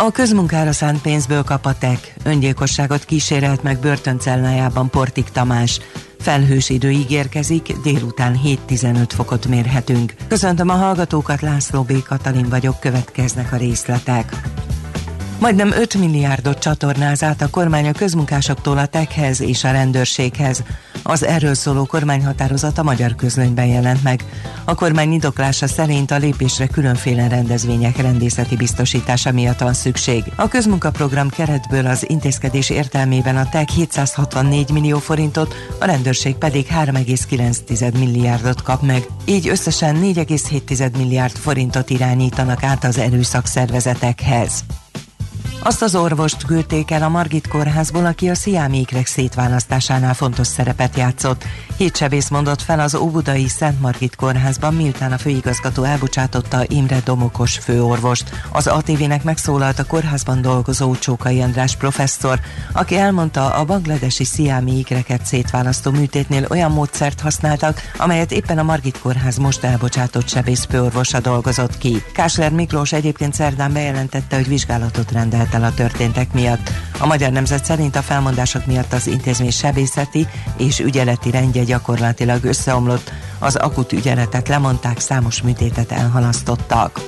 A 0.02 0.10
közmunkára 0.10 0.72
szánt 0.72 1.02
pénzből 1.02 1.42
kapatek. 1.42 2.14
Öngyilkosságot 2.24 3.04
kísérelt 3.04 3.62
meg 3.62 3.78
börtöncellájában 3.78 4.90
Portik 4.90 5.28
Tamás. 5.28 5.80
Felhős 6.18 6.68
idő 6.68 6.90
ígérkezik, 6.90 7.76
délután 7.82 8.40
7-15 8.68 9.04
fokot 9.08 9.46
mérhetünk. 9.46 10.14
Köszöntöm 10.28 10.68
a 10.68 10.72
hallgatókat, 10.72 11.40
László 11.40 11.82
B. 11.82 12.02
Katalin 12.02 12.48
vagyok, 12.48 12.80
következnek 12.80 13.52
a 13.52 13.56
részletek. 13.56 14.40
Majdnem 15.40 15.72
5 15.72 15.94
milliárdot 15.94 16.58
csatornáz 16.58 17.22
át 17.22 17.42
a 17.42 17.50
kormány 17.50 17.88
a 17.88 17.92
közmunkásoktól 17.92 18.78
a 18.78 18.86
tekhez 18.86 19.40
és 19.40 19.64
a 19.64 19.70
rendőrséghez. 19.70 20.62
Az 21.02 21.24
erről 21.24 21.54
szóló 21.54 21.84
kormányhatározat 21.84 22.78
a 22.78 22.82
magyar 22.82 23.14
közlönyben 23.14 23.66
jelent 23.66 24.02
meg. 24.02 24.24
A 24.64 24.74
kormány 24.74 25.12
indoklása 25.12 25.66
szerint 25.66 26.10
a 26.10 26.16
lépésre 26.16 26.66
különféle 26.66 27.28
rendezvények 27.28 27.96
rendészeti 27.96 28.56
biztosítása 28.56 29.32
miatt 29.32 29.58
van 29.58 29.72
szükség. 29.72 30.24
A 30.36 30.48
közmunkaprogram 30.48 31.28
keretből 31.28 31.86
az 31.86 32.08
intézkedés 32.08 32.70
értelmében 32.70 33.36
a 33.36 33.48
TEK 33.48 33.68
764 33.68 34.70
millió 34.70 34.98
forintot, 34.98 35.54
a 35.78 35.84
rendőrség 35.84 36.34
pedig 36.34 36.66
3,9 36.66 37.98
milliárdot 37.98 38.62
kap 38.62 38.82
meg. 38.82 39.06
Így 39.24 39.48
összesen 39.48 39.96
4,7 39.96 40.96
milliárd 40.96 41.36
forintot 41.36 41.90
irányítanak 41.90 42.62
át 42.62 42.84
az 42.84 42.98
erőszakszervezetekhez. 42.98 44.64
Azt 45.62 45.82
az 45.82 45.94
orvost 45.94 46.44
küldték 46.44 46.90
el 46.90 47.02
a 47.02 47.08
Margit 47.08 47.48
kórházból, 47.48 48.06
aki 48.06 48.28
a 48.28 48.34
sziámékrek 48.34 49.06
szétválasztásánál 49.06 50.14
fontos 50.14 50.46
szerepet 50.46 50.96
játszott. 50.96 51.44
Hét 51.76 51.96
sebész 51.96 52.28
mondott 52.28 52.62
fel 52.62 52.80
az 52.80 52.94
Óbudai 52.94 53.48
Szent 53.48 53.80
Margit 53.80 54.16
kórházban, 54.16 54.74
miután 54.74 55.12
a 55.12 55.18
főigazgató 55.18 55.82
elbocsátotta 55.82 56.64
Imre 56.66 57.00
Domokos 57.04 57.58
főorvost. 57.58 58.30
Az 58.52 58.66
ATV-nek 58.66 59.22
megszólalt 59.22 59.78
a 59.78 59.84
kórházban 59.84 60.42
dolgozó 60.42 60.94
Csókai 60.94 61.40
András 61.42 61.76
professzor, 61.76 62.40
aki 62.72 62.96
elmondta, 62.96 63.54
a 63.54 63.64
bangladesi 63.64 64.24
sziámi 64.24 64.78
ikreket 64.78 65.26
szétválasztó 65.26 65.90
műtétnél 65.90 66.46
olyan 66.48 66.72
módszert 66.72 67.20
használtak, 67.20 67.80
amelyet 67.96 68.32
éppen 68.32 68.58
a 68.58 68.62
Margit 68.62 68.98
kórház 68.98 69.36
most 69.36 69.64
elbocsátott 69.64 70.28
sebész 70.28 70.66
főorvosa 70.70 71.20
dolgozott 71.20 71.78
ki. 71.78 72.02
Kásler 72.12 72.52
Miklós 72.52 72.92
egyébként 72.92 73.34
szerdán 73.34 73.72
bejelentette, 73.72 74.36
hogy 74.36 74.48
vizsgálatot 74.48 75.12
rendelt 75.12 75.49
el 75.54 75.64
a 75.64 75.74
történtek 75.74 76.32
miatt. 76.32 76.70
A 76.98 77.06
Magyar 77.06 77.32
Nemzet 77.32 77.64
szerint 77.64 77.96
a 77.96 78.02
felmondások 78.02 78.66
miatt 78.66 78.92
az 78.92 79.06
intézmény 79.06 79.50
sebészeti 79.50 80.26
és 80.56 80.78
ügyeleti 80.78 81.30
rendje 81.30 81.64
gyakorlatilag 81.64 82.44
összeomlott, 82.44 83.12
az 83.38 83.56
akut 83.56 83.92
ügyeletet 83.92 84.48
lemondták, 84.48 85.00
számos 85.00 85.42
műtétet 85.42 85.92
elhalasztottak. 85.92 87.00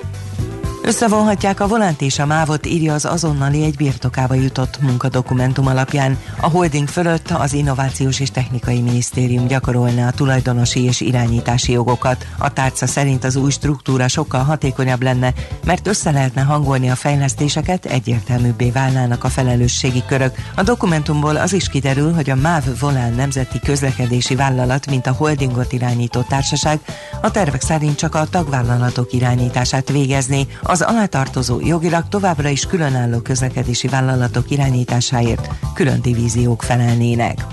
Összevonhatják 0.85 1.61
a 1.61 1.66
volánt 1.66 2.01
és 2.01 2.18
a 2.18 2.27
mávot, 2.27 2.66
írja 2.66 2.95
az 2.95 3.05
azonnali 3.05 3.64
egy 3.64 3.77
birtokába 3.77 4.35
jutott 4.35 4.81
munkadokumentum 4.81 5.66
alapján. 5.66 6.18
A 6.40 6.49
holding 6.49 6.88
fölött 6.88 7.31
az 7.31 7.53
Innovációs 7.53 8.21
és 8.21 8.31
Technikai 8.31 8.81
Minisztérium 8.81 9.47
gyakorolná 9.47 10.09
a 10.09 10.11
tulajdonosi 10.11 10.85
és 10.85 11.01
irányítási 11.01 11.73
jogokat. 11.73 12.27
A 12.38 12.53
tárca 12.53 12.87
szerint 12.87 13.25
az 13.25 13.37
új 13.37 13.51
struktúra 13.51 14.09
sokkal 14.09 14.42
hatékonyabb 14.42 15.03
lenne, 15.03 15.33
mert 15.64 15.87
össze 15.87 16.11
lehetne 16.11 16.42
hangolni 16.42 16.90
a 16.90 16.95
fejlesztéseket, 16.95 17.85
egyértelműbbé 17.85 18.71
válnának 18.71 19.25
a 19.25 19.29
felelősségi 19.29 20.03
körök. 20.07 20.35
A 20.57 20.62
dokumentumból 20.62 21.37
az 21.37 21.53
is 21.53 21.68
kiderül, 21.68 22.12
hogy 22.12 22.31
a 22.31 22.37
MÁV 22.37 22.64
Volán 22.81 23.12
Nemzeti 23.12 23.61
Közlekedési 23.61 24.35
Vállalat, 24.35 24.87
mint 24.87 25.07
a 25.07 25.12
holdingot 25.12 25.73
irányító 25.73 26.21
társaság, 26.21 26.81
a 27.21 27.31
tervek 27.31 27.61
szerint 27.61 27.97
csak 27.97 28.14
a 28.14 28.27
tagvállalatok 28.31 29.12
irányítását 29.12 29.88
végezni, 29.88 30.47
az 30.72 30.82
alátartozó 30.82 31.61
jogilag 31.61 32.08
továbbra 32.08 32.48
is 32.48 32.66
különálló 32.66 33.18
közlekedési 33.18 33.88
vállalatok 33.88 34.50
irányításáért 34.50 35.48
külön 35.74 36.00
divíziók 36.02 36.62
felelnének. 36.62 37.46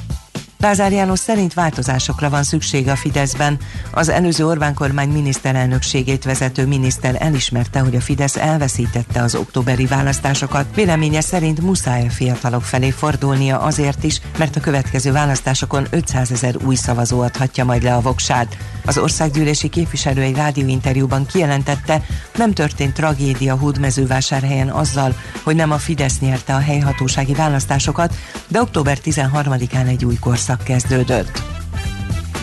Lázár 0.62 0.92
János 0.92 1.20
szerint 1.20 1.54
változásokra 1.54 2.30
van 2.30 2.44
szükség 2.44 2.88
a 2.88 2.96
Fideszben. 2.96 3.58
Az 3.92 4.10
előző 4.10 4.46
Orbán 4.46 4.74
kormány 4.74 5.10
miniszterelnökségét 5.10 6.24
vezető 6.24 6.66
miniszter 6.66 7.16
elismerte, 7.20 7.80
hogy 7.80 7.96
a 7.96 8.02
Fidesz 8.02 8.36
elveszítette 8.36 9.22
az 9.22 9.36
októberi 9.36 9.86
választásokat. 9.86 10.76
Véleménye 10.76 11.22
szerint 11.22 11.62
muszáj 11.62 12.06
a 12.06 12.10
fiatalok 12.10 12.64
felé 12.64 12.90
fordulnia 12.90 13.60
azért 13.60 14.04
is, 14.04 14.22
mert 14.38 14.56
a 14.56 14.60
következő 14.60 15.12
választásokon 15.12 15.88
500 15.90 16.32
ezer 16.32 16.56
új 16.66 16.76
szavazó 16.76 17.22
adhatja 17.22 17.66
majd 17.66 17.84
le 17.84 17.94
a 17.96 18.02
voksát. 18.02 18.58
Az 18.86 18.98
országgyűlési 18.98 19.70
képviselő 19.70 20.22
egy 20.22 20.36
rádióinterjúban 20.36 21.26
kijelentette, 21.26 22.02
nem 22.38 22.54
történt 22.54 22.94
tragédia 22.94 23.56
Hódmezővásárhelyen 23.56 24.70
azzal, 24.70 25.16
hogy 25.44 25.56
nem 25.56 25.72
a 25.72 25.78
Fidesz 25.78 26.20
nyerte 26.20 26.56
a 26.56 26.60
helyhatósági 26.60 27.34
választásokat, 27.34 28.16
de 28.48 28.62
október 28.62 28.98
13-án 29.04 29.88
egy 29.88 30.06
új 30.06 30.16
korszak 30.16 30.49
kezdődött. 30.58 31.42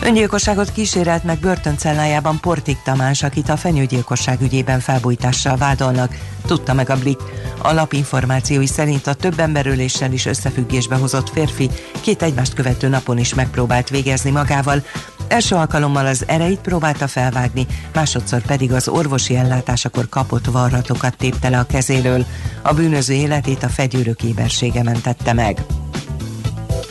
Öngyilkosságot 0.03 0.71
kísérelt 0.71 1.23
meg 1.23 1.39
börtöncellájában 1.39 2.39
Portik 2.39 2.77
Tamás, 2.83 3.23
akit 3.23 3.49
a 3.49 3.57
fenyőgyilkosság 3.57 4.41
ügyében 4.41 4.79
felbújtással 4.79 5.57
vádolnak, 5.57 6.17
tudta 6.45 6.73
meg 6.73 6.89
a 6.89 6.97
Blik. 6.97 7.19
A 7.61 7.73
lapinformációi 7.73 8.65
szerint 8.65 9.07
a 9.07 9.13
több 9.13 9.39
emberöléssel 9.39 10.11
is 10.11 10.25
összefüggésbe 10.25 10.95
hozott 10.95 11.29
férfi 11.29 11.69
két 12.01 12.21
egymást 12.21 12.53
követő 12.53 12.87
napon 12.87 13.17
is 13.17 13.33
megpróbált 13.33 13.89
végezni 13.89 14.31
magával. 14.31 14.83
Első 15.27 15.55
alkalommal 15.55 16.05
az 16.05 16.23
ereit 16.27 16.59
próbálta 16.59 17.07
felvágni, 17.07 17.67
másodszor 17.93 18.41
pedig 18.41 18.71
az 18.71 18.87
orvosi 18.87 19.35
ellátásakor 19.35 20.09
kapott 20.09 20.45
varratokat 20.45 21.17
tépte 21.17 21.49
le 21.49 21.59
a 21.59 21.65
kezéről. 21.65 22.25
A 22.61 22.73
bűnöző 22.73 23.13
életét 23.13 23.63
a 23.63 23.69
fegyőrök 23.69 24.23
ébersége 24.23 24.83
mentette 24.83 25.33
meg. 25.33 25.65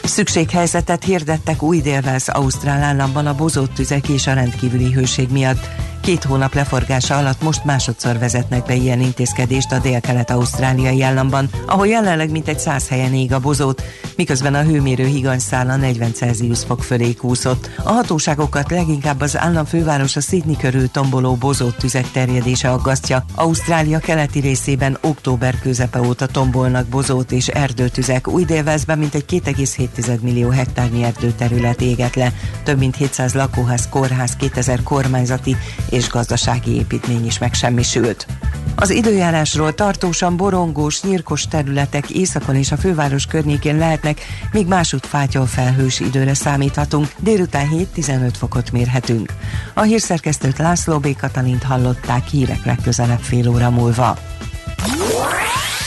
Szükséghelyzetet 0.06 1.04
hirdettek 1.04 1.62
új 1.62 1.80
délvelsz 1.80 2.28
Ausztrál 2.28 2.82
államban 2.82 3.26
a 3.26 3.34
bozott 3.34 3.74
tüzek 3.74 4.08
és 4.08 4.26
a 4.26 4.32
rendkívüli 4.32 4.92
hőség 4.92 5.28
miatt. 5.30 5.68
Két 6.06 6.24
hónap 6.24 6.54
leforgása 6.54 7.16
alatt 7.16 7.42
most 7.42 7.64
másodszor 7.64 8.18
vezetnek 8.18 8.64
be 8.64 8.74
ilyen 8.74 9.00
intézkedést 9.00 9.72
a 9.72 9.78
dél-kelet-ausztráliai 9.78 11.02
államban, 11.02 11.48
ahol 11.66 11.86
jelenleg 11.86 12.30
mintegy 12.30 12.58
száz 12.58 12.88
helyen 12.88 13.14
ég 13.14 13.32
a 13.32 13.38
bozót, 13.38 13.82
miközben 14.16 14.54
a 14.54 14.62
hőmérő 14.62 15.06
higanyszála 15.06 15.76
40 15.76 16.12
Celsius 16.12 16.64
fok 16.64 16.82
fölé 16.82 17.14
kúszott. 17.14 17.70
A 17.76 17.90
hatóságokat 17.90 18.70
leginkább 18.70 19.20
az 19.20 19.38
állam 19.38 19.64
fővárosa 19.64 20.20
Sydney 20.20 20.56
körül 20.56 20.90
tomboló 20.90 21.34
bozott 21.34 21.76
tüzek 21.76 22.10
terjedése 22.10 22.70
aggasztja. 22.70 23.24
Ausztrália 23.34 23.98
keleti 23.98 24.40
részében 24.40 24.98
október 25.00 25.58
közepe 25.58 26.00
óta 26.00 26.26
tombolnak 26.26 26.86
bozót 26.86 27.32
és 27.32 27.48
erdőtüzek. 27.48 28.28
Új 28.28 28.44
délvezben 28.44 28.98
mintegy 28.98 29.24
2,7 29.28 30.20
millió 30.20 30.48
hektárnyi 30.48 31.02
erdőterület 31.02 31.80
éget 31.80 32.14
le, 32.14 32.32
több 32.62 32.78
mint 32.78 32.96
700 32.96 33.34
lakóház, 33.34 33.88
kórház, 33.88 34.36
2000 34.36 34.82
kormányzati 34.82 35.56
és 35.96 36.08
gazdasági 36.08 36.74
építmény 36.74 37.26
is 37.26 37.38
megsemmisült. 37.38 38.26
Az 38.74 38.90
időjárásról 38.90 39.74
tartósan 39.74 40.36
borongós, 40.36 41.02
nyírkos 41.02 41.46
területek 41.46 42.10
északon 42.10 42.54
és 42.54 42.72
a 42.72 42.76
főváros 42.76 43.26
környékén 43.26 43.76
lehetnek, 43.76 44.20
míg 44.52 44.66
másút 44.66 45.06
fátyol 45.06 45.46
felhős 45.46 46.00
időre 46.00 46.34
számíthatunk, 46.34 47.08
délután 47.18 47.68
7-15 47.96 48.30
fokot 48.38 48.72
mérhetünk. 48.72 49.32
A 49.74 49.82
hírszerkesztőt 49.82 50.58
László 50.58 50.98
B. 50.98 51.16
Katalint 51.16 51.62
hallották 51.62 52.26
hírek 52.26 52.64
legközelebb 52.64 53.20
fél 53.20 53.48
óra 53.48 53.70
múlva. 53.70 54.18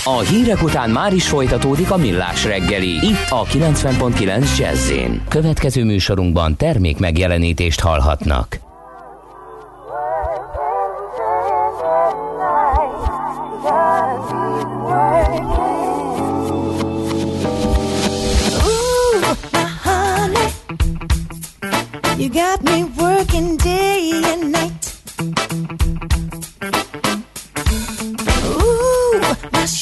A 0.03 0.19
hírek 0.19 0.63
után 0.63 0.89
már 0.89 1.13
is 1.13 1.27
folytatódik 1.27 1.91
a 1.91 1.97
millás 1.97 2.45
reggeli, 2.45 2.89
itt 2.89 3.29
a 3.29 3.43
90.9 3.45 4.57
jazz 4.57 4.91
Következő 5.27 5.83
műsorunkban 5.83 6.55
termék 6.55 6.97
megjelenítést 6.97 7.79
hallhatnak. 7.79 8.68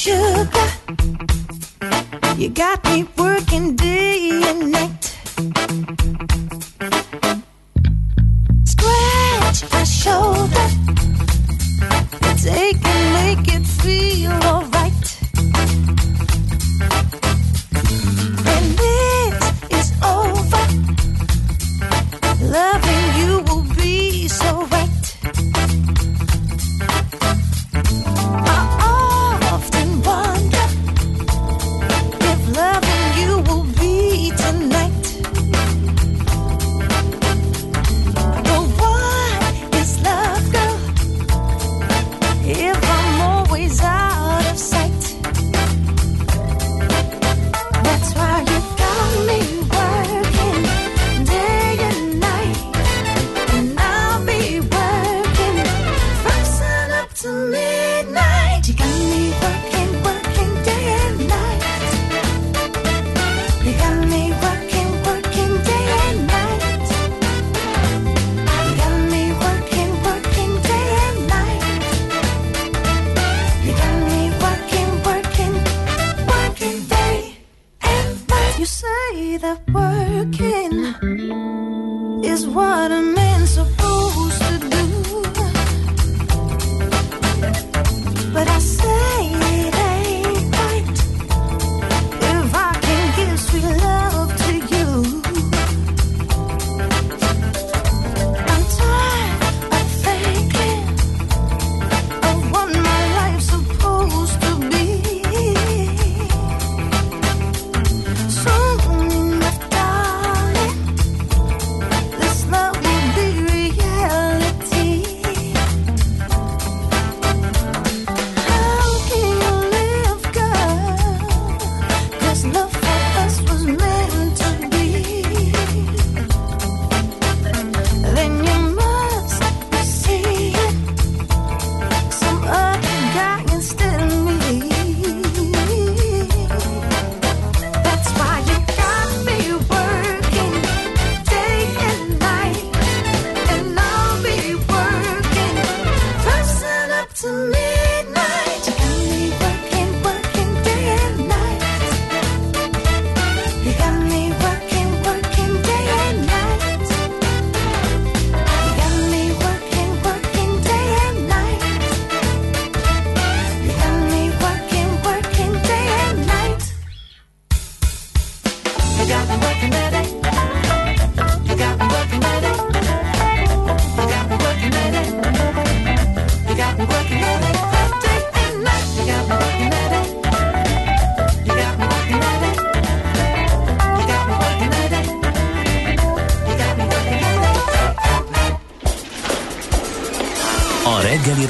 Sugar. 0.08 0.68
You 2.38 2.48
got 2.48 2.78
me 2.84 3.06
working 3.16 3.76
day 3.76 4.30
and 4.48 4.72
night. 4.72 5.04
Scratch 8.72 9.60
my 9.72 9.84
shoulder. 9.84 10.66
Take 12.48 12.80
and 12.94 13.04
make 13.18 13.46
it 13.56 13.66
feel 13.80 14.32
alright. 14.50 15.06
When 18.46 18.64
this 18.82 19.36
is 19.78 19.88
over, 20.16 20.64
loving 22.56 23.06
you 23.20 23.32
will 23.46 23.66
be 23.76 24.28
so 24.28 24.50
right. 24.74 24.88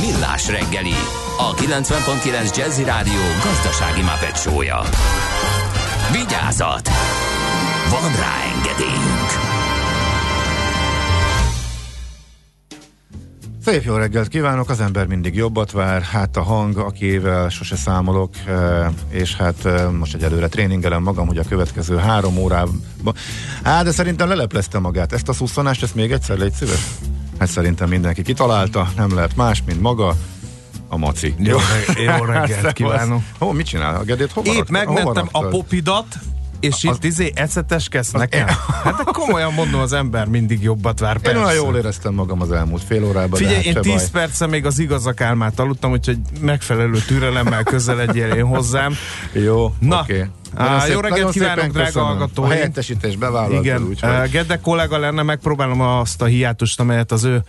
Millás 0.00 0.48
reggeli, 0.48 0.94
a 1.38 1.54
90.9 1.54 2.56
Jazzy 2.56 2.84
Rádió 2.84 3.20
gazdasági 3.44 4.02
mapetsója. 4.02 4.80
Vigyázat! 6.12 6.88
Van 7.90 8.12
rá 8.16 8.34
engedélyünk! 8.56 9.30
Szép 13.64 13.82
jó 13.82 13.94
reggelt 13.94 14.28
kívánok, 14.28 14.70
az 14.70 14.80
ember 14.80 15.06
mindig 15.06 15.34
jobbat 15.34 15.70
vár, 15.70 16.02
hát 16.02 16.36
a 16.36 16.42
hang, 16.42 16.78
akivel 16.78 17.48
sose 17.48 17.76
számolok, 17.76 18.30
eh, 18.46 18.86
és 19.08 19.36
hát 19.36 19.64
eh, 19.64 19.90
most 19.90 20.14
egyelőre 20.14 20.48
tréningelem 20.48 21.02
magam, 21.02 21.26
hogy 21.26 21.38
a 21.38 21.44
következő 21.48 21.96
három 21.96 22.36
órában, 22.36 23.14
hát 23.62 23.84
de 23.84 23.92
szerintem 23.92 24.28
leleplezte 24.28 24.78
magát, 24.78 25.12
ezt 25.12 25.28
a 25.28 25.32
szusszanást, 25.32 25.82
ezt 25.82 25.94
még 25.94 26.12
egyszer 26.12 26.38
légy 26.38 26.52
szíves? 26.52 26.80
Hát 27.38 27.48
szerintem 27.48 27.88
mindenki 27.88 28.22
kitalálta, 28.22 28.88
nem 28.96 29.14
lehet 29.14 29.36
más, 29.36 29.62
mint 29.66 29.80
maga, 29.80 30.14
a 30.88 30.96
maci. 30.96 31.34
Jó, 31.38 31.58
jó 32.04 32.24
reggelt 32.24 32.72
kívánok. 32.82 33.22
Hó, 33.38 33.50
mit 33.50 33.66
csinál? 33.66 33.96
A 33.96 34.02
gedét 34.02 34.32
hova 34.32 34.52
Épp 34.52 34.68
hova 34.68 34.84
megmentem 34.84 35.28
a 35.32 35.48
popidat, 35.48 36.06
és 36.64 36.84
Az- 36.84 36.96
itt 36.96 37.04
izé 37.04 37.32
eceteskedsz 37.34 38.10
nekem? 38.10 38.46
Hát 38.84 38.96
de 38.96 39.02
komolyan 39.12 39.52
mondom, 39.52 39.80
az 39.80 39.92
ember 39.92 40.26
mindig 40.26 40.62
jobbat 40.62 40.98
vár, 41.00 41.16
Én 41.16 41.22
persze. 41.22 41.38
olyan 41.40 41.54
jól 41.54 41.76
éreztem 41.76 42.14
magam 42.14 42.40
az 42.40 42.52
elmúlt 42.52 42.82
fél 42.82 43.04
órában. 43.04 43.38
Figyelj, 43.38 43.54
hát 43.56 43.64
én 43.64 43.72
se 43.72 43.80
10 43.80 43.92
baj. 43.92 44.08
perce 44.12 44.46
még 44.46 44.66
az 44.66 44.78
igazak 44.78 45.20
álmát 45.20 45.58
aludtam, 45.60 45.90
úgyhogy 45.90 46.18
megfelelő 46.40 46.98
türelemmel 47.06 47.62
közeledjél 47.62 48.32
én 48.32 48.44
hozzám. 48.46 48.94
Jó, 49.32 49.74
Na, 49.78 50.00
oké. 50.00 50.28
á, 50.54 50.64
Nagyon 50.76 50.88
jó 50.88 51.00
szép- 51.00 51.00
reggelt 51.00 51.30
kívánok, 51.32 51.66
drága 51.66 52.02
hallgatóim. 52.02 52.48
A 52.50 52.52
helyettesítés 52.52 53.16
bevállaltad, 53.16 53.64
Igen, 53.64 53.82
úgyhogy. 53.82 54.10
uh, 54.10 54.28
Gede 54.30 54.58
kollega 54.58 54.98
lenne, 54.98 55.22
megpróbálom 55.22 55.80
azt 55.80 56.22
a 56.22 56.24
hiátust, 56.24 56.80
amelyet 56.80 57.12
az 57.12 57.24
ő 57.24 57.42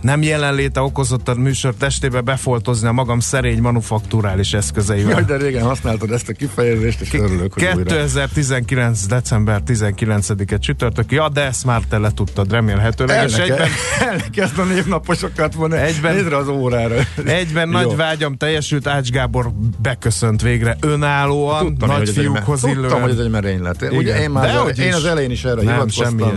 nem 0.00 0.22
jelenléte 0.22 0.80
okozott 0.80 1.28
a 1.28 1.34
műsor 1.34 1.74
testébe 1.74 2.20
befoltozni 2.20 2.88
a 2.88 2.92
magam 2.92 3.20
szerény 3.20 3.60
manufakturális 3.60 4.52
eszközeivel. 4.52 5.10
Jaj, 5.10 5.24
de 5.24 5.36
régen 5.36 5.62
használtad 5.62 6.10
ezt 6.10 6.28
a 6.28 6.32
kifejezést, 6.32 7.00
és 7.00 7.12
örülök, 7.12 7.52
hogy 7.52 7.62
újra. 7.62 7.82
2019. 7.82 9.06
december 9.06 9.62
19-e 9.66 10.58
csütörtök. 10.58 11.12
Ja, 11.12 11.28
de 11.28 11.44
ezt 11.44 11.64
már 11.64 11.80
te 11.88 11.98
letudtad 11.98 12.50
remélhetőleg. 12.50 13.28
És 13.28 13.36
egyben, 13.36 13.68
Elkezd 14.12 14.58
a 14.58 14.64
névnaposokat 14.64 15.54
van. 15.54 15.72
Egyben- 15.72 16.14
Nézd 16.14 16.32
az 16.32 16.48
órára. 16.48 16.94
egyben 17.24 17.66
Jó. 17.66 17.72
nagy 17.72 17.96
vágyam 17.96 18.36
teljesült, 18.36 18.86
Ács 18.86 19.10
Gábor 19.10 19.50
beköszönt 19.82 20.42
végre 20.42 20.76
önállóan, 20.80 21.64
Tudtam, 21.66 21.88
nagy 21.88 22.08
fiúkhoz 22.10 22.60
Tudtam, 22.60 22.78
illően. 22.78 23.00
hogy 23.00 23.10
ez 23.10 23.18
egy 23.18 23.30
merénylet. 23.30 23.88
Ugye 23.90 24.22
én, 24.22 24.30
már 24.30 24.44
az, 24.44 24.52
Dehogy 24.52 24.78
én 24.78 24.92
az 24.94 25.04
elején 25.04 25.30
is 25.30 25.44
erre 25.44 25.62
Nem, 25.62 25.72
hivatkoztam. 25.72 26.32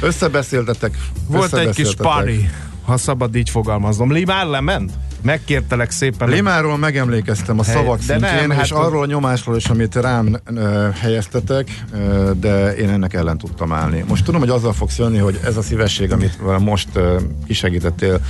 Összebeszéltetek. 0.00 0.96
Volt 1.26 1.42
egy 1.44 1.50
kis 1.50 1.84
összebeszéltetek. 1.84 2.06
Pari, 2.20 2.50
ha 2.84 2.96
szabad 2.96 3.34
így 3.36 3.50
fogalmaznom. 3.50 4.12
Limár 4.12 4.46
lement? 4.46 4.92
Megkértelek 5.22 5.90
szépen. 5.90 6.28
Limáról 6.28 6.76
megemlékeztem 6.78 7.58
a 7.58 7.62
szavak 7.62 7.98
de 7.98 8.02
szintjén, 8.18 8.48
nem, 8.48 8.50
és 8.50 8.56
hát- 8.56 8.72
arról 8.72 9.02
a 9.02 9.06
nyomásról 9.06 9.56
is, 9.56 9.64
amit 9.66 9.94
rám 9.94 10.36
ö, 10.44 10.88
helyeztetek, 11.00 11.84
ö, 11.92 12.30
de 12.40 12.74
én 12.76 12.88
ennek 12.88 13.14
ellen 13.14 13.38
tudtam 13.38 13.72
állni. 13.72 14.04
Most 14.08 14.24
tudom, 14.24 14.40
hogy 14.40 14.48
azzal 14.48 14.72
fogsz 14.72 14.98
jönni, 14.98 15.18
hogy 15.18 15.40
ez 15.44 15.56
a 15.56 15.62
szívesség, 15.62 16.12
amit 16.12 16.38
most 16.58 16.88
ö, 16.92 17.16
kisegítettél, 17.46 18.20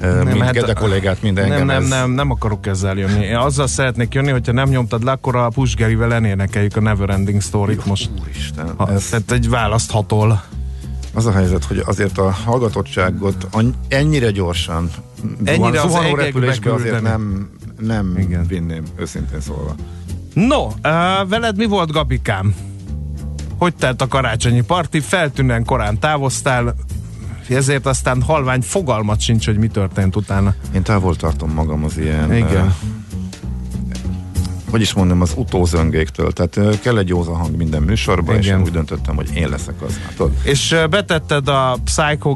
ö, 0.00 0.22
mind 0.22 0.42
hát- 0.42 0.52
Gede 0.52 0.72
kollégát, 0.72 1.22
mind 1.22 1.38
engem. 1.38 1.56
nem, 1.56 1.66
nem, 1.66 1.82
ez- 1.82 1.88
nem, 1.88 2.10
nem 2.10 2.30
akarok 2.30 2.66
ezzel 2.66 2.96
jönni. 2.96 3.24
Én 3.24 3.36
azzal 3.36 3.66
szeretnék 3.66 4.14
jönni, 4.14 4.30
hogyha 4.30 4.52
nem 4.52 4.68
nyomtad 4.68 5.04
le, 5.04 5.10
akkor 5.10 5.36
a 5.36 5.48
Pusgerivel 5.48 6.14
elénekeljük 6.14 6.76
a 6.76 6.80
Neverending 6.80 7.42
Story-t 7.42 7.86
most. 7.86 8.10
Úristen, 8.22 8.72
Ha, 8.76 8.90
ez, 8.92 9.08
tehát 9.08 9.30
egy 9.30 9.48
választhatol. 9.48 10.42
Az 11.16 11.26
a 11.26 11.32
helyzet, 11.32 11.64
hogy 11.64 11.82
azért 11.86 12.18
a 12.18 12.30
hallgatottságot 12.30 13.46
ennyire 13.88 14.30
gyorsan 14.30 14.90
Ennyire 15.44 15.80
az 15.80 15.90
zuhanó 15.90 16.06
egekbe 16.06 16.24
repülésbe 16.24 16.72
azért 16.72 17.02
nem, 17.02 17.50
nem 17.80 18.18
Igen. 18.18 18.46
vinném, 18.46 18.84
őszintén 18.96 19.40
szólva. 19.40 19.74
No, 20.34 20.64
uh, 20.66 20.72
veled 21.28 21.56
mi 21.56 21.66
volt, 21.66 21.92
Gabikám? 21.92 22.54
Hogy 23.58 23.74
telt 23.74 24.02
a 24.02 24.08
karácsonyi 24.08 24.60
parti? 24.60 25.00
Feltűnően 25.00 25.64
korán 25.64 25.98
távoztál, 25.98 26.74
ezért 27.48 27.86
aztán 27.86 28.22
halvány 28.22 28.60
fogalmat 28.60 29.20
sincs, 29.20 29.46
hogy 29.46 29.58
mi 29.58 29.68
történt 29.68 30.16
utána. 30.16 30.54
Én 30.74 30.82
távol 30.82 31.16
tartom 31.16 31.50
magam 31.50 31.84
az 31.84 31.98
ilyen... 31.98 32.34
Igen. 32.34 32.52
ö, 32.54 32.66
hogy 34.70 34.80
is 34.80 34.92
mondom, 34.92 35.20
az 35.20 35.32
utózöngéktől. 35.36 36.32
Tehát 36.32 36.80
kell 36.80 36.98
egy 36.98 37.08
józan 37.08 37.36
hang 37.36 37.56
minden 37.56 37.82
műsorban, 37.82 38.36
és 38.36 38.46
Igen. 38.46 38.58
én 38.58 38.64
úgy 38.64 38.70
döntöttem, 38.72 39.14
hogy 39.16 39.30
én 39.34 39.48
leszek 39.48 39.82
az. 39.82 40.00
Hát, 40.04 40.28
És 40.42 40.76
betetted 40.90 41.48
a 41.48 41.78
Psycho 41.84 42.34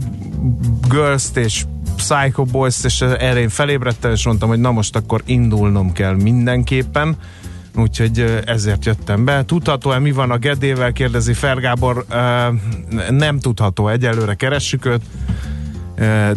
Girls-t 0.88 1.36
és 1.36 1.64
Psycho 1.96 2.44
Boys-t, 2.44 2.84
és 2.84 3.00
erre 3.00 3.40
én 3.40 3.48
felébredtem, 3.48 4.10
és 4.10 4.24
mondtam, 4.24 4.48
hogy 4.48 4.60
na 4.60 4.70
most 4.70 4.96
akkor 4.96 5.22
indulnom 5.24 5.92
kell 5.92 6.14
mindenképpen. 6.14 7.16
Úgyhogy 7.76 8.42
ezért 8.44 8.84
jöttem 8.84 9.24
be. 9.24 9.44
Tudható-e 9.44 9.98
mi 9.98 10.12
van 10.12 10.30
a 10.30 10.38
Gedével? 10.38 10.92
Kérdezi 10.92 11.32
Fergábor. 11.32 12.04
Nem 13.10 13.38
tudható, 13.38 13.88
egyelőre 13.88 14.34
keressük 14.34 14.84
őt. 14.84 15.02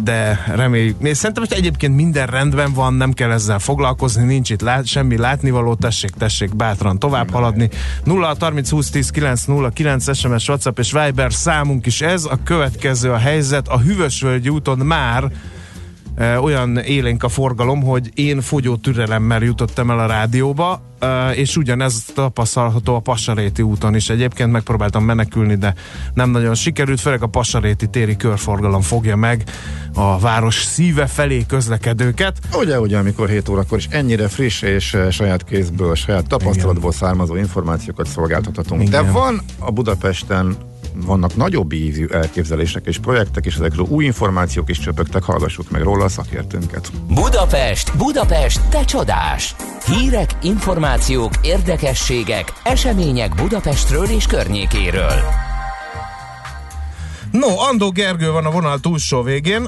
De 0.04 0.44
reméljük. 0.56 1.00
Nézd, 1.00 1.20
szerintem 1.20 1.46
hogy 1.48 1.58
egyébként 1.58 1.96
minden 1.96 2.28
rendben 2.28 2.74
van, 2.74 2.94
nem 2.94 3.12
kell 3.12 3.32
ezzel 3.32 3.60
foglalkozni, 3.60 4.24
nincs 4.24 4.50
itt 4.50 4.62
lát, 4.62 4.86
semmi 4.86 5.18
látnivaló, 5.18 5.76
tessék, 5.76 6.10
tessék 6.10 6.56
bátran 6.56 7.00
tovább 7.00 7.32
haladni. 7.32 7.70
0 8.04 8.36
30 8.40 8.70
20 8.70 8.90
10 8.90 9.10
9 9.10 9.44
0 9.44 9.70
9 9.70 10.18
SMS, 10.18 10.48
WhatsApp 10.48 10.80
és 10.80 10.92
Viber 10.92 11.34
számunk 11.34 11.86
is 11.86 12.02
ez. 12.02 12.26
A 12.26 12.40
következő 12.44 13.12
a 13.12 13.18
helyzet. 13.18 13.68
A 13.68 13.80
Hűvösvölgyi 13.80 14.50
úton 14.50 14.78
már 14.78 15.32
olyan 16.42 16.78
élénk 16.78 17.24
a 17.24 17.30
forgalom, 17.30 17.82
hogy 17.84 18.12
én 18.14 18.42
fogyó 18.42 18.76
türelemmel 18.76 19.44
jutottam 19.44 19.90
el 19.90 20.00
a 20.00 20.06
rádióba, 20.06 20.82
és 21.34 21.58
ugyanez 21.58 22.06
tapasztalható 22.14 22.96
a 22.96 23.00
Passaréti 23.00 23.62
úton 23.62 23.96
is. 23.96 24.10
Egyébként 24.10 24.52
megpróbáltam 24.52 25.04
menekülni, 25.04 25.56
de 25.56 25.74
nem 26.14 26.30
nagyon 26.30 26.56
sikerült, 26.56 27.00
főleg 27.00 27.24
a 27.24 27.28
Passaréti 27.28 27.88
téri 27.88 28.16
körforgalom 28.16 28.82
fogja 28.82 29.16
meg 29.16 29.44
a 29.94 30.20
város 30.20 30.64
szíve 30.64 31.08
felé 31.08 31.46
közlekedőket. 31.48 32.40
Ugye, 32.54 32.80
ugye, 32.80 32.98
amikor 32.98 33.30
7 33.30 33.50
órakor 33.50 33.78
is 33.78 33.88
ennyire 33.90 34.28
friss 34.28 34.62
és 34.62 34.98
saját 35.12 35.44
kézből, 35.44 35.96
saját 35.96 36.28
tapasztalatból 36.28 36.92
származó 36.92 37.36
információkat 37.36 38.08
szolgáltathatunk. 38.08 38.82
Igen. 38.82 39.06
De 39.06 39.12
van 39.12 39.42
a 39.60 39.72
Budapesten 39.72 40.58
vannak 40.96 41.36
nagyobb 41.36 41.74
ízű 41.74 42.08
elképzelések 42.08 42.86
és 42.86 42.98
projektek, 42.98 43.46
és 43.46 43.56
ezekről 43.56 43.86
új 43.90 44.06
információk 44.06 44.70
is 44.70 44.80
csöpögtek, 44.80 45.24
hallgassuk 45.24 45.72
meg 45.72 45.82
róla 45.82 46.04
a 46.04 46.10
szakértőnket. 46.10 46.92
Budapest, 47.08 47.98
Budapest, 47.98 48.62
te 48.70 48.86
csodás! 48.86 49.56
Hírek, 49.86 50.30
információk, 50.42 51.32
érdekességek, 51.42 52.54
események 52.64 53.36
Budapestről 53.36 54.06
és 54.06 54.26
környékéről. 54.26 55.43
No, 57.34 57.60
Andó 57.60 57.92
Gergő 57.92 58.32
van 58.32 58.46
a 58.46 58.52
vonal 58.52 58.80
túlsó 58.80 59.22
végén, 59.22 59.68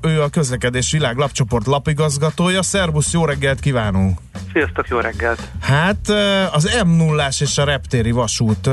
ő 0.00 0.22
a 0.22 0.28
közlekedés 0.28 0.92
világ 0.92 1.16
lapcsoport 1.16 1.66
lapigazgatója. 1.66 2.62
Szerbusz, 2.62 3.12
jó 3.12 3.24
reggelt 3.24 3.60
kívánunk! 3.60 4.18
Sziasztok, 4.52 4.88
jó 4.88 4.98
reggelt! 4.98 5.48
Hát 5.60 6.08
az 6.52 6.80
m 6.84 6.90
0 6.90 7.28
és 7.38 7.58
a 7.58 7.64
reptéri 7.64 8.10
vasút. 8.10 8.68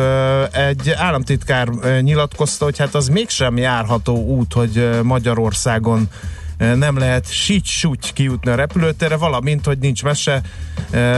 Egy 0.51 0.89
államtitkár 0.89 1.67
nyilatkozta, 2.01 2.63
hogy 2.63 2.77
hát 2.77 2.95
az 2.95 3.07
mégsem 3.07 3.57
járható 3.57 4.15
út, 4.15 4.53
hogy 4.53 4.89
Magyarországon 5.01 6.09
nem 6.57 6.97
lehet 6.97 7.31
sics 7.31 7.83
kijutni 8.13 8.51
a 8.51 8.55
repülőtérre, 8.55 9.17
valamint, 9.17 9.65
hogy 9.65 9.77
nincs 9.77 10.03
mese, 10.03 10.41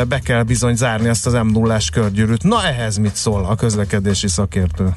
be 0.08 0.20
kell 0.24 0.44
bizony 0.44 0.76
zárni 0.76 1.08
azt 1.08 1.26
az 1.26 1.34
m 1.34 1.48
0 1.48 1.78
körgyűrűt. 1.92 2.44
Na 2.44 2.66
ehhez 2.66 2.98
mit 2.98 3.16
szól 3.16 3.46
a 3.46 3.56
közlekedési 3.56 4.28
szakértő? 4.28 4.96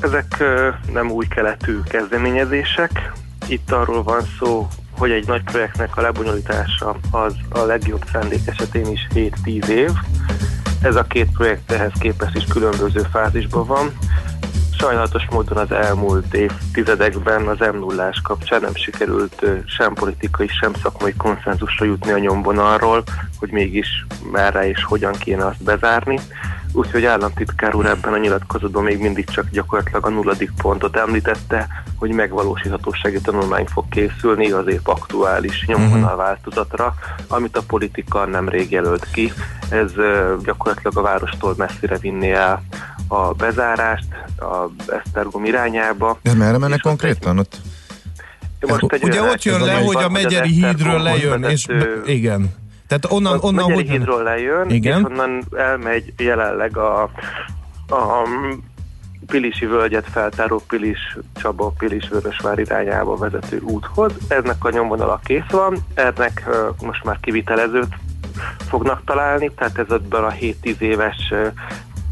Ezek 0.00 0.44
nem 0.92 1.10
új 1.10 1.26
keletű 1.26 1.80
kezdeményezések. 1.80 3.12
Itt 3.48 3.72
arról 3.72 4.02
van 4.02 4.22
szó, 4.38 4.68
hogy 4.98 5.10
egy 5.10 5.26
nagy 5.26 5.42
projektnek 5.42 5.96
a 5.96 6.00
lebonyolítása 6.00 6.96
az 7.10 7.34
a 7.48 7.58
legjobb 7.58 8.04
szándék 8.12 8.46
esetén 8.46 8.86
is 8.86 9.06
7-10 9.14 9.66
év. 9.66 9.90
Ez 10.82 10.96
a 10.96 11.02
két 11.02 11.30
projekt 11.32 11.72
ehhez 11.72 11.92
képest 11.98 12.36
is 12.36 12.44
különböző 12.44 13.02
fázisban 13.12 13.66
van. 13.66 13.92
Sajnálatos 14.78 15.22
módon 15.30 15.58
az 15.58 15.72
elmúlt 15.72 16.34
évtizedekben 16.34 17.46
az 17.46 17.58
m 17.58 17.76
0 17.76 18.10
kapcsán 18.22 18.60
nem 18.60 18.74
sikerült 18.74 19.44
sem 19.66 19.94
politikai, 19.94 20.48
sem 20.48 20.72
szakmai 20.82 21.14
konszenzusra 21.14 21.84
jutni 21.84 22.10
a 22.10 22.18
nyomvonalról, 22.18 23.02
hogy 23.38 23.50
mégis 23.50 24.06
merre 24.32 24.68
és 24.68 24.84
hogyan 24.84 25.12
kéne 25.12 25.46
azt 25.46 25.62
bezárni. 25.62 26.20
Úgyhogy 26.72 27.04
államtitkár 27.04 27.74
úr 27.74 27.86
ebben 27.86 28.12
a 28.12 28.18
nyilatkozatban 28.18 28.82
még 28.82 28.98
mindig 28.98 29.24
csak 29.24 29.50
gyakorlatilag 29.50 30.06
a 30.06 30.10
nulladik 30.10 30.50
pontot 30.62 30.96
említette, 30.96 31.68
hogy 31.96 32.10
megvalósíthatósági 32.10 33.20
tanulmány 33.20 33.66
fog 33.66 33.88
készülni 33.88 34.50
az 34.50 34.66
épp 34.66 34.86
aktuális 34.86 35.64
nyomvonal 35.66 36.16
változatra, 36.16 36.94
amit 37.28 37.56
a 37.56 37.62
politika 37.66 38.24
nemrég 38.24 38.70
jelölt 38.70 39.06
ki. 39.12 39.32
Ez 39.68 39.90
gyakorlatilag 40.44 40.96
a 40.96 41.02
várostól 41.02 41.54
messzire 41.56 41.98
vinni 41.98 42.30
el 42.30 42.62
a 43.08 43.32
bezárást 43.32 44.08
a 44.38 44.92
Esztergom 44.92 45.44
irányába. 45.44 46.18
Ez 46.22 46.34
merre 46.34 46.58
mennek 46.58 46.80
konkrétan? 46.80 47.38
Ott 47.38 47.56
Most 48.60 49.02
Ugye 49.02 49.22
ott 49.22 49.42
jön 49.42 49.60
le, 49.60 49.74
hogy 49.74 49.96
a 49.96 50.08
Megyeri 50.08 50.48
hídről 50.48 50.68
Esztergomhoz 50.68 51.02
lejön, 51.02 51.42
és 51.42 51.66
igen. 52.06 52.59
Tehát 52.90 53.10
onnan, 53.10 53.32
az 53.32 53.42
onnan 53.42 53.72
hogy 53.72 53.88
hídról 53.88 54.22
lejön, 54.22 54.70
Igen. 54.70 54.98
és 54.98 55.04
onnan 55.04 55.44
elmegy 55.56 56.12
jelenleg 56.16 56.76
a, 56.76 57.02
a 57.88 58.28
Pilisi 59.26 59.66
völgyet 59.66 60.06
feltáró 60.10 60.62
Pilis 60.68 61.18
Csaba, 61.34 61.72
Pilis 61.78 62.08
Vörösvár 62.08 62.58
irányába 62.58 63.16
vezető 63.16 63.60
úthoz. 63.60 64.12
Eznek 64.28 64.64
a 64.64 64.70
nyomvonala 64.70 65.20
kész 65.24 65.50
van, 65.50 65.76
ennek 65.94 66.48
most 66.82 67.04
már 67.04 67.18
kivitelezőt 67.20 67.94
fognak 68.68 69.02
találni, 69.04 69.50
tehát 69.56 69.78
ez 69.78 69.90
ebből 69.90 70.24
a 70.24 70.32
7-10 70.32 70.78
éves 70.78 71.32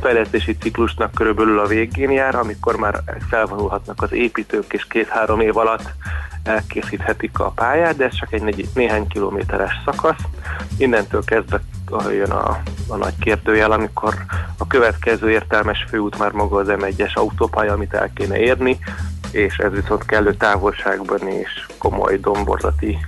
fejlesztési 0.00 0.56
ciklusnak 0.56 1.14
körülbelül 1.14 1.58
a 1.58 1.66
végén 1.66 2.10
jár, 2.10 2.34
amikor 2.34 2.76
már 2.76 3.02
felvonulhatnak 3.28 4.02
az 4.02 4.12
építők, 4.12 4.72
és 4.72 4.86
két-három 4.86 5.40
év 5.40 5.56
alatt 5.56 5.92
elkészíthetik 6.42 7.38
a 7.38 7.50
pályát, 7.50 7.96
de 7.96 8.04
ez 8.04 8.14
csak 8.14 8.32
egy 8.32 8.68
néhány 8.74 9.06
kilométeres 9.06 9.80
szakasz. 9.84 10.20
Innentől 10.76 11.24
kezdve 11.24 11.60
jön 12.12 12.30
a, 12.30 12.62
a 12.88 12.96
nagy 12.96 13.18
kérdőjel, 13.20 13.72
amikor 13.72 14.14
a 14.58 14.66
következő 14.66 15.30
értelmes 15.30 15.86
főút 15.88 16.18
már 16.18 16.32
maga 16.32 16.56
az 16.56 16.68
M1-es 16.70 17.12
autópálya, 17.12 17.72
amit 17.72 17.94
el 17.94 18.10
kéne 18.14 18.38
érni, 18.38 18.78
és 19.30 19.56
ez 19.56 19.72
viszont 19.72 20.06
kellő 20.06 20.34
távolságban 20.34 21.28
és 21.28 21.66
komoly 21.78 22.18
domborzati 22.18 22.98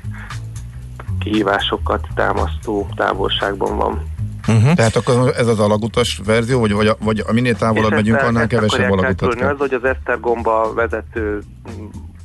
kihívásokat 1.19 2.07
támasztó 2.15 2.89
távolságban 2.97 3.77
van. 3.77 4.10
Uh-huh. 4.57 4.73
Tehát 4.75 4.97
akkor 4.97 5.33
ez 5.37 5.47
az 5.47 5.59
alagutas 5.61 6.21
verzió, 6.25 6.61
vagy, 6.61 6.73
vagy, 6.73 6.87
a, 6.87 6.97
vagy 7.01 7.25
a 7.27 7.33
minél 7.33 7.57
távolabb 7.57 7.91
megyünk, 7.91 8.17
ezt- 8.17 8.27
annál 8.27 8.43
ezt 8.43 8.51
kevesebb 8.51 8.91
alagutat 8.91 9.35
kell. 9.35 9.49
Az, 9.49 9.59
hogy 9.59 9.75
az 9.75 9.85
Esztergomba 9.85 10.73
vezető 10.75 11.43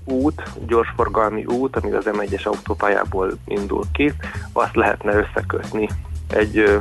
út, 0.05 0.43
gyorsforgalmi 0.67 1.45
út, 1.45 1.75
ami 1.75 1.91
az 1.91 2.05
M1-es 2.11 2.43
autópályából 2.43 3.37
indul 3.47 3.83
ki, 3.93 4.13
azt 4.51 4.75
lehetne 4.75 5.13
összekötni 5.13 5.89
egy 6.29 6.57
ö, 6.57 6.77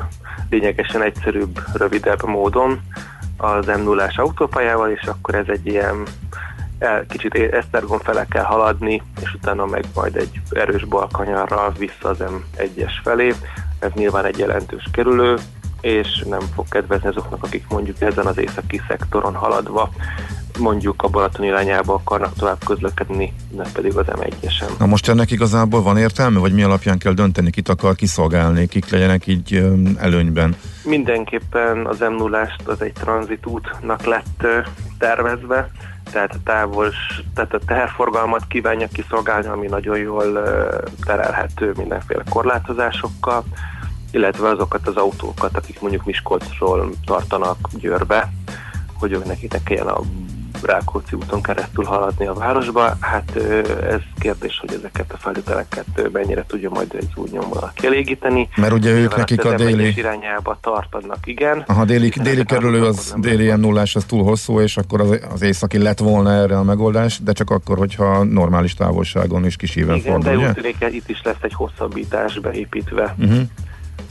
lényegesen 0.50 1.02
egyszerűbb, 1.02 1.60
rövidebb 1.72 2.24
módon 2.26 2.80
az 3.36 3.66
m 3.66 3.82
0 3.82 4.10
autópályával, 4.16 4.90
és 4.90 5.02
akkor 5.02 5.34
ez 5.34 5.44
egy 5.48 5.66
ilyen 5.66 6.02
el, 6.78 7.06
kicsit 7.06 7.34
Esztergom 7.34 7.98
fele 7.98 8.26
kell 8.30 8.44
haladni, 8.44 9.02
és 9.22 9.34
utána 9.34 9.66
meg 9.66 9.84
majd 9.94 10.16
egy 10.16 10.40
erős 10.50 10.84
balkanyarral 10.84 11.72
vissza 11.78 12.08
az 12.08 12.18
M1-es 12.18 12.92
felé. 13.02 13.34
Ez 13.78 13.90
nyilván 13.94 14.24
egy 14.24 14.38
jelentős 14.38 14.84
kerülő, 14.92 15.36
és 15.80 16.24
nem 16.28 16.40
fog 16.54 16.68
kedvezni 16.68 17.08
azoknak, 17.08 17.42
akik 17.42 17.64
mondjuk 17.68 18.00
ezen 18.00 18.26
az 18.26 18.38
északi 18.38 18.80
szektoron 18.88 19.34
haladva 19.34 19.90
mondjuk 20.58 21.02
a 21.02 21.08
Balaton 21.08 21.44
irányába 21.44 21.94
akarnak 21.94 22.34
tovább 22.34 22.64
közlekedni, 22.64 23.32
nem 23.56 23.66
pedig 23.72 23.96
az 23.96 24.06
M1-esen. 24.08 24.78
Na 24.78 24.86
most 24.86 25.08
ennek 25.08 25.30
igazából 25.30 25.82
van 25.82 25.96
értelme, 25.96 26.38
vagy 26.38 26.52
mi 26.52 26.62
alapján 26.62 26.98
kell 26.98 27.12
dönteni, 27.12 27.50
kit 27.50 27.68
akar 27.68 27.94
kiszolgálni, 27.94 28.66
kik 28.66 28.90
legyenek 28.90 29.26
így 29.26 29.66
előnyben? 29.98 30.56
Mindenképpen 30.84 31.86
az 31.86 31.98
m 31.98 32.14
0 32.14 32.48
az 32.64 32.82
egy 32.82 32.92
tranzitútnak 32.92 34.04
lett 34.04 34.46
tervezve, 34.98 35.70
tehát 36.12 36.34
a 36.34 36.42
távos, 36.44 36.96
tehát 37.34 37.54
a 37.54 37.58
teherforgalmat 37.66 38.46
kívánja 38.48 38.88
kiszolgálni, 38.92 39.46
ami 39.46 39.66
nagyon 39.66 39.98
jól 39.98 40.42
terelhető 41.04 41.72
mindenféle 41.76 42.22
korlátozásokkal, 42.28 43.44
illetve 44.10 44.48
azokat 44.48 44.86
az 44.86 44.96
autókat, 44.96 45.56
akik 45.56 45.80
mondjuk 45.80 46.04
Miskolcról 46.04 46.90
tartanak 47.04 47.68
Győrbe, 47.72 48.32
hogy 48.98 49.12
ők 49.12 49.24
nekik 49.24 49.52
ne 49.52 49.62
kelljen 49.62 49.86
a 49.86 50.00
Rákóczi 50.64 51.16
úton 51.16 51.42
keresztül 51.42 51.84
haladni 51.84 52.26
a 52.26 52.32
városba. 52.32 52.96
Hát 53.00 53.36
ez 53.90 54.00
kérdés, 54.18 54.58
hogy 54.60 54.74
ezeket 54.78 55.12
a 55.12 55.16
feltételeket 55.16 55.84
ö, 55.94 56.08
mennyire 56.12 56.44
tudja 56.46 56.70
majd 56.70 56.94
egy 56.94 57.12
új 57.14 57.28
nyomvonal 57.32 57.72
kielégíteni. 57.74 58.48
Mert 58.56 58.72
ugye 58.72 58.90
ők 58.90 59.16
nekik 59.16 59.44
a 59.44 59.54
M1-es 59.54 59.56
déli- 59.56 59.96
irányába 59.96 60.58
tartanak, 60.60 61.18
igen. 61.24 61.64
Aha, 61.66 61.84
déli, 61.84 62.08
déli 62.08 62.44
kerülő 62.44 62.84
az 62.84 63.14
déli 63.16 63.52
m 63.52 63.60
0 63.60 63.80
az 63.94 64.04
túl 64.04 64.22
hosszú, 64.22 64.60
és 64.60 64.76
akkor 64.76 65.00
az, 65.00 65.20
az 65.32 65.42
északi 65.42 65.78
lett 65.78 65.98
volna 65.98 66.32
erre 66.32 66.58
a 66.58 66.62
megoldás, 66.62 67.18
de 67.22 67.32
csak 67.32 67.50
akkor, 67.50 67.78
hogyha 67.78 68.24
normális 68.24 68.74
távolságon 68.74 69.44
is 69.44 69.56
kisíven 69.56 69.96
Igen, 69.96 70.20
de 70.20 70.30
fordul, 70.30 70.46
úgy 70.46 70.52
tűnik, 70.52 70.94
itt 70.94 71.08
is 71.08 71.20
lesz 71.24 71.34
egy 71.40 71.54
hosszabbítás 71.54 72.38
beépítve, 72.38 73.14
Uh-huh. 73.18 73.42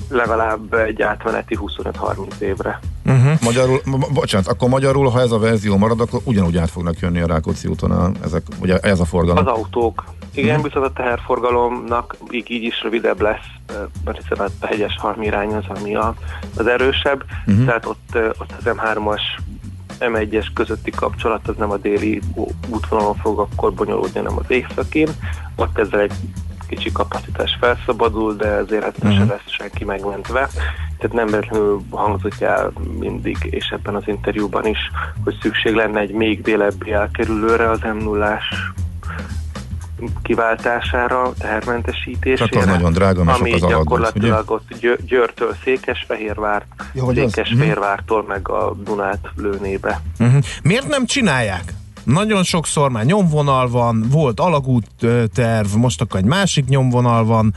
Legalább 0.09 0.73
egy 0.73 1.01
átmeneti 1.01 1.57
25-30 1.61 2.39
évre. 2.39 2.79
Uh-huh. 3.05 3.31
Magyarul, 3.41 3.81
ma- 3.85 4.07
bocsánat, 4.13 4.47
akkor 4.47 4.69
magyarul, 4.69 5.09
ha 5.09 5.19
ez 5.21 5.31
a 5.31 5.39
verzió 5.39 5.77
marad, 5.77 5.99
akkor 6.01 6.21
ugyanúgy 6.23 6.57
át 6.57 6.69
fognak 6.69 6.99
jönni 6.99 7.19
a 7.21 7.27
Rákóczi 7.27 7.67
úton 7.67 7.91
a, 7.91 8.11
ezek, 8.23 8.41
ugye 8.61 8.77
ez 8.77 8.99
a 8.99 9.05
forgalom. 9.05 9.47
Az 9.47 9.53
autók. 9.57 10.03
Igen, 10.35 10.55
Mhm. 10.55 10.63
viszont 10.63 10.85
a 10.85 10.91
teherforgalomnak 10.93 12.15
így, 12.31 12.51
így 12.51 12.63
is 12.63 12.81
rövidebb 12.83 13.21
lesz, 13.21 13.45
mert 14.05 14.21
hiszen 14.21 14.45
a 14.59 14.65
hegyes 14.65 14.95
halmi 14.99 15.25
irány 15.25 15.53
az, 15.53 15.63
ami 15.79 15.95
a, 15.95 16.13
az 16.57 16.67
erősebb, 16.67 17.23
Mhm. 17.45 17.65
tehát 17.65 17.85
ott, 17.85 18.15
ott 18.39 18.53
az 18.59 18.63
M3-as 18.65 19.21
M1-es 19.99 20.45
közötti 20.53 20.91
kapcsolat 20.91 21.47
az 21.47 21.55
nem 21.57 21.71
a 21.71 21.77
déli 21.77 22.21
útvonalon 22.69 23.15
fog 23.15 23.39
akkor 23.39 23.73
bonyolódni, 23.73 24.19
hanem 24.19 24.37
az 24.37 24.45
északin. 24.47 25.07
Ott 25.55 25.77
ezzel 25.77 25.99
egy 25.99 26.13
kicsi 26.75 26.91
kapacitás 26.91 27.57
felszabadul, 27.59 28.35
de 28.35 28.45
ezért 28.47 28.83
hát 28.83 29.03
Mhm. 29.03 29.13
se 29.17 29.25
lesz 29.25 29.41
senki 29.57 29.85
megmentve. 29.85 30.49
Tehát 30.97 31.15
nem 31.15 31.25
véletlenül 31.25 31.81
hangzott 31.89 32.41
el 32.41 32.71
mindig, 32.99 33.37
és 33.49 33.67
ebben 33.69 33.95
az 33.95 34.03
interjúban 34.05 34.65
is, 34.65 34.79
hogy 35.23 35.37
szükség 35.41 35.73
lenne 35.73 35.99
egy 35.99 36.11
még 36.11 36.41
délebbi 36.41 36.91
elkerülőre 36.91 37.69
az 37.69 37.79
m 37.93 37.97
0 38.03 38.39
kiváltására, 40.23 41.33
tehermentesítésére. 41.39 42.35
Csak 42.49 42.61
az 42.61 42.65
nagyon 42.65 42.93
drága, 42.93 43.23
mert 43.23 43.37
sok 43.37 43.45
ami 43.47 43.55
az 43.55 43.69
gyakorlatilag 43.69 44.51
ott 44.51 44.73
Győ- 44.79 44.99
Győrtől 45.05 45.55
Székesfehérvár, 45.63 46.65
Ja, 46.93 47.05
az? 47.05 47.15
Székesfehérvártól 47.15 48.23
meg 48.27 48.49
a 48.49 48.73
Dunát 48.83 49.29
lőnébe. 49.35 50.01
Uh-huh. 50.19 50.43
Miért 50.63 50.87
nem 50.87 51.05
csinálják? 51.05 51.63
Nagyon 52.03 52.43
sokszor 52.43 52.89
már 52.89 53.05
nyomvonal 53.05 53.69
van, 53.69 54.05
volt 54.09 54.39
alagút 54.39 54.87
terv, 55.33 55.73
most 55.75 56.01
akkor 56.01 56.19
egy 56.19 56.25
másik 56.25 56.65
nyomvonal 56.65 57.25
van, 57.25 57.55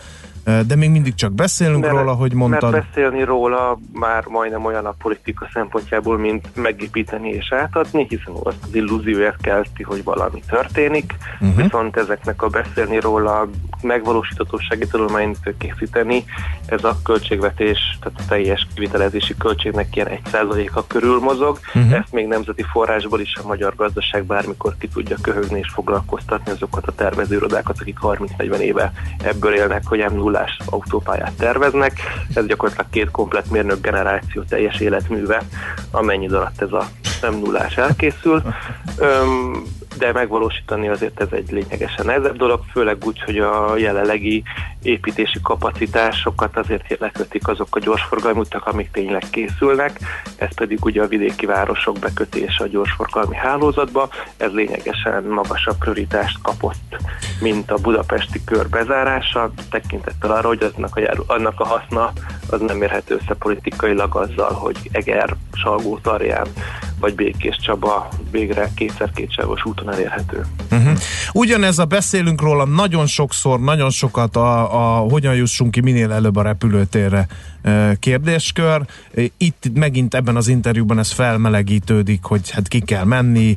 de 0.67 0.77
még 0.77 0.91
mindig 0.91 1.15
csak 1.15 1.33
beszélünk 1.33 1.81
Mert- 1.81 1.97
róla, 1.97 2.13
hogy 2.13 2.33
mondtad. 2.33 2.73
Mert 2.73 2.87
beszélni 2.87 3.25
róla 3.25 3.79
már 3.93 4.25
majdnem 4.27 4.65
olyan 4.65 4.87
a 4.87 4.95
politika 4.99 5.49
szempontjából, 5.53 6.19
mint 6.19 6.49
megépíteni 6.55 7.29
és 7.29 7.53
átadni, 7.53 8.07
hiszen 8.09 8.35
azt 8.43 8.57
az 8.63 8.75
illúzióját 8.75 9.37
kelti, 9.41 9.83
hogy 9.83 10.05
valami 10.05 10.43
történik, 10.49 11.15
uh-huh. 11.41 11.63
viszont 11.63 11.97
ezeknek 11.97 12.43
a 12.43 12.49
beszélni 12.49 13.01
róla 13.01 13.49
megvalósíthatósági 13.83 14.87
tanulmányt 14.87 15.55
készíteni, 15.59 16.25
ez 16.67 16.85
a 16.85 16.97
költségvetés, 17.05 17.99
tehát 18.01 18.21
a 18.21 18.29
teljes 18.29 18.67
kivitelezési 18.75 19.35
költségnek 19.39 19.97
ilyen 19.97 20.09
1%-a 20.33 20.87
körül 20.87 21.21
mozog, 21.21 21.59
uh-huh. 21.75 21.93
ezt 21.93 22.13
még 22.13 22.27
nemzeti 22.27 22.63
forrásból 22.63 23.21
is 23.21 23.37
a 23.43 23.47
magyar 23.47 23.75
gazdaság 23.77 24.25
bármikor 24.25 24.75
ki 24.79 24.89
tudja 24.89 25.17
köhögni 25.23 25.59
és 25.59 25.71
foglalkoztatni 25.75 26.51
azokat 26.51 26.87
a 26.87 26.93
tervezőrodákat, 26.93 27.81
akik 27.81 27.99
30-40 28.03 28.59
éve 28.59 28.93
ebből 29.23 29.55
élnek, 29.55 29.83
hogy 29.87 30.05
m 30.11 30.19
0 30.37 30.49
autópályát 30.65 31.33
terveznek. 31.33 32.01
Ez 32.35 32.47
gyakorlatilag 32.47 32.91
két 32.91 33.11
komplet 33.11 33.51
mérnök 33.51 33.81
generáció 33.81 34.43
teljes 34.43 34.81
életműve, 34.81 35.43
amennyi 35.91 36.29
alatt 36.29 36.63
ez 36.63 36.73
a 36.73 36.89
m 37.31 37.35
0 37.35 37.67
elkészül. 37.77 38.43
De 39.99 40.13
megvalósítani 40.13 40.89
azért 40.89 41.21
ez 41.21 41.29
egy 41.31 41.51
lényegesen 41.51 42.07
nehezebb 42.07 42.37
dolog, 42.37 42.61
főleg 42.73 43.05
úgy, 43.05 43.23
hogy 43.23 43.39
a 43.39 43.77
jelenlegi 43.77 44.43
építési 44.83 45.39
kapacitásokat 45.43 46.57
azért 46.57 46.99
lekötik 46.99 47.49
azok 47.49 47.77
a 47.77 47.79
gyorsforgalmi 47.79 48.41
utak, 48.41 48.67
amik 48.67 48.91
tényleg 48.91 49.23
készülnek, 49.31 49.99
ez 50.37 50.55
pedig 50.55 50.85
ugye 50.85 51.03
a 51.03 51.07
vidéki 51.07 51.47
városok 51.47 51.99
bekötése 51.99 52.65
a 52.65 52.67
gyorsforgalmi 52.67 53.37
hálózatba, 53.37 54.09
ez 54.37 54.53
lényegesen 54.53 55.25
magasabb 55.25 55.79
prioritást 55.79 56.39
kapott, 56.43 56.97
mint 57.41 57.71
a 57.71 57.77
budapesti 57.77 58.45
kör 58.45 58.69
bezárása, 58.69 59.51
tekintettel 59.71 60.31
arra, 60.31 60.49
hogy 60.49 60.73
annak 60.77 60.97
a, 60.97 61.01
járó, 61.01 61.25
annak 61.27 61.61
a 61.61 61.67
haszna 61.67 62.13
az 62.51 62.61
nem 62.61 62.83
érhető 62.83 63.15
össze 63.15 63.35
politikailag 63.35 64.17
azzal, 64.17 64.53
hogy 64.53 64.77
Eger, 64.93 65.37
Salgó, 65.53 65.99
Tarján 65.99 66.47
vagy 67.01 67.15
Békés 67.15 67.57
Csaba 67.57 68.09
végre 68.31 68.69
kétszer 68.77 69.11
kétsávos 69.15 69.63
úton 69.87 69.93
elérhető. 69.93 70.45
Uh-huh. 70.71 70.99
Ugyanez 71.33 71.79
a 71.79 71.85
beszélünk 71.85 72.41
róla 72.41 72.65
nagyon 72.65 73.07
sokszor, 73.07 73.61
nagyon 73.61 73.91
sokat 73.91 74.37
a, 74.37 74.75
a 74.97 74.99
hogyan 74.99 75.35
jussunk 75.35 75.71
ki 75.71 75.81
minél 75.81 76.13
előbb 76.13 76.37
a 76.37 76.43
repülőtérre 76.43 77.27
kérdéskör. 77.99 78.83
Itt 79.37 79.65
megint 79.75 80.15
ebben 80.15 80.37
az 80.37 80.49
interjúban 80.49 80.99
ez 80.99 81.13
felmelegítődik, 81.13 82.25
hogy 82.25 82.51
hát 82.51 82.69
ki 82.69 82.81
kell 82.81 83.05
menni, 83.05 83.57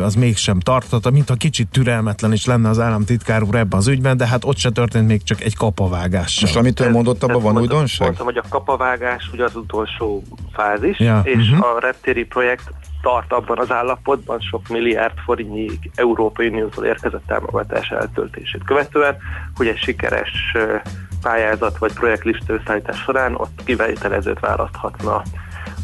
az 0.00 0.14
mégsem 0.14 0.60
tartott, 0.60 1.10
mintha 1.10 1.34
kicsit 1.34 1.68
türelmetlen 1.68 2.32
is 2.32 2.46
lenne 2.46 2.68
az 2.68 2.78
államtitkár 2.78 3.42
úr 3.42 3.54
ebben 3.54 3.78
az 3.78 3.88
ügyben, 3.88 4.16
de 4.16 4.26
hát 4.26 4.44
ott 4.44 4.56
se 4.56 4.70
történt 4.70 5.06
még 5.06 5.22
csak 5.22 5.40
egy 5.40 5.56
kapavágás. 5.56 6.40
Most 6.40 6.56
amit 6.56 6.80
ő 6.80 6.90
mondott, 6.90 7.22
abban 7.22 7.42
van 7.42 7.58
újdonság? 7.58 8.06
Mondtam, 8.06 8.26
hogy 8.26 8.36
a 8.36 8.48
kapavágás 8.48 9.30
ugye 9.32 9.44
az 9.44 9.56
utolsó 9.56 10.22
fázis, 10.52 10.98
Ja, 10.98 11.20
és 11.24 11.50
mhm. 11.50 11.62
a 11.62 11.78
reptéri 11.80 12.24
projekt 12.24 12.70
tart 13.02 13.32
abban 13.32 13.58
az 13.58 13.70
állapotban 13.70 14.40
sok 14.40 14.68
milliárd 14.68 15.18
forintnyi 15.24 15.68
Európai 15.94 16.48
Uniótól 16.48 16.84
érkezett 16.84 17.26
támogatás 17.26 17.88
eltöltését 17.88 18.64
követően, 18.64 19.16
hogy 19.54 19.66
egy 19.66 19.78
sikeres 19.78 20.56
pályázat 21.22 21.78
vagy 21.78 21.92
projektlista 21.92 22.52
összeállítás 22.52 22.98
során 22.98 23.31
ott 23.34 23.60
kivételezőt 23.64 24.40
választhatna 24.40 25.22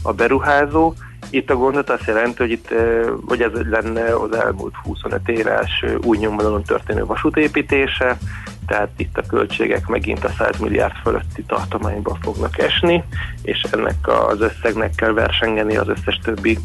a 0.02 0.12
beruházó. 0.12 0.94
Itt 1.30 1.50
a 1.50 1.56
gondot 1.56 1.90
azt 1.90 2.06
jelenti, 2.06 2.36
hogy 2.36 2.50
itt 2.50 2.70
ö, 2.70 3.12
hogy 3.26 3.42
ez 3.42 3.50
lenne 3.52 4.14
az 4.14 4.34
elmúlt 4.34 4.74
25 4.82 5.28
éves 5.28 5.82
ö, 5.82 5.94
új 6.04 6.16
nyomvonalon 6.16 6.62
történő 6.62 7.04
vasútépítése, 7.04 8.18
tehát 8.68 8.88
itt 8.96 9.18
a 9.18 9.26
költségek 9.28 9.86
megint 9.86 10.24
a 10.24 10.30
100 10.38 10.58
milliárd 10.58 10.94
fölötti 11.02 11.42
tartományban 11.42 12.18
fognak 12.20 12.58
esni, 12.58 13.04
és 13.42 13.62
ennek 13.70 14.08
az 14.08 14.40
összegnek 14.40 14.94
kell 14.94 15.12
versengeni 15.12 15.76
az 15.76 15.88
összes 15.88 16.18
többi 16.22 16.58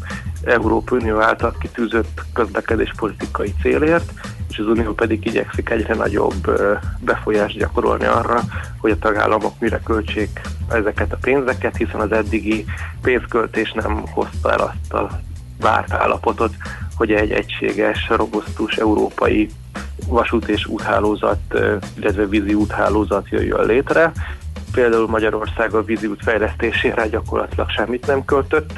Európai 0.44 0.98
Unió 0.98 1.20
által 1.20 1.56
kitűzött 1.60 2.20
közlekedéspolitikai 2.32 3.54
célért, 3.62 4.12
és 4.48 4.58
az 4.58 4.66
Unió 4.66 4.92
pedig 4.92 5.26
igyekszik 5.26 5.70
egyre 5.70 5.94
nagyobb 5.94 6.60
befolyást 7.00 7.58
gyakorolni 7.58 8.04
arra, 8.04 8.40
hogy 8.78 8.90
a 8.90 8.98
tagállamok 8.98 9.58
mire 9.58 9.80
költsék 9.84 10.40
ezeket 10.68 11.12
a 11.12 11.18
pénzeket, 11.20 11.76
hiszen 11.76 12.00
az 12.00 12.12
eddigi 12.12 12.64
pénzköltés 13.02 13.72
nem 13.72 14.02
hozta 14.10 14.52
el 14.52 14.60
azt 14.60 14.92
a 14.92 15.20
várt 15.60 15.92
állapotot, 15.92 16.54
hogy 16.96 17.12
egy 17.12 17.30
egységes, 17.30 18.08
robusztus 18.08 18.76
európai 18.76 19.50
vasút 20.06 20.48
és 20.48 20.66
úthálózat, 20.66 21.38
illetve 21.98 22.26
vízi 22.26 22.54
úthálózat 22.54 23.28
jöjjön 23.28 23.66
létre. 23.66 24.12
Például 24.72 25.08
Magyarország 25.08 25.74
a 25.74 25.84
vízi 25.84 26.06
út 26.06 26.22
fejlesztésére 26.22 27.06
gyakorlatilag 27.06 27.70
semmit 27.70 28.06
nem 28.06 28.24
költött, 28.24 28.72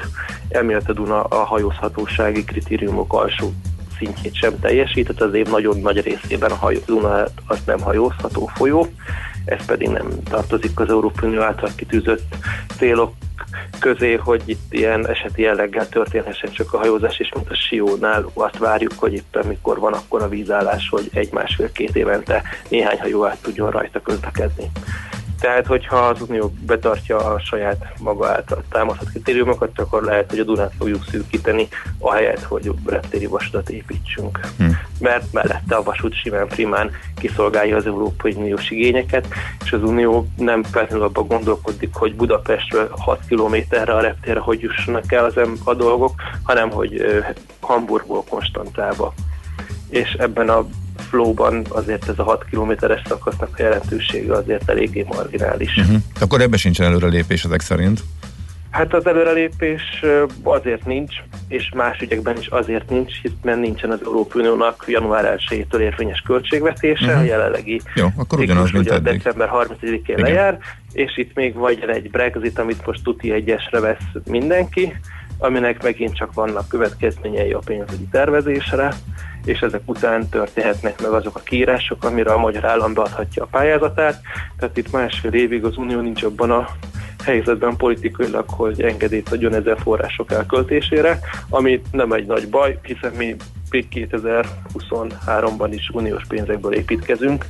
emiatt 0.48 0.88
a 0.88 0.92
Duna 0.92 1.22
a 1.22 1.44
hajózhatósági 1.44 2.44
kritériumok 2.44 3.12
alsó 3.12 3.52
szintjét 3.98 4.34
sem 4.34 4.58
teljesített, 4.60 5.20
az 5.20 5.34
év 5.34 5.48
nagyon 5.48 5.80
nagy 5.80 6.00
részében 6.00 6.50
a 6.50 6.54
hajó, 6.54 6.78
Duna 6.86 7.24
az 7.46 7.58
nem 7.66 7.80
hajózható 7.80 8.46
folyó, 8.54 8.86
ez 9.44 9.64
pedig 9.64 9.88
nem 9.88 10.08
tartozik 10.22 10.80
az 10.80 10.88
Európai 10.88 11.28
Unió 11.28 11.40
által 11.40 11.70
kitűzött 11.76 12.36
célok 12.78 13.12
közé, 13.78 14.14
hogy 14.14 14.42
itt 14.44 14.72
ilyen 14.72 15.08
eseti 15.08 15.42
jelleggel 15.42 15.88
történhessen 15.88 16.52
csak 16.52 16.72
a 16.72 16.78
hajózás, 16.78 17.18
és 17.18 17.32
mint 17.34 17.50
a 17.50 17.54
Siónál 17.54 18.30
azt 18.34 18.58
várjuk, 18.58 18.92
hogy 18.96 19.12
itt 19.12 19.36
amikor 19.36 19.78
van 19.78 19.92
akkor 19.92 20.22
a 20.22 20.28
vízállás, 20.28 20.88
hogy 20.88 21.10
egy-másfél-két 21.12 21.96
évente 21.96 22.42
néhány 22.68 23.00
hajó 23.00 23.24
át 23.24 23.42
tudjon 23.42 23.70
rajta 23.70 24.00
közlekedni. 24.00 24.70
Tehát, 25.46 25.66
hogyha 25.66 25.96
az 25.96 26.20
Unió 26.28 26.52
betartja 26.66 27.16
a 27.16 27.38
saját 27.38 27.92
maga 28.00 28.28
által 28.28 28.62
támasztott 28.70 29.10
kritériumokat, 29.10 29.78
akkor 29.80 30.02
lehet, 30.02 30.30
hogy 30.30 30.38
a 30.38 30.44
Dunát 30.44 30.72
fogjuk 30.78 31.04
szűkíteni, 31.10 31.68
ahelyett, 31.98 32.42
hogy 32.42 32.70
reptéri 32.86 33.26
vasutat 33.26 33.70
építsünk. 33.70 34.40
Hm. 34.58 34.64
Mert 35.00 35.32
mellette 35.32 35.74
a 35.74 35.82
vasút 35.82 36.14
simán 36.14 36.46
primán 36.46 36.90
kiszolgálja 37.18 37.76
az 37.76 37.86
Európai 37.86 38.32
Uniós 38.32 38.70
igényeket, 38.70 39.26
és 39.64 39.72
az 39.72 39.82
Unió 39.82 40.26
nem 40.36 40.62
feltétlenül 40.62 41.06
abban 41.06 41.26
gondolkodik, 41.26 41.94
hogy 41.94 42.14
Budapestről 42.14 42.88
6 42.98 43.20
kilométerre 43.28 43.92
a 43.92 44.00
reptérre 44.00 44.40
hogy 44.40 44.60
jussanak 44.60 45.12
el 45.12 45.24
az 45.24 45.34
a 45.64 45.74
dolgok, 45.74 46.14
hanem 46.42 46.70
hogy 46.70 47.04
Hamburgból 47.60 48.24
Konstantába. 48.28 49.14
És 49.88 50.12
ebben 50.12 50.48
a 50.48 50.66
flowban 51.16 51.66
azért 51.68 52.08
ez 52.08 52.18
a 52.18 52.22
6 52.22 52.44
kilométeres 52.50 53.02
szakasznak 53.08 53.48
a 53.52 53.62
jelentősége 53.62 54.32
azért 54.32 54.70
eléggé 54.70 55.04
marginális. 55.08 55.76
Uh-huh. 55.76 55.96
Akkor 56.20 56.40
ebben 56.40 56.58
sincsen 56.58 56.86
előrelépés 56.86 57.44
ezek 57.44 57.60
szerint. 57.60 58.00
Hát 58.70 58.94
az 58.94 59.06
előrelépés 59.06 59.82
azért 60.42 60.86
nincs, 60.86 61.14
és 61.48 61.70
más 61.74 62.00
ügyekben 62.00 62.36
is 62.38 62.46
azért 62.46 62.90
nincs, 62.90 63.12
hiszen 63.22 63.58
nincsen 63.58 63.90
az 63.90 64.00
Európai 64.04 64.40
Uniónak 64.40 64.84
január 64.86 65.38
1-től 65.38 65.78
érvényes 65.78 66.20
költségvetése, 66.20 67.06
uh-huh. 67.06 67.20
a 67.20 67.24
jelenlegi 67.24 67.80
Jó, 67.94 68.06
akkor 68.16 68.38
ugyanaz, 68.38 68.70
mint 68.70 68.86
ugye 68.86 68.98
december 68.98 69.50
31-én 69.52 70.00
Igen. 70.02 70.20
lejár, 70.20 70.58
és 70.92 71.16
itt 71.16 71.34
még 71.34 71.54
vagy 71.54 71.84
egy 71.88 72.10
Brexit, 72.10 72.58
amit 72.58 72.86
most 72.86 73.02
tuti 73.02 73.32
egyesre 73.32 73.80
vesz 73.80 74.06
mindenki, 74.26 74.92
aminek 75.38 75.82
megint 75.82 76.14
csak 76.14 76.34
vannak 76.34 76.68
következményei 76.68 77.52
a 77.52 77.58
pénzügyi 77.64 78.06
tervezésre, 78.10 78.94
és 79.44 79.60
ezek 79.60 79.80
után 79.84 80.28
történhetnek 80.28 81.02
meg 81.02 81.10
azok 81.10 81.36
a 81.36 81.40
kiírások, 81.40 82.04
amire 82.04 82.32
a 82.32 82.38
magyar 82.38 82.64
állam 82.64 82.94
beadhatja 82.94 83.42
a 83.42 83.48
pályázatát. 83.50 84.20
Tehát 84.58 84.76
itt 84.76 84.92
másfél 84.92 85.32
évig 85.32 85.64
az 85.64 85.76
Unió 85.76 86.00
nincs 86.00 86.22
abban 86.22 86.50
a 86.50 86.68
helyzetben 87.24 87.76
politikailag, 87.76 88.44
hogy 88.48 88.82
engedélyt 88.82 89.32
adjon 89.32 89.54
ezen 89.54 89.76
források 89.76 90.32
elköltésére, 90.32 91.18
ami 91.48 91.82
nem 91.92 92.12
egy 92.12 92.26
nagy 92.26 92.48
baj, 92.48 92.78
hiszen 92.82 93.12
mi 93.16 93.36
még 93.70 93.86
2023-ban 93.90 95.68
is 95.70 95.90
uniós 95.92 96.22
pénzekből 96.28 96.74
építkezünk. 96.74 97.44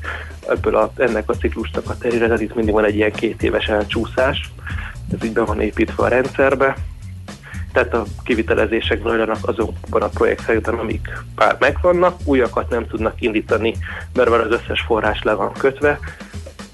Ebből 0.49 0.77
a, 0.77 0.93
ennek 0.97 1.31
a 1.31 1.35
ciklusnak 1.35 1.91
a 1.91 1.99
terére, 1.99 2.25
tehát 2.25 2.41
itt 2.41 2.55
mindig 2.55 2.75
van 2.75 2.85
egy 2.85 2.95
ilyen 2.95 3.13
két 3.13 3.43
éves 3.43 3.67
elcsúszás. 3.67 4.51
Ez 5.13 5.25
így 5.25 5.33
be 5.33 5.45
van 5.45 5.61
építve 5.61 6.05
a 6.05 6.09
rendszerbe. 6.09 6.77
Tehát 7.77 7.95
a 7.95 8.05
kivitelezések 8.25 9.03
zajlanak 9.03 9.49
azokban 9.49 10.03
a 10.03 10.09
projektekben, 10.09 10.75
amik 10.75 11.09
már 11.35 11.57
megvannak, 11.59 12.21
újakat 12.25 12.71
nem 12.71 12.87
tudnak 12.87 13.21
indítani, 13.21 13.77
mert 14.15 14.31
már 14.31 14.41
az 14.41 14.51
összes 14.51 14.81
forrás 14.81 15.23
le 15.23 15.33
van 15.33 15.53
kötve, 15.53 15.99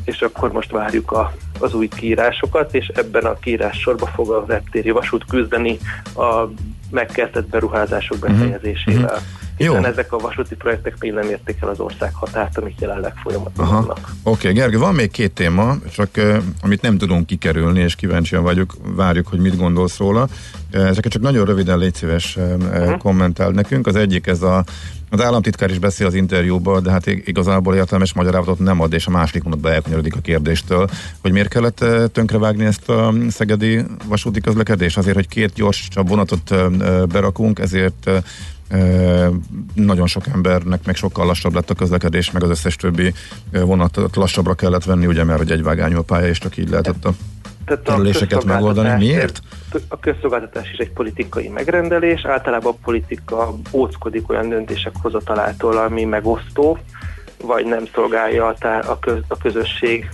és 0.05 0.21
akkor 0.21 0.53
most 0.53 0.71
várjuk 0.71 1.13
a, 1.13 1.33
az 1.59 1.75
új 1.75 1.89
kiírásokat, 1.89 2.75
és 2.75 2.89
ebben 2.89 3.25
a 3.25 3.39
kiírás 3.39 3.79
sorba 3.79 4.07
fog 4.07 4.31
a 4.31 4.45
reptéri 4.47 4.91
vasút 4.91 5.25
küzdeni 5.25 5.79
a 6.17 6.49
megkezdett 6.91 7.49
beruházások 7.49 8.19
befejezésével. 8.19 9.21
Jó. 9.57 9.75
Hiszen 9.75 9.91
ezek 9.91 10.13
a 10.13 10.19
vasúti 10.19 10.55
projektek 10.55 10.97
még 11.01 11.13
nem 11.13 11.29
érték 11.29 11.57
el 11.61 11.69
az 11.69 11.81
ország 11.81 12.15
határt, 12.15 12.59
amik 12.59 12.81
jelenleg 12.81 13.13
folyamatban 13.23 13.67
Aha. 13.67 13.81
vannak. 13.81 13.99
Oké, 14.23 14.49
okay, 14.49 14.53
Gergő, 14.53 14.79
van 14.79 14.95
még 14.95 15.11
két 15.11 15.33
téma, 15.33 15.75
csak 15.95 16.09
uh, 16.17 16.37
amit 16.63 16.83
nem 16.83 16.99
tudunk 16.99 17.27
kikerülni, 17.27 17.81
és 17.81 17.95
kíváncsian 17.95 18.43
vagyunk, 18.43 18.73
várjuk, 18.83 19.27
hogy 19.27 19.39
mit 19.39 19.57
gondolsz 19.57 19.99
róla. 19.99 20.29
Uh, 20.75 20.89
ezeket 20.89 21.13
csak 21.13 21.23
nagyon 21.23 21.45
röviden 21.45 21.79
légy 21.79 21.95
szíves 21.95 22.37
uh, 22.37 22.55
uh-huh. 22.59 22.97
kommentál 22.97 23.51
nekünk. 23.51 23.87
Az 23.87 23.97
egyik 23.97 24.27
ez 24.27 24.43
a 24.43 24.65
az 25.13 25.21
államtitkár 25.21 25.71
is 25.71 25.79
beszél 25.79 26.07
az 26.07 26.15
interjúban, 26.15 26.83
de 26.83 26.91
hát 26.91 27.07
ig- 27.07 27.29
igazából 27.29 27.75
értelmes 27.75 28.15
magyarázatot 28.15 28.59
nem 28.59 28.81
ad, 28.81 28.93
és 28.93 29.07
a 29.07 29.11
második 29.11 29.43
mondatban 29.43 29.73
elkanyarodik 29.73 30.17
a 30.17 30.21
kérdéstől, 30.21 30.89
hogy 31.21 31.33
miért 31.33 31.49
kellett 31.49 31.85
tönkrevágni 32.13 32.65
ezt 32.65 32.89
a 32.89 33.15
szegedi 33.31 33.85
vasúti 34.07 34.41
közlekedést? 34.41 34.99
Azért, 34.99 35.15
hogy 35.15 35.29
két 35.29 35.53
gyorsabb 35.53 36.09
vonatot 36.09 36.55
berakunk, 37.09 37.59
ezért 37.59 38.11
nagyon 39.75 40.07
sok 40.07 40.27
embernek 40.27 40.87
meg 40.87 40.95
sokkal 40.95 41.27
lassabb 41.27 41.55
lett 41.55 41.71
a 41.71 41.75
közlekedés, 41.75 42.31
meg 42.31 42.43
az 42.43 42.51
összes 42.51 42.77
többi 42.77 43.13
vonatot 43.51 44.17
lassabbra 44.17 44.55
kellett 44.55 44.85
venni, 44.85 45.07
ugye, 45.07 45.25
mert 45.25 45.39
hogy 45.39 45.51
egy 45.51 45.63
vágányú 45.63 45.99
a 45.99 46.03
pálya, 46.03 46.29
és 46.29 46.39
csak 46.39 46.57
így 46.57 46.69
lehetett 46.69 47.05
a 47.05 47.15
Kerüléseket 47.85 48.45
megoldani. 48.45 49.05
Miért? 49.05 49.41
A 49.89 49.99
közszolgáltatás 49.99 50.71
is 50.73 50.79
egy 50.79 50.91
politikai 50.91 51.49
megrendelés, 51.49 52.25
általában 52.25 52.73
a 52.73 52.85
politika 52.85 53.55
óckodik 53.73 54.31
olyan 54.31 54.49
döntések 54.49 54.93
hozatalától, 55.03 55.77
ami 55.77 56.05
megosztó, 56.05 56.79
vagy 57.43 57.67
nem 57.67 57.85
szolgálja 57.95 58.47
a, 58.47 58.67
a, 58.87 58.99
köz- 58.99 59.25
a 59.29 59.37
közösség 59.37 60.09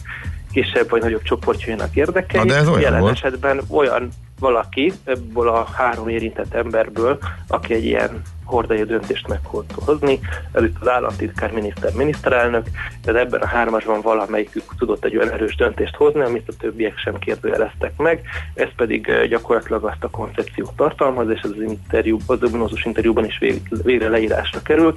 kisebb 0.53 0.91
vagy 0.91 1.03
nagyobb 1.03 1.23
csoportjainak 1.23 1.97
érdekeit. 1.97 2.45
Na, 2.45 2.53
de 2.53 2.57
ez 2.59 2.69
olyan 2.69 2.81
Jelen 2.81 3.01
volt. 3.01 3.13
esetben 3.13 3.61
olyan 3.69 4.09
valaki 4.39 4.93
ebből 5.05 5.49
a 5.49 5.65
három 5.65 6.09
érintett 6.09 6.55
emberből, 6.55 7.19
aki 7.49 7.75
egy 7.75 7.85
ilyen 7.85 8.23
hordai 8.49 8.85
döntést 8.85 9.29
meg 9.29 9.41
tud 9.51 9.85
hozni, 9.85 10.21
előtt 10.53 10.77
az 10.81 10.89
államtitkár, 10.89 11.53
miniszter, 11.53 11.93
miniszterelnök, 11.93 12.67
tehát 13.03 13.21
ebben 13.21 13.41
a 13.41 13.47
hármasban 13.47 14.01
valamelyikük 14.01 14.63
tudott 14.79 15.05
egy 15.05 15.17
olyan 15.17 15.31
erős 15.31 15.57
döntést 15.57 15.95
hozni, 15.95 16.21
amit 16.21 16.49
a 16.49 16.57
többiek 16.59 16.99
sem 16.99 17.19
kérdőjeleztek 17.19 17.97
meg, 17.97 18.21
ez 18.55 18.69
pedig 18.77 19.09
eh, 19.09 19.27
gyakorlatilag 19.27 19.85
azt 19.85 20.05
a 20.05 20.11
koncepciót 20.11 20.77
tartalmaz, 20.77 21.31
és 21.31 21.41
ez 21.41 21.51
az 21.51 21.63
interjú, 21.63 22.19
az 22.27 22.43
ominózus 22.43 22.85
interjúban 22.85 23.25
is 23.25 23.39
vég, 23.39 23.63
végre 23.83 24.09
leírásra 24.09 24.63
került, 24.63 24.97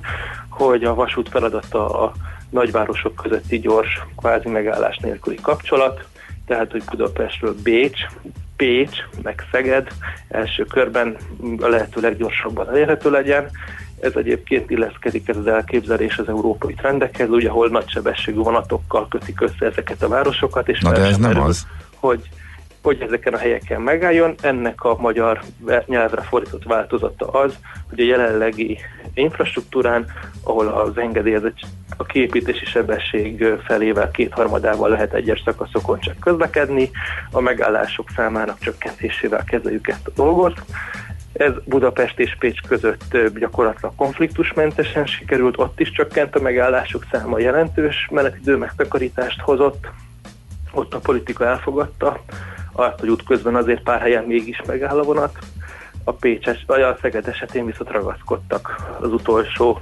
hogy 0.49 0.83
a 0.83 0.93
vasút 0.93 1.29
feladata 1.29 2.03
a 2.03 2.11
nagyvárosok 2.49 3.15
közötti 3.15 3.59
gyors, 3.59 4.01
kvázi 4.17 4.49
megállás 4.49 4.97
nélküli 4.97 5.37
kapcsolat, 5.41 6.07
tehát 6.45 6.71
hogy 6.71 6.83
Budapestről 6.89 7.55
Bécs, 7.63 7.99
Pécs, 8.55 8.97
meg 9.23 9.43
Szeged 9.51 9.87
első 10.27 10.63
körben 10.63 11.17
a 11.59 11.67
lehető 11.67 12.01
leggyorsabban 12.01 12.69
elérhető 12.69 13.09
legyen. 13.09 13.49
Ez 13.99 14.11
egyébként 14.15 14.69
illeszkedik 14.69 15.27
ez 15.27 15.37
az 15.37 15.47
elképzelés 15.47 16.17
az 16.17 16.27
európai 16.27 16.73
trendekhez, 16.73 17.29
ugye, 17.29 17.49
ahol 17.49 17.69
nagysebességű 17.69 18.37
vonatokkal 18.37 19.07
kötik 19.07 19.41
össze 19.41 19.65
ezeket 19.65 20.01
a 20.01 20.07
városokat, 20.07 20.69
és 20.69 20.79
Na 20.79 20.91
de 20.91 21.01
ez 21.01 21.17
nem 21.17 21.41
az. 21.41 21.67
hogy 21.95 22.29
hogy 22.81 23.01
ezeken 23.01 23.33
a 23.33 23.37
helyeken 23.37 23.81
megálljon. 23.81 24.35
Ennek 24.41 24.83
a 24.83 24.95
magyar 24.99 25.41
nyelvre 25.85 26.21
fordított 26.21 26.63
változata 26.63 27.27
az, 27.27 27.57
hogy 27.89 27.99
a 27.99 28.03
jelenlegi 28.03 28.77
infrastruktúrán, 29.13 30.05
ahol 30.43 30.67
az 30.67 30.97
engedélyezett 30.97 31.57
a 31.97 32.03
képítési 32.03 32.65
sebesség 32.65 33.45
felével, 33.65 34.11
kétharmadával 34.11 34.89
lehet 34.89 35.13
egyes 35.13 35.41
szakaszokon 35.45 35.99
csak 35.99 36.19
közlekedni, 36.19 36.89
a 37.31 37.39
megállások 37.39 38.09
számának 38.15 38.59
csökkentésével 38.59 39.43
kezeljük 39.43 39.87
ezt 39.87 40.07
a 40.07 40.11
dolgot. 40.15 40.61
Ez 41.33 41.51
Budapest 41.65 42.19
és 42.19 42.35
Pécs 42.39 42.61
között 42.61 43.17
gyakorlatilag 43.39 43.95
konfliktusmentesen 43.95 45.05
sikerült, 45.05 45.57
ott 45.57 45.79
is 45.79 45.91
csökkent 45.91 46.35
a 46.35 46.41
megállások 46.41 47.05
száma, 47.11 47.39
jelentős 47.39 48.07
menetidő 48.11 48.57
megtakarítást 48.57 49.41
hozott, 49.41 49.87
ott 50.71 50.93
a 50.93 50.99
politika 50.99 51.45
elfogadta 51.45 52.23
azt, 52.71 52.99
hogy 52.99 53.09
útközben 53.09 53.55
azért 53.55 53.83
pár 53.83 54.01
helyen 54.01 54.23
mégis 54.23 54.61
megáll 54.65 54.99
a 54.99 55.03
vonat. 55.03 55.37
A 56.03 56.11
Pécses, 56.11 56.63
vagy 56.67 56.81
a 56.81 56.97
Szeged 57.01 57.27
esetén 57.27 57.65
viszont 57.65 57.89
ragaszkodtak 57.89 58.75
az 58.99 59.11
utolsó 59.11 59.79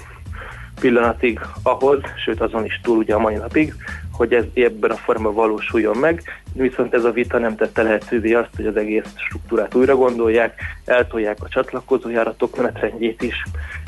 pillanatig 0.80 1.40
ahhoz, 1.64 2.00
sőt 2.26 2.42
azon 2.42 2.66
is 2.66 2.80
túl 2.84 2.98
ugye 2.98 3.14
a 3.14 3.20
mai 3.20 3.36
napig, 3.36 3.74
hogy 4.12 4.34
ez 4.34 4.44
ebben 4.54 4.92
a 4.92 4.96
formában 4.96 5.34
valósuljon 5.34 5.98
meg, 5.98 6.24
viszont 6.54 6.94
ez 6.94 7.04
a 7.04 7.12
vita 7.12 7.38
nem 7.38 7.56
tette 7.56 7.82
lehetővé 7.82 8.34
azt, 8.34 8.50
hogy 8.56 8.66
az 8.66 8.76
egész 8.76 9.04
struktúrát 9.16 9.76
újra 9.76 9.96
gondolják, 9.96 10.62
eltolják 10.86 11.38
a 11.40 11.48
csatlakozó 11.48 12.10
járatok 12.10 12.58
menetrendjét 12.58 13.22
is, 13.22 13.44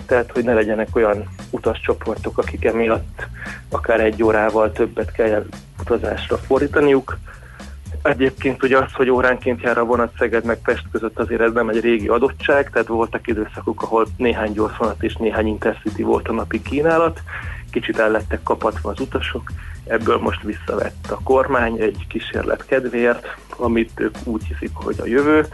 tehát 0.06 0.32
hogy 0.32 0.44
ne 0.44 0.54
legyenek 0.54 0.88
olyan 0.96 1.24
utascsoportok, 1.50 2.38
akik 2.38 2.66
emiatt 2.66 3.28
akár 3.70 4.00
egy 4.00 4.24
órával 4.24 4.72
többet 4.72 5.12
kell 5.12 5.46
utazásra 5.80 6.38
fordítaniuk, 6.38 7.18
Egyébként 8.02 8.64
ugye 8.64 8.78
az, 8.78 8.94
hogy 8.94 9.10
óránként 9.10 9.62
jár 9.62 9.78
a 9.78 9.84
vonat 9.84 10.14
Szeged 10.18 10.46
meg 10.46 10.62
Pest 10.62 10.86
között 10.92 11.20
azért 11.20 11.42
ez 11.42 11.52
nem 11.54 11.70
egy 11.70 11.80
régi 11.80 12.08
adottság, 12.08 12.70
tehát 12.70 12.88
voltak 12.88 13.28
időszakok, 13.28 13.82
ahol 13.82 14.08
néhány 14.18 14.52
gyors 14.52 14.78
vonat 14.78 15.04
és 15.04 15.16
néhány 15.16 15.48
intercity 15.48 16.02
volt 16.02 16.28
a 16.28 16.34
napi 16.34 16.62
kínálat, 16.62 17.22
kicsit 17.72 18.00
el 18.00 18.12
lettek 18.12 18.44
kapatva 18.44 18.90
az 18.90 19.00
utasok, 19.00 19.52
ebből 19.86 20.18
most 20.18 20.42
visszavett 20.42 21.06
a 21.10 21.20
kormány 21.24 21.80
egy 21.80 22.06
kísérlet 22.08 22.66
kedvéért, 22.66 23.36
amit 23.58 24.00
ők 24.00 24.16
úgy 24.24 24.44
hiszik, 24.46 24.72
hogy 24.74 24.96
a 25.00 25.06
jövő, 25.06 25.46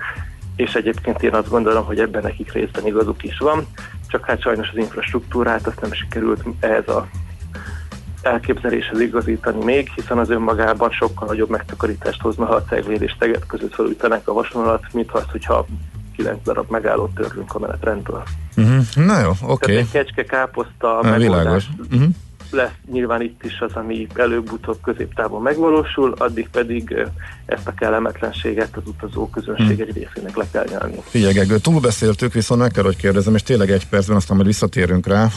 és 0.55 0.73
egyébként 0.73 1.23
én 1.23 1.33
azt 1.33 1.49
gondolom, 1.49 1.85
hogy 1.85 1.99
ebben 1.99 2.21
nekik 2.21 2.51
részben 2.51 2.85
igazuk 2.85 3.23
is 3.23 3.37
van, 3.37 3.67
csak 4.07 4.25
hát 4.25 4.41
sajnos 4.41 4.69
az 4.69 4.77
infrastruktúrát 4.77 5.67
azt 5.67 5.81
nem 5.81 5.93
sikerült 5.93 6.43
ehhez 6.59 6.87
a 6.87 7.07
elképzeléshez 8.27 8.99
igazítani 8.99 9.63
még, 9.63 9.91
hiszen 9.95 10.17
az 10.17 10.29
önmagában 10.29 10.89
sokkal 10.89 11.27
nagyobb 11.27 11.49
megtakarítást 11.49 12.21
hozna, 12.21 12.45
ha 12.45 12.53
a 12.53 12.63
Cegléd 12.63 13.01
és 13.01 13.15
Teget 13.19 13.45
között 13.45 13.73
felújítanak 13.73 14.27
a 14.27 14.33
vasonalat, 14.33 14.83
mint 14.93 15.11
az, 15.11 15.23
hogyha 15.31 15.65
9 16.15 16.43
darab 16.43 16.69
megállót 16.69 17.13
törlünk 17.13 17.55
a 17.55 17.59
menetrendből. 17.59 18.23
Uh-huh. 18.55 19.05
Na 19.05 19.19
jó, 19.19 19.29
oké. 19.29 19.43
Okay. 19.43 19.75
Tehát 19.75 19.85
egy 19.85 19.91
kecske 19.91 20.23
káposzta 20.23 20.99
megoldás 21.01 21.69
uh-huh. 21.91 22.09
Lesz 22.51 22.71
nyilván 22.91 23.21
itt 23.21 23.43
is 23.43 23.59
az, 23.59 23.73
ami 23.73 24.07
előbb-utóbb 24.15 24.77
középtávon 24.83 25.41
megvalósul, 25.41 26.13
addig 26.17 26.49
pedig 26.49 26.95
ezt 27.45 27.67
a 27.67 27.73
kellemetlenséget 27.73 28.77
az 28.77 28.83
utazó 28.85 29.29
közönség 29.29 29.75
hmm. 29.75 29.87
egy 29.87 29.93
részének 29.93 30.35
le 30.35 30.45
kell 30.51 30.65
nyelni. 30.69 30.97
Figyelj, 31.03 31.59
túlbeszéltük, 31.61 32.33
viszont 32.33 32.61
meg 32.61 32.71
kell, 32.71 32.83
hogy 32.83 32.95
kérdezem, 32.95 33.35
és 33.35 33.43
tényleg 33.43 33.71
egy 33.71 33.87
percben, 33.87 34.15
aztán 34.15 34.35
majd 34.35 34.47
visszatérünk 34.47 35.07
rá. 35.07 35.27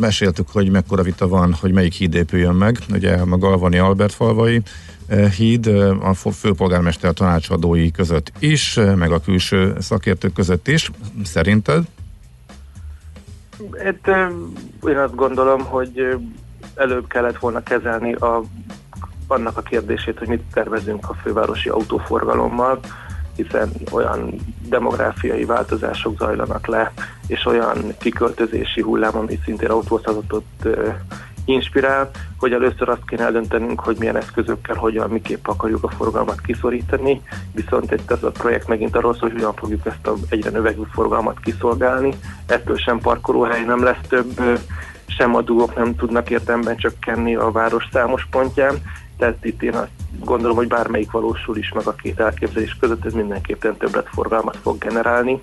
Meséltük, 0.00 0.48
hogy 0.48 0.70
mekkora 0.70 1.02
vita 1.02 1.28
van, 1.28 1.54
hogy 1.60 1.72
melyik 1.72 1.92
híd 1.92 2.14
épüljön 2.14 2.54
meg. 2.54 2.78
Ugye 2.92 3.12
a 3.12 3.38
Galvani 3.38 3.78
Albert 3.78 4.12
falvai 4.12 4.62
híd 5.36 5.66
a 6.00 6.14
főpolgármester 6.14 7.12
tanácsadói 7.12 7.90
között 7.90 8.32
is, 8.38 8.78
meg 8.96 9.12
a 9.12 9.20
külső 9.20 9.74
szakértők 9.78 10.32
között 10.32 10.68
is. 10.68 10.90
Szerinted? 11.24 11.84
Hát 13.84 14.16
én 14.88 14.96
azt 14.96 15.14
gondolom, 15.14 15.60
hogy 15.60 16.16
előbb 16.80 17.06
kellett 17.06 17.38
volna 17.38 17.62
kezelni 17.62 18.12
a 18.12 18.42
annak 19.26 19.56
a 19.56 19.62
kérdését, 19.62 20.18
hogy 20.18 20.28
mit 20.28 20.42
tervezünk 20.52 21.08
a 21.08 21.14
fővárosi 21.14 21.68
autóforgalommal, 21.68 22.80
hiszen 23.36 23.70
olyan 23.92 24.34
demográfiai 24.68 25.44
változások 25.44 26.18
zajlanak 26.18 26.66
le, 26.66 26.92
és 27.26 27.46
olyan 27.46 27.94
kiköltözési 27.98 28.80
hullám, 28.82 29.16
ami 29.16 29.38
szintén 29.44 29.70
autóztatott 29.70 30.68
inspirál, 31.44 32.10
hogy 32.38 32.52
először 32.52 32.88
azt 32.88 33.04
kéne 33.06 33.24
eldöntenünk, 33.24 33.80
hogy 33.80 33.96
milyen 33.98 34.16
eszközökkel, 34.16 34.76
hogyan, 34.76 35.10
miképp 35.10 35.46
akarjuk 35.46 35.84
a 35.84 35.88
forgalmat 35.88 36.40
kiszorítani, 36.40 37.22
viszont 37.54 37.90
egy 37.90 38.02
ez 38.06 38.22
a 38.22 38.30
projekt 38.30 38.68
megint 38.68 38.96
arról 38.96 39.14
szól, 39.14 39.28
hogy 39.28 39.32
hogyan 39.32 39.54
fogjuk 39.54 39.86
ezt 39.86 40.06
a 40.06 40.14
egyre 40.28 40.50
növekvő 40.50 40.86
forgalmat 40.92 41.40
kiszolgálni. 41.40 42.14
Ettől 42.46 42.76
sem 42.76 42.98
parkolóhely 42.98 43.64
nem 43.64 43.82
lesz 43.82 44.06
több, 44.08 44.40
sem 45.16 45.34
a 45.34 45.42
dugók 45.42 45.74
nem 45.74 45.96
tudnak 45.96 46.30
értemben 46.30 46.76
csökkenni 46.76 47.34
a 47.34 47.50
város 47.50 47.88
számos 47.92 48.26
pontján, 48.30 48.82
tehát 49.18 49.44
itt 49.44 49.62
én 49.62 49.74
azt 49.74 49.90
gondolom, 50.18 50.56
hogy 50.56 50.68
bármelyik 50.68 51.10
valósul 51.10 51.56
is 51.56 51.72
meg 51.72 51.86
a 51.86 51.94
két 51.94 52.20
elképzelés 52.20 52.76
között, 52.80 53.04
ez 53.04 53.12
mindenképpen 53.12 53.76
többletforgalmat 53.76 54.56
fog 54.56 54.78
generálni, 54.78 55.38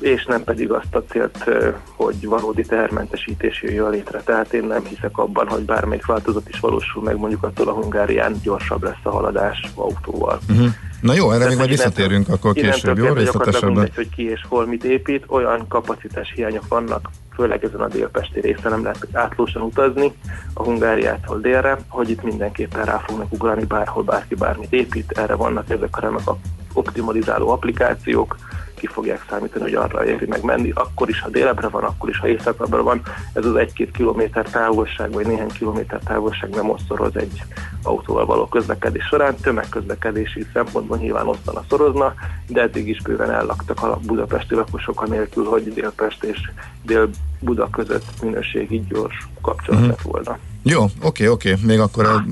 és 0.00 0.24
nem 0.24 0.44
pedig 0.44 0.70
azt 0.70 0.94
a 0.94 1.02
célt, 1.10 1.50
hogy 1.96 2.26
valódi 2.26 2.62
tehermentesítés 2.62 3.62
jöjjön 3.62 3.90
létre. 3.90 4.20
Tehát 4.20 4.52
én 4.52 4.64
nem 4.64 4.84
hiszek 4.84 5.18
abban, 5.18 5.48
hogy 5.48 5.62
bármelyik 5.62 6.06
változat 6.06 6.48
is 6.48 6.60
valósul 6.60 7.02
meg, 7.02 7.16
mondjuk 7.16 7.42
attól 7.42 7.68
a 7.68 7.72
Hungárián 7.72 8.36
gyorsabb 8.42 8.82
lesz 8.82 9.02
a 9.02 9.10
haladás 9.10 9.72
autóval. 9.74 10.38
Uh-huh. 10.48 10.68
Na 11.00 11.14
jó, 11.14 11.30
erre 11.30 11.46
még 11.46 11.56
majd 11.56 11.68
visszatérünk 11.68 12.28
akkor 12.28 12.52
később, 12.52 12.98
jó 12.98 13.12
részletesebben. 13.12 13.72
Mindegy, 13.72 13.94
hogy 13.94 14.08
ki 14.08 14.30
és 14.30 14.44
hol 14.48 14.66
mit 14.66 14.84
épít, 14.84 15.24
olyan 15.26 15.68
kapacitás 15.68 16.32
hiányok 16.34 16.68
vannak, 16.68 17.10
főleg 17.34 17.64
ezen 17.64 17.80
a 17.80 17.88
délpesti 17.88 18.40
részen 18.40 18.70
nem 18.70 18.82
lehet 18.82 19.08
átlósan 19.12 19.62
utazni 19.62 20.12
a 20.54 20.62
Hungáriától 20.62 21.40
délre, 21.40 21.78
hogy 21.88 22.10
itt 22.10 22.22
mindenképpen 22.22 22.84
rá 22.84 23.02
fognak 23.06 23.32
ugrani 23.32 23.64
bárhol 23.64 24.02
bárki 24.02 24.34
bármit 24.34 24.72
épít, 24.72 25.18
erre 25.18 25.34
vannak 25.34 25.70
ezek 25.70 25.96
a 25.96 26.00
remek 26.00 26.28
optimalizáló 26.72 27.48
applikációk, 27.48 28.36
ki 28.84 28.92
fogják 28.92 29.24
számítani, 29.28 29.64
hogy 29.64 29.74
arra 29.74 30.06
éri 30.06 30.26
meg 30.26 30.42
menni, 30.42 30.70
akkor 30.74 31.08
is, 31.08 31.20
ha 31.20 31.28
délebre 31.28 31.68
van, 31.68 31.82
akkor 31.82 32.08
is, 32.08 32.18
ha 32.18 32.28
északabbra 32.28 32.82
van. 32.82 33.02
Ez 33.32 33.44
az 33.44 33.54
egy-két 33.54 33.90
kilométer 33.90 34.48
távolság, 34.50 35.12
vagy 35.12 35.26
néhány 35.26 35.48
kilométer 35.48 36.00
távolság 36.04 36.50
nem 36.50 36.70
osztoroz 36.70 37.16
egy 37.16 37.42
autóval 37.82 38.26
való 38.26 38.46
közlekedés 38.46 39.04
során. 39.04 39.36
Tömegközlekedési 39.36 40.46
szempontból 40.52 40.96
nyilván 40.96 41.28
osztana 41.28 41.64
szorozna, 41.68 42.14
de 42.46 42.60
eddig 42.60 42.88
is 42.88 43.02
bőven 43.02 43.30
ellaktak 43.30 43.82
a 43.82 43.98
budapesti 44.06 44.54
lakosok 44.54 45.02
anélkül, 45.02 45.44
hogy 45.44 45.72
Délpest 45.74 46.24
és 46.24 46.38
Dél-Buda 46.82 47.68
között 47.70 48.22
minőségi 48.22 48.84
gyors 48.88 49.28
kapcsolat 49.42 49.80
uh-huh. 49.80 49.96
lett 49.96 50.02
volna. 50.02 50.38
Jó, 50.62 50.84
oké, 51.02 51.26
oké. 51.26 51.54
Még 51.62 51.80
akkor 51.80 52.24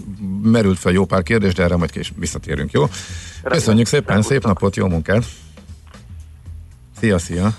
merült 0.43 0.79
fel 0.79 0.93
jó 0.93 1.05
pár 1.05 1.23
kérdés, 1.23 1.55
de 1.55 1.63
erre 1.63 1.77
majd 1.77 1.91
később 1.91 2.19
visszatérünk, 2.19 2.71
jó? 2.71 2.85
Köszönjük 3.43 3.87
szépen, 3.87 4.23
szép 4.23 4.45
napot, 4.45 4.77
jó 4.77 4.89
munkát! 4.89 5.25
Szia, 7.03 7.19
szia! 7.19 7.53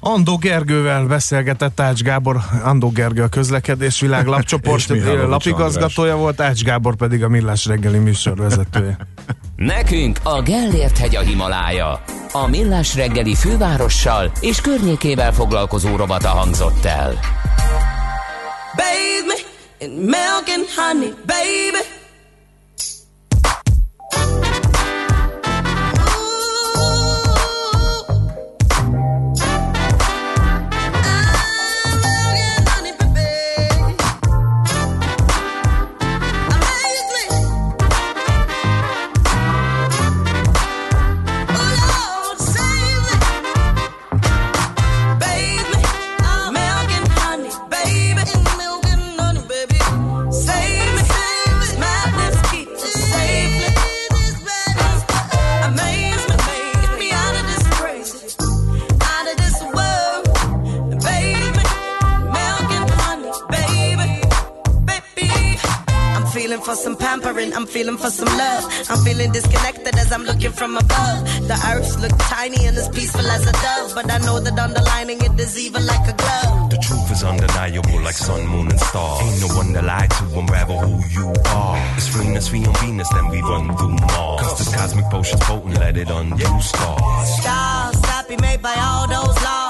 Andó 0.00 0.36
Gergővel 0.36 1.06
beszélgetett 1.06 1.80
Ács 1.80 2.02
Gábor, 2.02 2.40
Andó 2.62 2.90
Gergő 2.90 3.22
a 3.22 3.28
közlekedés 3.28 4.00
világ 4.00 4.26
lapcsoport 4.26 4.88
lapigazgatója 5.28 6.16
volt, 6.16 6.40
Ács 6.40 6.62
Gábor 6.62 6.96
pedig 6.96 7.24
a 7.24 7.28
Millás 7.28 7.66
reggeli 7.66 7.98
műsorvezetője. 7.98 8.96
Nekünk 9.56 10.18
a 10.22 10.42
Gellért 10.42 10.98
hegy 10.98 11.16
a 11.16 11.20
Himalája. 11.20 12.02
A 12.32 12.46
Millás 12.46 12.94
reggeli 12.94 13.34
fővárossal 13.34 14.32
és 14.40 14.60
környékével 14.60 15.32
foglalkozó 15.32 15.96
robata 15.96 16.28
hangzott 16.28 16.84
el. 16.84 17.12
Bathe 18.76 19.26
me 19.26 19.34
in 19.78 19.90
milk 19.90 20.44
and 20.56 20.66
honey, 20.76 21.12
baby. 21.26 21.97
Inspiring. 66.72 67.54
I'm 67.54 67.66
feeling 67.66 67.96
for 67.96 68.10
some 68.10 68.28
love. 68.36 68.64
I'm 68.90 69.02
feeling 69.04 69.32
disconnected 69.32 69.94
as 69.96 70.12
I'm 70.12 70.24
looking 70.24 70.52
from 70.52 70.76
above. 70.76 71.24
The 71.48 71.58
earth 71.72 72.00
look 72.00 72.12
tiny 72.18 72.66
and 72.66 72.76
as 72.76 72.88
peaceful 72.88 73.26
as 73.26 73.46
a 73.46 73.52
dove, 73.52 73.94
but 73.94 74.10
I 74.10 74.18
know 74.18 74.40
that 74.40 74.58
underlining 74.58 75.18
it 75.20 75.40
is 75.40 75.58
evil 75.58 75.82
like 75.82 76.06
a 76.08 76.14
glove. 76.14 76.70
The 76.70 76.78
truth 76.78 77.10
is 77.10 77.24
undeniable 77.24 78.00
like 78.02 78.14
sun, 78.14 78.46
moon, 78.46 78.68
and 78.68 78.80
stars. 78.80 79.22
Ain't 79.22 79.40
no 79.48 79.56
one 79.56 79.72
to 79.74 79.82
lie 79.82 80.06
to 80.06 80.38
unravel 80.38 80.78
who 80.78 80.94
you 81.08 81.32
are. 81.46 81.96
It's 81.96 82.08
Venus, 82.08 82.52
we 82.52 82.66
on 82.66 82.74
Venus, 82.76 83.08
then 83.10 83.28
we 83.28 83.40
run 83.40 83.76
through 83.76 83.96
Mars. 84.12 84.40
Cause 84.40 84.58
this 84.58 84.74
cosmic 84.74 85.06
potion's 85.06 85.42
potent, 85.42 85.74
let 85.78 85.96
it 85.96 86.10
undo 86.10 86.60
stars. 86.60 87.28
Stars 87.40 87.98
be 88.28 88.36
made 88.42 88.60
by 88.60 88.74
all 88.76 89.08
those 89.08 89.42
laws. 89.42 89.67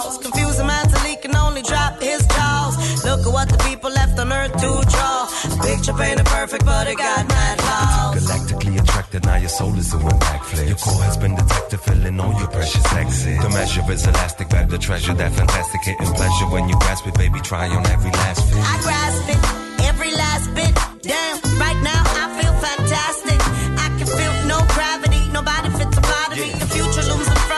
Picture 5.79 5.93
painted 5.93 6.26
perfect, 6.26 6.64
but 6.64 6.89
it 6.89 6.99
got 6.99 7.29
mad 7.29 7.61
flaws. 7.61 8.18
Galactically 8.18 8.83
attracted, 8.83 9.24
now 9.24 9.37
your 9.37 9.49
soul 9.49 9.79
is 9.79 9.91
doing 9.93 10.18
backflips. 10.26 10.66
Your 10.66 10.76
core 10.76 11.03
has 11.05 11.16
been 11.16 11.37
detected, 11.37 11.81
filling 11.81 12.18
all 12.18 12.35
your 12.35 12.49
precious 12.49 12.85
exits. 12.95 13.43
The 13.45 13.49
measure 13.51 13.93
is 13.93 14.05
elastic, 14.05 14.49
grab 14.49 14.70
the 14.70 14.79
treasure, 14.79 15.14
that 15.14 15.33
fantastic 15.33 15.81
hitting 15.85 16.14
pleasure. 16.18 16.47
When 16.51 16.68
you 16.68 16.74
grasp 16.81 17.07
it, 17.07 17.14
baby, 17.14 17.39
try 17.43 17.68
on 17.68 17.87
every 17.87 18.11
last 18.11 18.43
fit. 18.51 18.59
I 18.59 18.74
grasp 18.83 19.26
it, 19.31 19.87
every 19.87 20.12
last 20.18 20.47
bit. 20.59 20.74
Damn, 21.07 21.39
right 21.62 21.81
now 21.87 22.03
I 22.03 22.26
feel 22.43 22.55
fantastic. 22.59 23.39
I 23.79 23.87
can 24.03 24.09
feel 24.18 24.35
no 24.51 24.59
gravity, 24.74 25.22
nobody 25.31 25.70
fits 25.79 25.95
a 25.95 26.03
of 26.03 26.39
me. 26.43 26.59
The 26.59 26.66
future 26.74 27.07
looms 27.07 27.29
in 27.31 27.39
front 27.47 27.58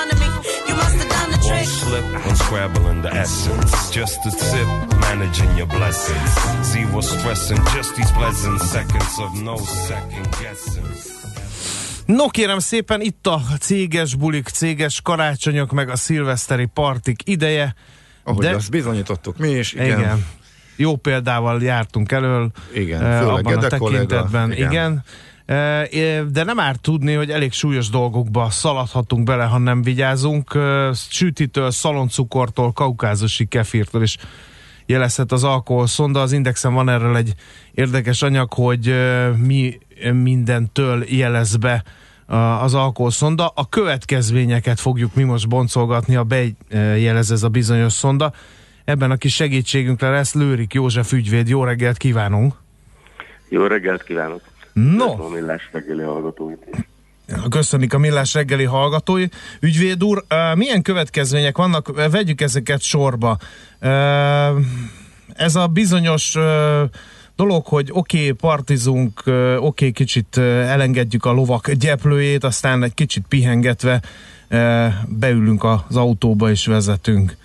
Won't 1.50 1.66
slip 1.66 2.24
when 2.24 2.36
scrabbling 2.36 3.02
the 3.02 3.10
essence. 3.14 3.90
Just 3.98 4.18
a 4.26 4.30
sip, 4.30 4.68
managing 5.00 5.56
your 5.56 5.66
blessings. 5.66 6.30
Zero 6.72 7.00
stressing, 7.00 7.62
just 7.76 7.94
these 7.96 8.12
pleasant 8.12 8.60
seconds 8.60 9.18
of 9.18 9.42
no 9.42 9.56
second 9.56 10.26
guessing. 10.40 10.86
No 12.06 12.28
kérem 12.28 12.58
szépen, 12.58 13.00
itt 13.00 13.26
a 13.26 13.40
céges 13.60 14.14
bulik, 14.14 14.48
céges 14.48 15.00
karácsonyok, 15.00 15.72
meg 15.72 15.88
a 15.88 15.96
szilveszteri 15.96 16.66
partik 16.66 17.22
ideje. 17.24 17.74
Ahogy 18.24 18.44
de... 18.44 18.54
azt 18.54 18.70
bizonyítottuk 18.70 19.38
mi 19.38 19.50
is, 19.50 19.72
igen. 19.72 19.98
igen. 19.98 20.26
Jó 20.76 20.96
példával 20.96 21.62
jártunk 21.62 22.12
elől. 22.12 22.50
Igen, 22.74 23.04
eh, 23.04 23.18
főleg 23.18 23.34
abban 23.34 23.52
a 23.56 23.60
Gede 23.60 23.76
kollega, 23.76 24.06
tekintetben. 24.06 24.52
igen. 24.52 24.70
igen. 24.70 25.04
De 26.30 26.44
nem 26.44 26.60
árt 26.60 26.80
tudni, 26.80 27.14
hogy 27.14 27.30
elég 27.30 27.52
súlyos 27.52 27.88
dolgokba 27.88 28.50
szaladhatunk 28.50 29.24
bele, 29.24 29.44
ha 29.44 29.58
nem 29.58 29.82
vigyázunk. 29.82 30.58
Sütitől, 30.94 31.70
szaloncukortól, 31.70 32.72
kaukázusi 32.72 33.46
kefirtől 33.46 34.02
is 34.02 34.16
jelezhet 34.86 35.32
az 35.32 35.44
alkoholszonda. 35.44 36.20
Az 36.20 36.32
Indexen 36.32 36.74
van 36.74 36.88
erről 36.88 37.16
egy 37.16 37.34
érdekes 37.74 38.22
anyag, 38.22 38.52
hogy 38.52 38.94
mi 39.36 39.78
mindentől 40.12 41.04
jelez 41.08 41.56
be 41.56 41.82
a- 42.26 42.36
az 42.36 42.74
alkoholszonda. 42.74 43.52
A 43.54 43.68
következményeket 43.68 44.80
fogjuk 44.80 45.14
mi 45.14 45.22
most 45.22 45.48
boncolgatni, 45.48 46.14
ha 46.14 46.22
bejelez 46.24 47.30
ez 47.30 47.42
a 47.42 47.48
bizonyos 47.48 47.92
szonda. 47.92 48.32
Ebben 48.84 49.10
a 49.10 49.16
kis 49.16 49.34
segítségünkre 49.34 50.10
lesz 50.10 50.34
Lőrik 50.34 50.74
József 50.74 51.12
ügyvéd. 51.12 51.48
Jó 51.48 51.64
reggelt 51.64 51.96
kívánunk! 51.96 52.54
Jó 53.48 53.66
reggelt 53.66 54.02
kívánok! 54.02 54.49
No. 54.72 55.24
A 55.24 55.28
millás 55.28 55.68
reggeli 55.72 56.02
hallgatóit. 56.02 56.86
Köszönik 57.50 57.94
a 57.94 57.98
Millás 57.98 58.34
reggeli 58.34 58.64
hallgatói. 58.64 59.26
Ügyvéd 59.60 60.04
úr, 60.04 60.24
milyen 60.54 60.82
következmények 60.82 61.56
vannak? 61.56 62.10
Vegyük 62.10 62.40
ezeket 62.40 62.82
sorba. 62.82 63.38
Ez 65.34 65.54
a 65.54 65.66
bizonyos 65.66 66.36
dolog, 67.36 67.66
hogy 67.66 67.88
oké, 67.92 68.18
okay, 68.18 68.32
partizunk, 68.32 69.22
oké, 69.26 69.56
okay, 69.56 69.92
kicsit 69.92 70.36
elengedjük 70.38 71.24
a 71.24 71.32
lovak 71.32 71.70
gyeplőjét, 71.70 72.44
aztán 72.44 72.82
egy 72.82 72.94
kicsit 72.94 73.24
pihengetve 73.28 74.02
beülünk 75.06 75.64
az 75.64 75.96
autóba 75.96 76.50
és 76.50 76.66
vezetünk. 76.66 77.36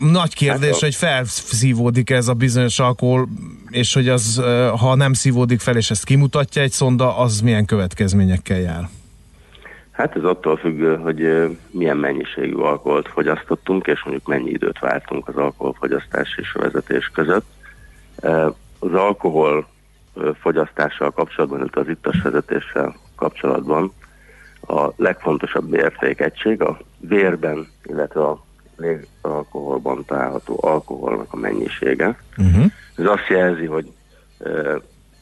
Nagy 0.00 0.34
kérdés, 0.34 0.70
Hát 0.70 0.80
hogy 0.80 0.94
felszívódik 0.94 2.10
ez 2.10 2.28
a 2.28 2.34
bizonyos 2.34 2.78
alkohol, 2.78 3.28
és 3.70 3.94
hogy 3.94 4.08
az, 4.08 4.42
ha 4.78 4.94
nem 4.94 5.12
szívódik 5.12 5.60
fel, 5.60 5.76
és 5.76 5.90
ezt 5.90 6.04
kimutatja 6.04 6.62
egy 6.62 6.70
szonda, 6.70 7.16
az 7.16 7.40
milyen 7.40 7.64
következményekkel 7.64 8.58
jár? 8.58 8.88
Hát 9.90 10.16
ez 10.16 10.24
attól 10.24 10.56
függ, 10.56 10.98
hogy 11.02 11.48
milyen 11.70 11.96
mennyiségű 11.96 12.54
alkoholt 12.54 13.08
fogyasztottunk, 13.08 13.86
és 13.86 14.02
mondjuk 14.04 14.26
mennyi 14.26 14.50
időt 14.50 14.78
vártunk 14.78 15.28
az 15.28 15.36
alkoholfogyasztás 15.36 16.36
és 16.36 16.54
a 16.54 16.60
vezetés 16.60 17.10
között. 17.14 17.46
Az 18.78 18.92
alkohol 18.92 19.68
fogyasztással 20.40 21.10
kapcsolatban, 21.10 21.58
illetve 21.58 21.80
az 21.80 21.88
ittas 21.88 22.22
vezetéssel 22.22 22.96
kapcsolatban 23.16 23.92
a 24.66 24.88
legfontosabb 24.96 25.74
értékegység 25.74 26.62
a 26.62 26.78
vérben, 26.98 27.68
illetve 27.84 28.20
a 28.20 28.44
légalkoholban 28.80 30.04
található 30.04 30.58
alkoholnak 30.60 31.26
a 31.30 31.36
mennyisége. 31.36 32.18
Uh-huh. 32.38 32.64
Ez 32.96 33.04
azt 33.04 33.26
jelzi, 33.28 33.66
hogy 33.66 33.92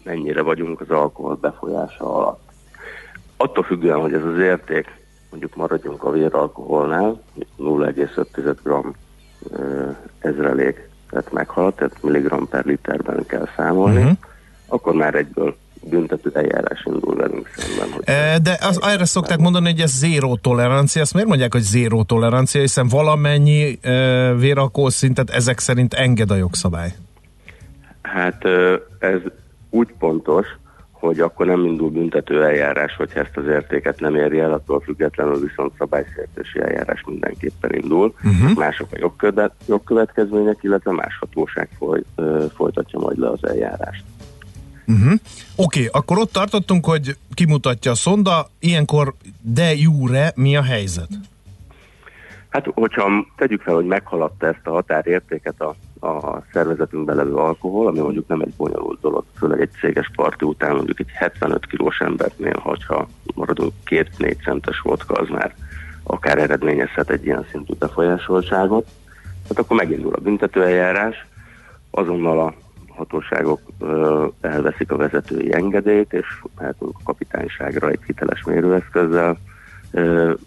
mennyire 0.04 0.42
vagyunk 0.42 0.80
az 0.80 0.90
alkohol 0.90 1.34
befolyása 1.34 2.14
alatt. 2.14 2.40
Attól 3.36 3.64
függően, 3.64 4.00
hogy 4.00 4.12
ez 4.12 4.24
az 4.24 4.38
érték, 4.38 4.96
mondjuk 5.30 5.54
maradjunk 5.56 6.04
a 6.04 6.10
véralkoholnál, 6.10 7.22
0,5 7.58 8.56
g 8.62 8.96
ezrelék, 10.18 10.88
tehát 11.10 11.32
meghaladt, 11.32 11.76
tehát 11.76 12.02
milligram 12.02 12.48
per 12.48 12.64
literben 12.64 13.26
kell 13.26 13.48
számolni, 13.56 14.02
Mhm. 14.02 14.10
akkor 14.66 14.94
már 14.94 15.14
egyből 15.14 15.56
büntető 15.82 16.30
eljárás 16.34 16.82
indul 16.84 17.16
velünk 17.16 17.48
szemben. 17.56 17.94
Hogy 17.94 18.02
E, 18.06 18.38
De 18.38 18.58
az, 18.60 18.80
erre 18.82 19.04
szokták 19.04 19.38
mondani, 19.38 19.70
hogy 19.70 19.80
ez 19.80 19.90
zéró 19.90 20.36
tolerancia. 20.36 21.02
Ezt 21.02 21.12
miért 21.12 21.28
mondják, 21.28 21.52
hogy 21.52 21.62
zéró 21.62 22.02
tolerancia, 22.02 22.60
hiszen 22.60 22.88
valamennyi 22.88 23.78
e, 23.82 24.34
véralkohol 24.34 24.90
szintet 24.90 25.30
ezek 25.30 25.58
szerint 25.58 25.94
enged 25.94 26.30
a 26.30 26.36
jogszabály. 26.36 26.94
Hát 28.02 28.44
ö, 28.44 28.76
ez 28.98 29.20
úgy 29.70 29.94
pontos, 29.98 30.46
hogy 30.90 31.20
akkor 31.20 31.46
nem 31.46 31.64
indul 31.64 31.90
büntető 31.90 32.44
eljárás, 32.44 32.96
hogyha 32.96 33.20
ezt 33.20 33.36
az 33.36 33.46
értéket 33.46 34.00
nem 34.00 34.14
érje 34.14 34.42
el, 34.42 34.52
attól 34.52 34.80
függetlenül 34.80 35.40
viszont 35.40 35.72
szabálysértési 35.78 36.60
eljárás 36.60 37.02
mindenképpen 37.06 37.74
indul. 37.74 38.14
Mhm. 38.22 38.52
Mások 38.56 38.88
a 38.92 38.96
jogkövet, 38.98 39.52
jogkövetkezmények, 39.66 40.58
illetve 40.60 40.92
más 40.92 41.18
hatóság 41.18 41.68
foly, 41.78 42.02
ö, 42.14 42.44
folytatja 42.54 42.98
majd 42.98 43.18
le 43.18 43.28
az 43.28 43.46
eljárást. 43.48 44.04
Uh-huh. 44.88 45.12
Oké, 45.56 45.86
okay, 45.86 45.88
akkor 45.92 46.18
ott 46.18 46.32
tartottunk, 46.32 46.84
hogy 46.84 47.16
kimutatja 47.34 47.90
a 47.90 47.94
szonda, 47.94 48.50
ilyenkor 48.58 49.14
de 49.40 49.74
jure 49.74 50.32
mi 50.34 50.56
a 50.56 50.62
helyzet? 50.62 51.08
Hát, 52.48 52.66
hogyha 52.74 53.26
tegyük 53.36 53.62
fel, 53.62 53.74
hogy 53.74 53.84
meghaladta 53.84 54.46
ezt 54.46 54.66
a 54.66 54.70
határértéket 54.70 55.60
a, 55.60 55.74
a 56.06 56.42
szervezetünkben 56.52 57.16
levő 57.16 57.34
alkohol, 57.34 57.86
ami 57.86 57.98
mondjuk 57.98 58.28
nem 58.28 58.40
egy 58.40 58.52
bonyolult 58.56 59.00
dolog, 59.00 59.24
főleg 59.38 59.60
egy 59.60 59.70
céges 59.80 60.10
parti 60.14 60.44
után 60.44 60.74
mondjuk 60.74 61.00
egy 61.00 61.10
75 61.12 61.66
kilós 61.66 61.98
embernél, 61.98 62.58
hogyha 62.58 63.08
maradunk 63.34 63.72
két-négy 63.84 64.38
centes 64.42 64.80
vodka, 64.80 65.14
az 65.14 65.28
már 65.28 65.54
akár 66.02 66.38
eredményezhet 66.38 67.10
egy 67.10 67.24
ilyen 67.24 67.46
szintű 67.50 67.72
befolyásoltságot. 67.78 68.86
Hát 69.48 69.58
akkor 69.58 69.76
megindul 69.76 70.14
a 70.14 70.20
büntetőeljárás, 70.20 71.26
azonnal 71.90 72.40
a 72.40 72.54
hatóságok 72.98 73.60
elveszik 74.40 74.92
a 74.92 74.96
vezetői 74.96 75.54
engedélyt, 75.54 76.12
és 76.12 76.26
mehetünk 76.58 76.96
a 76.98 77.02
kapitányságra 77.04 77.88
egy 77.88 78.00
hiteles 78.06 78.42
mérőeszközzel, 78.42 79.38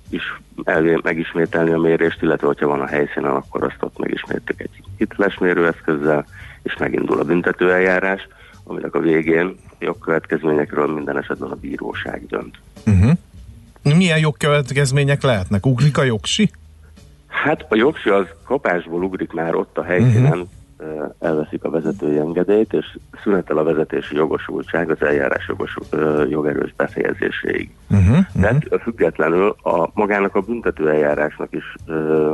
is 0.10 0.24
elvé 0.64 0.98
megismételni 1.04 1.72
a 1.72 1.78
mérést, 1.78 2.22
illetve 2.22 2.48
hogyha 2.48 2.68
van 2.68 2.82
a 2.82 2.88
helyszínen, 2.88 3.32
akkor 3.32 3.64
azt 3.64 3.78
ott 3.80 3.98
megismétlik 3.98 4.60
egy 4.60 4.84
hiteles 4.98 5.38
mérőeszközzel, 5.38 6.26
és 6.64 6.78
megindul 6.78 7.20
a 7.20 7.24
büntetőeljárás, 7.24 8.28
aminek 8.64 8.96
a 8.96 9.00
végén 9.00 9.56
jogkövetkezményekről 9.80 10.94
minden 10.94 11.18
esetben 11.18 11.50
a 11.50 11.56
bíróság 11.56 12.26
dönt. 12.28 12.58
Uh-huh. 12.86 13.98
Milyen 13.98 14.20
jogkövetkezmények 14.20 15.22
lehetnek? 15.22 15.66
Ugrik 15.66 15.98
a 15.98 16.04
jogsi? 16.04 16.52
Hát 17.28 17.66
a 17.70 17.76
jogsi 17.76 18.10
az 18.10 18.26
kapásból 18.46 19.04
ugrik 19.04 19.32
már 19.32 19.56
ott 19.56 19.78
a 19.78 19.84
helyszínen, 19.84 20.32
uh-huh. 20.32 20.48
Elveszik 21.20 21.64
a 21.64 21.70
vezetői 21.70 22.18
engedélyt, 22.18 22.74
és 22.74 22.98
szünetel 23.24 23.58
a 23.58 23.64
vezetési 23.64 24.16
jogosultság 24.16 24.90
az 24.90 25.02
eljárás 25.02 25.48
jogos, 25.48 25.76
ö, 25.90 26.26
jogerős 26.30 26.74
befejezéséig. 26.76 27.70
Uh-huh. 27.90 28.18
Tehát 28.42 28.64
ettől 28.64 28.80
függetlenül 28.80 29.56
a 29.64 29.90
magának 29.94 30.36
a 30.36 30.42
büntető 30.42 30.90
eljárásnak 30.90 31.54
is 31.54 31.76
ö, 31.86 32.34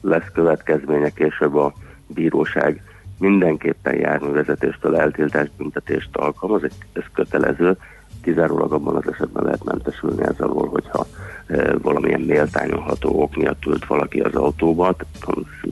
lesz 0.00 0.30
következménye 0.32 1.10
később 1.10 1.54
a 1.54 1.72
bíróság 2.06 2.82
mindenképpen 3.18 3.94
járművezetéstől 3.94 4.96
eltiltás 4.96 5.48
büntetést 5.56 6.16
alkalmaz, 6.16 6.64
ez, 6.64 6.72
ez 6.92 7.04
kötelező, 7.12 7.76
kizárólag 8.22 8.72
abban 8.72 8.96
az 8.96 9.12
esetben 9.12 9.44
lehet 9.44 9.64
mentesülni 9.64 10.22
ez 10.22 10.40
alól, 10.40 10.68
hogyha 10.68 11.06
e, 11.46 11.76
valamilyen 11.78 12.20
méltányolható 12.20 13.22
ok 13.22 13.36
miatt 13.36 13.66
ült 13.66 13.86
valaki 13.86 14.20
az 14.20 14.34
autóba, 14.34 14.96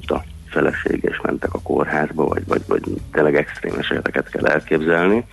tehát 0.06 0.26
szült 0.52 0.66
a 0.66 0.70
feleség 0.70 1.04
és 1.04 1.20
mentek 1.20 1.54
a 1.54 1.62
kórházba, 1.62 2.24
vagy, 2.24 2.46
vagy, 2.46 2.62
vagy 2.66 2.82
tényleg 3.12 3.36
extrém 3.36 3.78
eseteket 3.78 4.28
kell 4.28 4.46
elképzelni. 4.46 5.24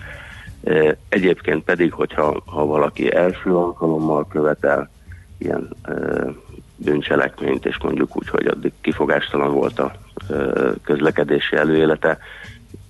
Egyébként 1.09 1.63
pedig, 1.63 1.93
hogyha 1.93 2.43
ha 2.45 2.65
valaki 2.65 3.13
első 3.13 3.55
alkalommal 3.55 4.27
követel 4.27 4.89
ilyen 5.37 5.69
bűncselekményt, 6.75 7.65
és 7.65 7.77
mondjuk 7.81 8.17
úgy, 8.17 8.29
hogy 8.29 8.47
addig 8.47 8.71
kifogástalan 8.81 9.53
volt 9.53 9.79
a 9.79 9.91
közlekedési 10.83 11.55
előélete, 11.55 12.17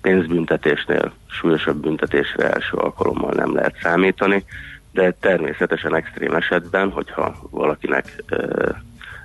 pénzbüntetésnél 0.00 1.12
súlyosabb 1.26 1.76
büntetésre 1.76 2.50
első 2.52 2.76
alkalommal 2.76 3.32
nem 3.32 3.54
lehet 3.54 3.74
számítani, 3.82 4.44
de 4.92 5.14
természetesen 5.20 5.94
extrém 5.94 6.34
esetben, 6.34 6.90
hogyha 6.90 7.36
valakinek 7.50 8.24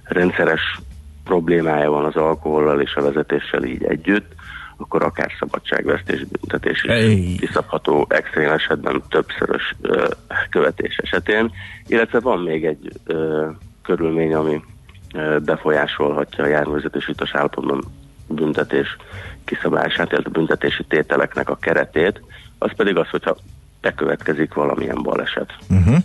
rendszeres 0.04 0.80
problémája 1.26 1.90
van 1.90 2.06
az 2.06 2.16
alkohollal 2.16 2.82
és 2.82 2.94
a 2.96 3.02
vezetéssel 3.02 3.64
így 3.64 3.84
együtt, 3.84 4.34
akkor 4.78 5.04
akár 5.04 5.32
szabadságvesztés 5.40 6.24
büntetés 6.24 6.84
is 6.84 7.40
kiszabható 7.40 8.06
extrém 8.10 8.52
esetben 8.52 9.04
többszörös 9.10 9.76
ö, 9.82 10.08
követés 10.50 10.98
esetén. 10.98 11.52
Illetve 11.88 12.20
van 12.20 12.40
még 12.40 12.66
egy 12.66 12.92
ö, 13.06 13.48
körülmény, 13.84 14.34
ami 14.34 14.62
ö, 15.14 15.38
befolyásolhatja 15.40 16.44
a 16.44 16.48
járművezetés 16.48 17.08
utas 17.08 17.36
állapotban 17.36 17.84
büntetés 18.28 18.98
kiszabását, 19.46 20.12
illetve 20.12 20.30
büntetési 20.30 20.84
tételeknek 20.84 21.50
a 21.50 21.56
keretét, 21.56 22.22
az 22.58 22.72
pedig 22.76 22.98
az, 22.98 23.10
hogyha 23.10 23.38
bekövetkezik 23.82 24.54
valamilyen 24.54 25.02
baleset. 25.04 25.54
Uh-huh. 25.70 25.98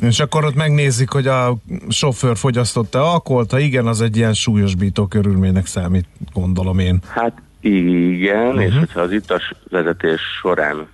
És 0.00 0.20
akkor 0.20 0.44
ott 0.44 0.54
megnézik, 0.54 1.10
hogy 1.10 1.26
a 1.26 1.56
sofőr 1.88 2.36
fogyasztotta 2.36 3.12
alkoholt, 3.12 3.50
ha 3.50 3.58
igen, 3.58 3.86
az 3.86 4.00
egy 4.00 4.16
ilyen 4.16 4.34
súlyosbító 4.34 5.06
körülménynek 5.06 5.66
számít, 5.66 6.06
gondolom 6.32 6.78
én. 6.78 6.98
Hát 7.08 7.42
igen, 7.60 8.46
uh-huh. 8.46 8.62
és 8.62 8.70
Mhm. 8.70 8.78
hogyha 8.78 9.00
az 9.00 9.12
ittas 9.12 9.52
vezetés 9.70 10.20
során 10.40 10.86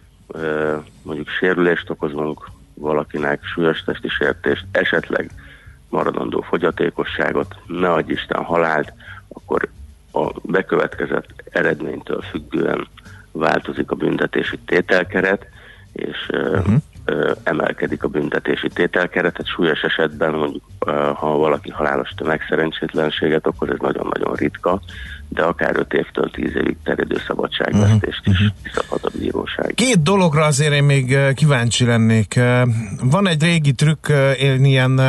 mondjuk 1.03 1.29
sérülést 1.29 1.91
okozunk 1.91 2.51
valakinek, 2.75 3.45
súlyos 3.45 3.83
testi 3.83 4.09
sértést, 4.09 4.65
esetleg 4.73 5.31
maradandó 5.89 6.41
fogyatékosságot, 6.41 7.55
ne 7.67 7.93
adj 7.93 8.13
Isten 8.13 8.45
halált, 8.45 8.93
akkor 9.29 9.69
a 10.13 10.33
bekövetkezett 10.43 11.29
eredménytől 11.51 12.23
függően 12.31 12.89
változik 13.33 13.91
a 13.91 13.95
büntetési 13.95 14.59
tételkeret, 14.67 15.47
és 15.93 16.17
ö, 16.29 16.59
emelkedik 17.43 18.03
a 18.03 18.09
büntetési 18.09 18.69
tételkeret, 18.69 19.33
tehát 19.33 19.53
súlyos 19.53 19.81
esetben 19.81 20.33
mondjuk, 20.33 20.63
ha 21.15 21.37
valaki 21.37 21.71
halálos 21.71 22.11
tömegszerencsétlenséget 22.17 23.47
okoz, 23.47 23.69
ez 23.69 23.79
nagyon-nagyon 23.81 24.35
ritka, 24.35 24.81
de 25.29 25.43
akár 25.43 25.77
5 25.77 25.93
évtől 25.93 26.31
10 26.31 26.57
évig 26.57 26.77
terjedő 26.85 27.17
szabadságvesztést 27.27 28.23
is 28.25 28.53
kiszabhat 28.63 29.05
a 29.05 29.11
bíróság. 29.19 29.73
Két 29.75 30.03
dologra 30.03 30.45
azért 30.45 30.73
én 30.73 30.85
még 30.85 31.17
kíváncsi 31.35 31.85
lennék. 31.85 32.41
Van 33.03 33.29
egy 33.29 33.43
régi 33.43 33.73
trükk, 33.73 34.09
én 34.39 34.65
ilyen 34.65 35.01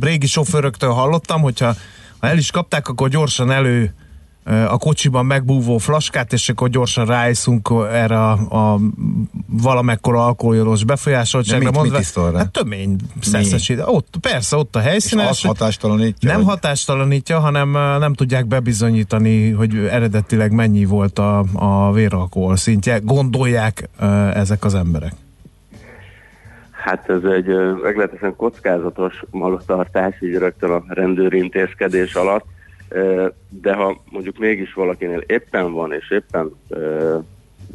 régi 0.00 0.26
sofőröktől 0.26 0.90
hallottam, 0.90 1.40
hogyha 1.40 1.74
ha 2.20 2.28
el 2.28 2.38
is 2.38 2.50
kapták, 2.50 2.88
akkor 2.88 3.08
gyorsan 3.08 3.50
elő 3.50 3.94
a 4.68 4.78
kocsiban 4.78 5.26
megbúvó 5.26 5.78
flaskát, 5.78 6.32
és 6.32 6.48
akkor 6.48 6.68
gyorsan 6.68 7.06
ráiszunk 7.06 7.70
erre 7.92 8.24
a, 8.24 8.32
a 8.32 8.78
valamekkora 9.46 10.24
alkoholos 10.26 10.84
befolyásoltságra. 10.84 11.58
De 11.58 11.64
mit- 11.64 11.74
mondva, 11.74 11.96
mit 11.96 12.06
iszol 12.06 12.30
rá? 12.30 12.38
Hát 12.38 12.50
tömény 12.50 12.96
szeszesít. 13.20 13.82
Ott, 13.84 14.14
persze, 14.20 14.56
ott 14.56 14.76
a 14.76 14.80
helyszínen. 14.80 15.24
És 15.24 15.30
az 15.30 15.40
hatástalanítja? 15.40 16.28
nem 16.28 16.42
vagy? 16.42 16.48
hatástalanítja, 16.48 17.38
hanem 17.38 17.70
nem 17.98 18.14
tudják 18.14 18.46
bebizonyítani, 18.46 19.50
hogy 19.50 19.76
eredetileg 19.76 20.52
mennyi 20.52 20.84
volt 20.84 21.18
a, 21.18 21.44
a 21.52 21.92
véralkohol 21.92 22.56
szintje. 22.56 22.98
Gondolják 22.98 23.88
ezek 24.34 24.64
az 24.64 24.74
emberek. 24.74 25.12
Hát 26.70 27.10
ez 27.10 27.22
egy 27.32 27.46
meglehetősen 27.82 28.36
kockázatos 28.36 29.22
malottartás, 29.30 30.14
így 30.20 30.34
rögtön 30.34 30.70
a 30.70 30.82
rendőri 30.88 31.38
intézkedés 31.38 32.14
alatt, 32.14 32.44
de 33.48 33.74
ha 33.74 34.02
mondjuk 34.10 34.38
mégis 34.38 34.72
valakinél 34.72 35.22
éppen 35.26 35.72
van, 35.72 35.92
és 35.92 36.10
éppen 36.10 36.50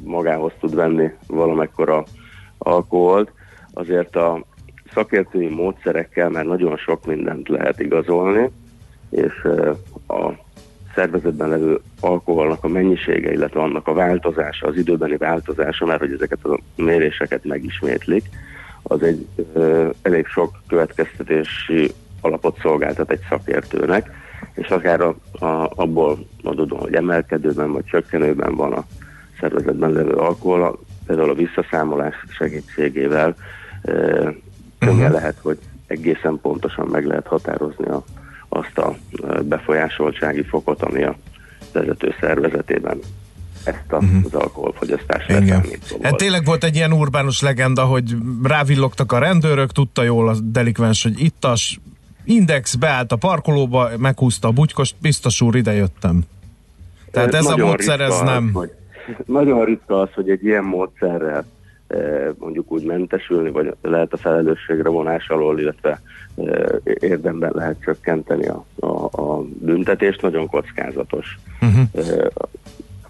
magához 0.03 0.51
tud 0.59 0.75
venni 0.75 1.11
valamekkora 1.27 2.03
alkoholt, 2.57 3.31
azért 3.73 4.15
a 4.15 4.45
szakértői 4.93 5.49
módszerekkel 5.49 6.29
már 6.29 6.45
nagyon 6.45 6.77
sok 6.77 7.05
mindent 7.05 7.47
lehet 7.47 7.79
igazolni, 7.79 8.49
és 9.09 9.47
a 10.07 10.31
szervezetben 10.95 11.49
levő 11.49 11.79
alkoholnak 11.99 12.63
a 12.63 12.67
mennyisége, 12.67 13.31
illetve 13.31 13.61
annak 13.61 13.87
a 13.87 13.93
változása, 13.93 14.67
az 14.67 14.75
időbeni 14.75 15.17
változása, 15.17 15.85
mert 15.85 15.99
hogy 15.99 16.11
ezeket 16.11 16.45
a 16.45 16.59
méréseket 16.75 17.43
megismétlik, 17.43 18.29
az 18.83 19.03
egy 19.03 19.27
ö, 19.53 19.89
elég 20.01 20.25
sok 20.25 20.61
következtetési 20.67 21.91
alapot 22.21 22.59
szolgáltat 22.61 23.11
egy 23.11 23.25
szakértőnek, 23.29 24.22
és 24.53 24.67
akár 24.67 25.01
a, 25.01 25.15
a, 25.45 25.71
abból 25.75 26.27
adódóan, 26.43 26.81
hogy 26.81 26.93
emelkedőben 26.93 27.71
vagy 27.71 27.85
csökkenőben 27.85 28.55
van 28.55 28.73
a 28.73 28.85
szervezetben 29.39 29.91
levő 29.91 30.11
alkohol, 30.11 30.79
például 31.05 31.29
a 31.29 31.33
visszaszámolás 31.33 32.15
segítségével 32.29 33.35
ö, 33.81 34.29
könnyen 34.79 35.11
lehet, 35.11 35.37
hogy 35.41 35.57
egészen 35.87 36.39
pontosan 36.41 36.87
meg 36.87 37.05
lehet 37.05 37.27
határozni 37.27 37.87
a, 37.87 38.03
azt 38.49 38.77
a 38.77 38.95
ö, 39.21 39.41
befolyásoltsági 39.41 40.43
fokot, 40.43 40.83
ami 40.83 41.03
a 41.03 41.15
vezető 41.71 42.15
szervezetében 42.19 42.99
ezt 43.63 43.91
a, 43.91 43.97
az 44.23 44.33
alkoholfogyasztást 44.33 45.29
Igen. 45.29 45.45
leszámítva 45.45 45.97
Hát 46.01 46.15
tényleg 46.15 46.45
volt 46.45 46.63
egy 46.63 46.75
ilyen 46.75 46.93
urbánus 46.93 47.41
legenda, 47.41 47.83
hogy 47.83 48.15
rávillogtak 48.43 49.11
a 49.11 49.17
rendőrök, 49.17 49.71
tudta 49.71 50.03
jól 50.03 50.29
a 50.29 50.35
delikvens, 50.43 51.03
hogy 51.03 51.21
ittas, 51.21 51.79
index 52.25 52.75
beállt 52.75 53.11
a 53.11 53.15
parkolóba, 53.15 53.89
meghúzta 53.97 54.47
a 54.47 54.51
butykost, 54.51 54.95
biztos 55.01 55.41
úr, 55.41 55.55
ide 55.55 55.73
jöttem. 55.73 56.21
Tehát 57.11 57.33
ez 57.33 57.45
a 57.45 57.49
Nagyon 57.49 57.67
módszer, 57.67 57.99
ritka 57.99 58.13
ez 58.13 58.19
az, 58.19 58.27
nem... 58.27 58.51
Hogy, 58.53 58.71
nagyon 59.25 59.65
ritka 59.65 59.99
az, 59.99 60.09
hogy 60.13 60.29
egy 60.29 60.43
ilyen 60.43 60.63
módszerrel 60.63 61.45
mondjuk 62.37 62.71
úgy 62.71 62.83
mentesülni, 62.83 63.51
vagy 63.51 63.75
lehet 63.81 64.13
a 64.13 64.17
felelősségre 64.17 64.89
vonás 64.89 65.27
alól, 65.29 65.59
illetve 65.59 66.01
érdemben 66.83 67.51
lehet 67.53 67.81
csökkenteni 67.81 68.47
a, 68.47 68.65
a, 68.79 69.21
a 69.21 69.41
büntetést, 69.41 70.21
nagyon 70.21 70.47
kockázatos. 70.47 71.37
Uh-huh. 71.61 72.27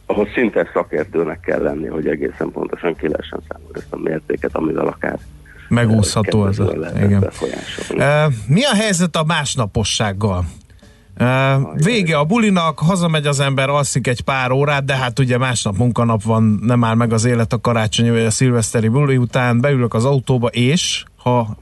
Ahhoz 0.05 0.27
szinte 0.33 0.69
szakértőnek 0.73 1.39
kell 1.39 1.61
lenni, 1.61 1.87
hogy 1.87 2.07
egészen 2.07 2.51
pontosan 2.51 2.95
ki 2.95 3.07
lehessen 3.07 3.39
számolni 3.49 3.77
ezt 3.77 3.93
a 3.93 3.97
mértéket, 3.97 4.55
amivel 4.55 4.87
akár 4.87 5.19
Megúszható 5.73 6.47
ez 6.47 6.59
a... 6.59 6.73
Igen. 7.03 7.31
E, 7.97 8.27
mi 8.47 8.63
a 8.63 8.73
helyzet 8.75 9.15
a 9.15 9.23
másnapossággal? 9.23 10.45
E, 11.15 11.57
vége 11.73 12.17
a 12.17 12.23
bulinak, 12.23 12.79
hazamegy 12.79 13.27
az 13.27 13.39
ember, 13.39 13.69
alszik 13.69 14.07
egy 14.07 14.21
pár 14.21 14.51
órát, 14.51 14.85
de 14.85 14.95
hát 14.95 15.19
ugye 15.19 15.37
másnap 15.37 15.77
munkanap 15.77 16.23
van, 16.23 16.59
nem 16.61 16.83
áll 16.83 16.95
meg 16.95 17.13
az 17.13 17.25
élet 17.25 17.53
a 17.53 17.61
karácsonyi 17.61 18.09
vagy 18.09 18.25
a 18.25 18.31
szilveszteri 18.31 18.87
buli 18.87 19.17
után, 19.17 19.61
beülök 19.61 19.93
az 19.93 20.05
autóba, 20.05 20.47
és 20.47 21.03
ha 21.15 21.57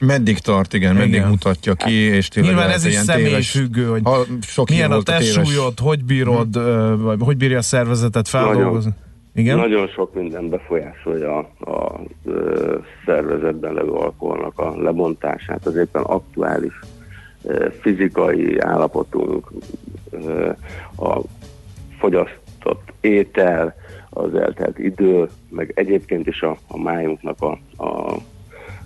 Meddig 0.00 0.38
tart, 0.38 0.74
igen, 0.74 0.94
meddig 0.94 1.12
Igen. 1.12 1.28
mutatja 1.28 1.74
ki, 1.74 1.92
és 1.92 2.28
tényleg 2.28 2.52
Nyilván 2.52 2.70
ez 2.70 2.84
is 2.84 2.92
ilyen 2.92 3.04
személy 3.04 3.24
téves- 3.24 3.50
függő, 3.50 3.86
hogy 3.86 4.00
ha 4.04 4.24
sok 4.40 4.68
milyen 4.68 4.92
a 4.92 5.02
testsúlyod, 5.02 5.78
hogy 5.78 6.04
bírod, 6.04 6.56
ö, 6.56 6.94
vagy 6.98 7.18
hogy 7.20 7.36
bírja 7.36 7.58
a 7.58 7.62
szervezetet 7.62 8.28
feldolgozni. 8.28 8.92
Igen? 9.34 9.56
Nagyon 9.56 9.88
sok 9.88 10.14
minden 10.14 10.48
befolyásolja 10.48 11.38
a, 11.38 11.70
a 11.70 12.00
ö, 12.24 12.78
szervezetben 13.04 13.72
levő 13.72 13.90
alkoholnak 13.90 14.58
a 14.58 14.76
lebontását, 14.82 15.66
az 15.66 15.76
éppen 15.76 16.02
aktuális 16.02 16.80
ö, 17.42 17.68
fizikai 17.80 18.58
állapotunk, 18.58 19.52
ö, 20.10 20.50
a 20.96 21.20
fogyasztott 21.98 22.92
étel, 23.00 23.74
az 24.10 24.34
eltelt 24.34 24.78
idő, 24.78 25.28
meg 25.48 25.72
egyébként 25.74 26.26
is 26.26 26.42
a, 26.42 26.56
a 26.66 26.78
májunknak 26.78 27.42
a, 27.42 27.58
a, 27.76 28.12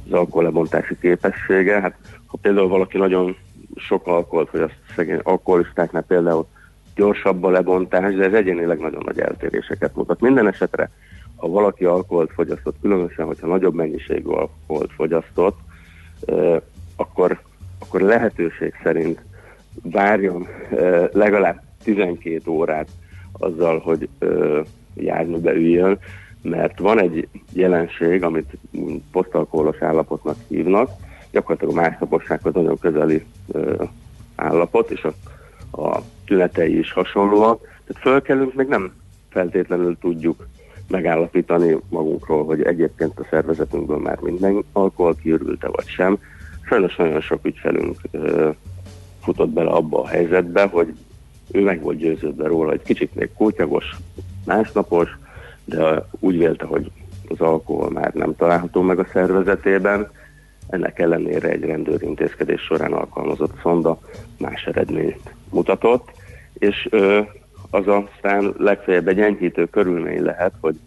az 0.07 0.13
alkohollebontási 0.13 0.97
képessége. 1.01 1.81
Hát, 1.81 1.95
ha 2.27 2.39
például 2.43 2.69
valaki 2.69 2.99
nagyon 2.99 3.37
sok 3.77 4.07
alkoholt, 4.07 4.51
vagy 4.51 4.61
azt 4.61 4.77
szegény 4.97 5.21
alkoholistáknál 5.23 6.03
például 6.03 6.47
gyorsabb 6.95 7.45
a 7.45 7.51
lebontás, 7.51 8.15
de 8.15 8.25
ez 8.25 8.33
egyénileg 8.33 8.79
nagyon 8.79 9.03
nagy 9.05 9.19
eltéréseket 9.19 9.97
mutat. 9.97 10.21
Minden 10.21 10.49
esetre, 10.49 10.91
ha 11.37 11.49
valaki 11.49 11.85
alkoholt 11.85 12.33
fogyasztott, 12.33 12.77
különösen, 12.81 13.27
hogyha 13.27 13.47
nagyobb 13.47 13.75
mennyiségű 13.75 14.29
alkoholt 14.29 14.93
fogyasztott, 14.93 15.59
akkor, 16.97 17.41
akkor 17.79 18.01
lehetőség 18.01 18.75
szerint 18.83 19.21
várjon 19.83 20.47
legalább 21.13 21.63
12 21.85 22.51
órát 22.51 22.89
azzal, 23.33 23.79
hogy 23.79 24.09
eh, 24.19 24.29
járműbe 24.95 25.53
üljön, 25.53 25.99
mert 26.43 26.79
van 26.79 27.01
egy 27.01 27.29
jelenség, 27.53 28.23
amit 28.23 28.57
posztalkoholos 29.13 29.81
állapotnak 29.81 30.37
hívnak, 30.49 30.91
gyakorlatilag 31.31 31.77
a 31.77 31.81
másnapossághoz 31.81 32.55
nagyon 32.55 32.79
közeli 32.79 33.25
ö, 33.53 33.83
állapot, 34.35 34.91
és 34.91 35.03
a, 35.03 35.13
a 35.83 36.03
tünetei 36.33 36.79
is 36.79 36.93
hasonlóak. 36.93 37.61
Tehát 37.61 38.03
fölkelünk, 38.03 38.55
még 38.55 38.67
nem 38.67 38.93
feltétlenül 39.29 39.97
tudjuk 40.01 40.47
megállapítani 40.89 41.77
magunkról, 41.89 42.45
hogy 42.45 42.63
egyébként 42.63 43.19
a 43.19 43.27
szervezetünkből 43.31 43.99
már 43.99 44.19
minden 44.21 44.65
alkohol 44.73 45.15
kiürült-e 45.15 45.69
vagy 45.69 45.87
sem. 45.87 46.19
Sajnos 46.63 46.97
nagyon 46.97 47.21
sok 47.21 47.45
ügyfelünk 47.45 47.97
ö, 48.11 48.51
futott 49.23 49.49
bele 49.49 49.71
abba 49.71 50.03
a 50.03 50.07
helyzetbe, 50.07 50.67
hogy 50.67 50.95
ő 51.51 51.63
meg 51.63 51.81
volt 51.83 51.97
győződve 51.97 52.47
róla, 52.47 52.71
hogy 52.71 52.83
kicsit 52.83 53.15
még 53.15 53.31
kótyagos, 53.37 53.97
másnapos, 54.45 55.09
de 55.65 56.09
úgy 56.19 56.39
vélte, 56.39 56.65
hogy 56.65 56.91
az 57.29 57.41
alkohol 57.41 57.91
már 57.91 58.13
nem 58.15 58.37
található 58.37 58.83
meg 58.83 58.99
a 58.99 59.07
szervezetében. 59.13 60.11
Ennek 60.69 60.99
ellenére 60.99 61.49
egy 61.49 61.65
rendőrintézkedés 61.65 62.61
során 62.61 62.93
alkalmazott 62.93 63.61
szonda 63.63 63.99
más 64.39 64.65
eredményt 64.65 65.35
mutatott, 65.51 66.11
és 66.63 66.89
ö, 66.91 67.21
az 67.71 67.85
aztán 67.87 68.55
legfeljebb 68.59 69.09
egy 69.09 69.21
enyhítő 69.21 69.67
körülmény 69.67 70.23
lehet, 70.23 70.53
hogy 70.61 70.79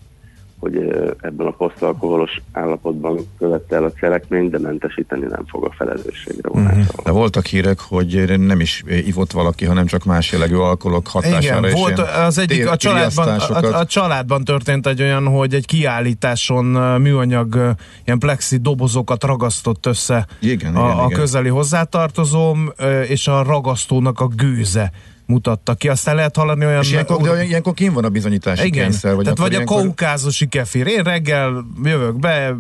hogy 0.60 0.78
ebben 1.22 1.48
a 1.48 1.52
posztalkoholos 1.52 2.42
állapotban 2.52 3.20
követte 3.38 3.76
el 3.76 3.84
a 3.84 3.92
cselekményt, 3.92 4.52
de 4.52 4.60
mentesíteni 4.60 5.26
nem 5.26 5.46
fog 5.48 5.66
a 5.66 5.72
felelősségre 5.78 6.50
vonása. 6.50 6.80
Uh-huh. 6.80 7.04
De 7.04 7.12
voltak 7.12 7.46
hírek, 7.46 7.80
hogy 7.80 8.40
nem 8.40 8.60
is 8.60 8.84
ivott 8.88 9.32
valaki, 9.32 9.66
hanem 9.66 9.86
csak 9.86 10.04
más 10.04 10.32
jellegű 10.32 10.56
alkoholok 10.56 11.08
hatására 11.08 11.68
Igen, 11.68 11.80
volt 11.80 12.00
az 12.00 12.38
egyik, 12.38 12.70
a 12.70 12.76
családban, 12.76 13.28
a, 13.28 13.80
a 13.80 13.86
családban 13.86 14.44
történt 14.44 14.88
egy 14.88 15.02
olyan, 15.02 15.28
hogy 15.28 15.54
egy 15.54 15.66
kiállításon 15.66 16.66
műanyag 17.02 17.76
ilyen 18.06 18.20
plexi 18.20 18.58
dobozokat 18.58 19.24
ragasztott 19.24 19.86
össze 19.86 20.28
igen, 20.40 20.76
a, 20.76 20.86
igen, 20.86 20.98
a 20.98 21.06
igen. 21.06 21.20
közeli 21.20 21.50
hozzátartozóm, 21.50 22.74
és 23.08 23.28
a 23.28 23.44
ragasztónak 23.44 24.20
a 24.20 24.28
gőze 24.28 24.92
mutatta 25.26 25.74
ki. 25.74 25.90
Aztán 25.90 26.16
lehet 26.16 26.36
hallani 26.36 26.66
olyan... 26.66 26.82
És 26.82 26.92
ilyenkor, 26.92 27.22
de 27.22 27.44
ilyenkor 27.44 27.74
kín 27.74 27.94
van 27.94 28.04
a 28.04 28.10
bizonyítási 28.10 28.66
Igen, 28.66 28.84
kényszer. 28.84 29.16
Vagy 29.16 29.24
tehát 29.24 29.40
vagy 29.40 29.52
a 29.52 29.54
ilyenkor... 29.54 29.82
kaukázusi 29.82 30.48
kefir. 30.48 30.88
Én 30.88 31.04
reggel 31.04 31.66
jövök 31.84 32.20
be, 32.20 32.56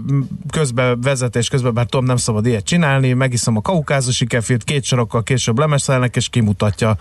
közben 0.51 1.01
vezetés 1.01 1.49
közben, 1.49 1.73
bár 1.73 1.85
tudom, 1.85 2.05
nem 2.05 2.15
szabad 2.15 2.45
ilyet 2.45 2.65
csinálni, 2.65 3.13
megiszom 3.13 3.57
a 3.57 3.61
kaukázusi 3.61 4.25
kefirt, 4.25 4.63
két 4.63 4.83
sorokkal 4.83 5.23
később 5.23 5.59
lemeszelnek, 5.59 6.15
és 6.15 6.29
kimutatja 6.29 6.95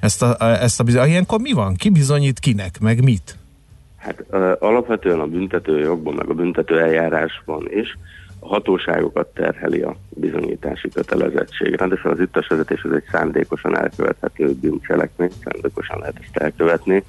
ezt 0.00 0.22
a, 0.22 0.36
ezt 0.40 0.80
a 0.80 0.82
bizonyítást. 0.82 1.12
Ilyenkor 1.12 1.40
mi 1.40 1.52
van? 1.52 1.74
Ki 1.74 1.90
bizonyít 1.90 2.38
kinek, 2.38 2.80
meg 2.80 3.02
mit? 3.04 3.38
Hát 3.96 4.24
uh, 4.30 4.52
alapvetően 4.58 5.20
a 5.20 5.26
büntető 5.26 5.78
jogban, 5.78 6.14
meg 6.14 6.28
a 6.28 6.34
büntető 6.34 6.80
eljárásban 6.80 7.68
is 7.70 7.98
hatóságokat 8.40 9.26
terheli 9.34 9.80
a 9.80 9.96
bizonyítási 10.08 10.88
kötelezettség. 10.88 11.74
Rendesen 11.74 12.12
az 12.12 12.20
ittas 12.20 12.46
vezetés 12.46 12.82
az 12.82 12.92
egy 12.92 13.04
szándékosan 13.10 13.76
elkövethető 13.78 14.52
bűncselekmény, 14.52 15.30
szándékosan 15.44 15.98
lehet 15.98 16.18
ezt 16.20 16.36
elkövetni. 16.36 17.04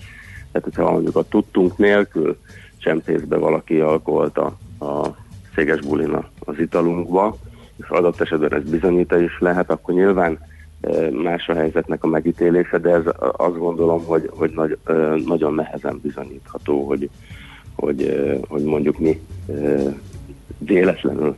Tehát, 0.52 0.68
hogyha 0.68 0.92
mondjuk 0.92 1.16
a 1.16 1.24
tudtunk 1.24 1.78
nélkül 1.78 2.38
csempész 2.78 3.22
be 3.22 3.38
valaki 3.38 3.80
alkoholt 3.80 4.38
a, 4.38 4.58
a 4.86 5.16
széges 5.56 5.80
bulina 5.80 6.30
az 6.40 6.60
italunkba, 6.60 7.38
és 7.78 7.88
adott 7.88 8.22
esetben 8.22 8.54
ez 8.54 8.70
bizonyítja 8.70 9.20
is 9.20 9.40
lehet, 9.40 9.70
akkor 9.70 9.94
nyilván 9.94 10.40
más 11.12 11.48
a 11.48 11.54
helyzetnek 11.54 12.04
a 12.04 12.08
megítélése, 12.08 12.78
de 12.78 12.90
ez 12.90 13.04
azt 13.18 13.58
gondolom, 13.58 14.06
hogy, 14.06 14.30
hogy 14.34 14.52
nagy, 14.52 14.78
nagyon 15.26 15.54
nehezen 15.54 16.00
bizonyítható, 16.04 16.88
hogy, 16.88 17.10
hogy, 17.76 18.20
hogy 18.48 18.64
mondjuk 18.64 19.00
mi 19.00 19.22
véletlenül 20.58 21.38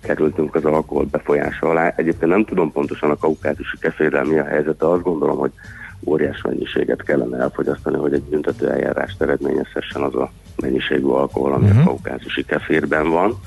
kerültünk 0.00 0.54
az 0.54 0.64
alkohol 0.64 1.04
befolyása 1.04 1.68
alá. 1.68 1.92
Egyébként 1.96 2.30
nem 2.30 2.44
tudom 2.44 2.72
pontosan 2.72 3.10
a 3.10 3.16
kaukázusi 3.16 3.78
keférrel 3.80 4.24
mi 4.24 4.38
a 4.38 4.44
helyzet, 4.44 4.76
de 4.76 4.86
azt 4.86 5.02
gondolom, 5.02 5.38
hogy 5.38 5.52
óriás 6.04 6.42
mennyiséget 6.42 7.02
kellene 7.02 7.38
elfogyasztani, 7.38 7.96
hogy 7.96 8.12
egy 8.12 8.22
büntető 8.22 8.70
eljárást 8.70 9.22
eredményezhessen 9.22 10.02
az 10.02 10.14
a 10.14 10.30
mennyiségű 10.56 11.06
alkohol, 11.06 11.52
ami 11.52 11.64
uh-huh. 11.64 11.80
a 11.80 11.84
kaukázusi 11.84 12.44
keférben 12.44 13.10
van. 13.10 13.40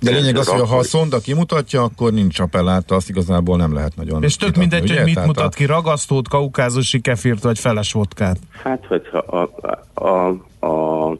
De 0.00 0.10
lényeg 0.10 0.36
az, 0.36 0.48
hogy 0.48 0.68
ha 0.68 0.76
a 0.76 0.82
szonda 0.82 1.18
kimutatja, 1.18 1.82
akkor 1.82 2.12
nincs 2.12 2.38
appelláta, 2.38 2.94
azt 2.94 3.08
igazából 3.08 3.56
nem 3.56 3.74
lehet 3.74 3.96
nagyon 3.96 4.22
És 4.22 4.36
tök 4.36 4.56
mindegy, 4.56 4.90
hogy 4.90 5.04
mit 5.04 5.14
Tehát 5.14 5.28
mutat 5.28 5.44
a... 5.44 5.48
ki, 5.48 5.64
ragasztót, 5.64 6.28
kaukázusi 6.28 7.00
kefírt 7.00 7.42
vagy 7.42 7.58
feles 7.58 7.92
vodkát. 7.92 8.38
Hát, 8.62 8.86
hogyha 8.86 9.18
a, 9.18 9.50
a, 9.94 10.06
a, 10.06 10.66
a 10.66 11.16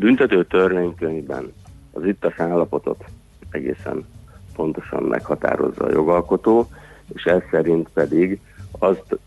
büntető 0.00 0.44
törvénykönyvben 0.44 1.52
az 1.92 2.04
ittas 2.04 2.38
állapotot 2.38 3.04
egészen 3.50 4.06
pontosan 4.54 5.02
meghatározza 5.02 5.84
a 5.84 5.90
jogalkotó, 5.90 6.68
és 7.14 7.24
ez 7.24 7.42
szerint 7.50 7.88
pedig 7.92 8.40
azt, 8.78 9.18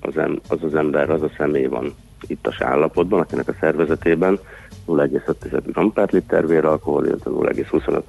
az, 0.00 0.14
az 0.48 0.62
az 0.62 0.74
ember, 0.74 1.10
az 1.10 1.22
a 1.22 1.30
személy 1.36 1.66
van 1.66 1.94
ittas 2.26 2.60
állapotban, 2.60 3.20
akinek 3.20 3.48
a 3.48 3.56
szervezetében 3.60 4.38
0,5 4.86 5.60
g 5.64 5.92
per 5.92 6.12
liter 6.12 6.46
véralkohol, 6.46 7.06
illetve 7.06 7.30
0,25 7.30 8.02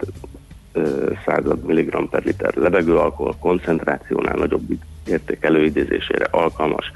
század 1.25 1.63
mg 1.63 2.09
per 2.09 2.23
liter 2.23 2.55
levegőalkohol 2.55 3.35
koncentrációnál 3.39 4.35
nagyobb 4.35 4.63
érték 5.07 5.43
előidézésére 5.43 6.27
alkalmas 6.31 6.91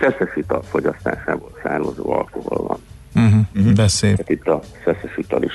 szeszes 0.00 0.36
ital 0.36 0.62
fogyasztásából 0.62 1.50
származó 1.62 2.12
alkohol 2.12 2.66
van. 2.66 2.78
Uh-huh, 3.16 3.40
uh-huh. 3.56 3.72
De 3.72 3.88
szép. 3.88 4.16
Tehát 4.16 4.30
itt 4.30 4.46
a 4.46 4.60
szeszes 4.84 5.16
ital 5.16 5.42
is 5.42 5.54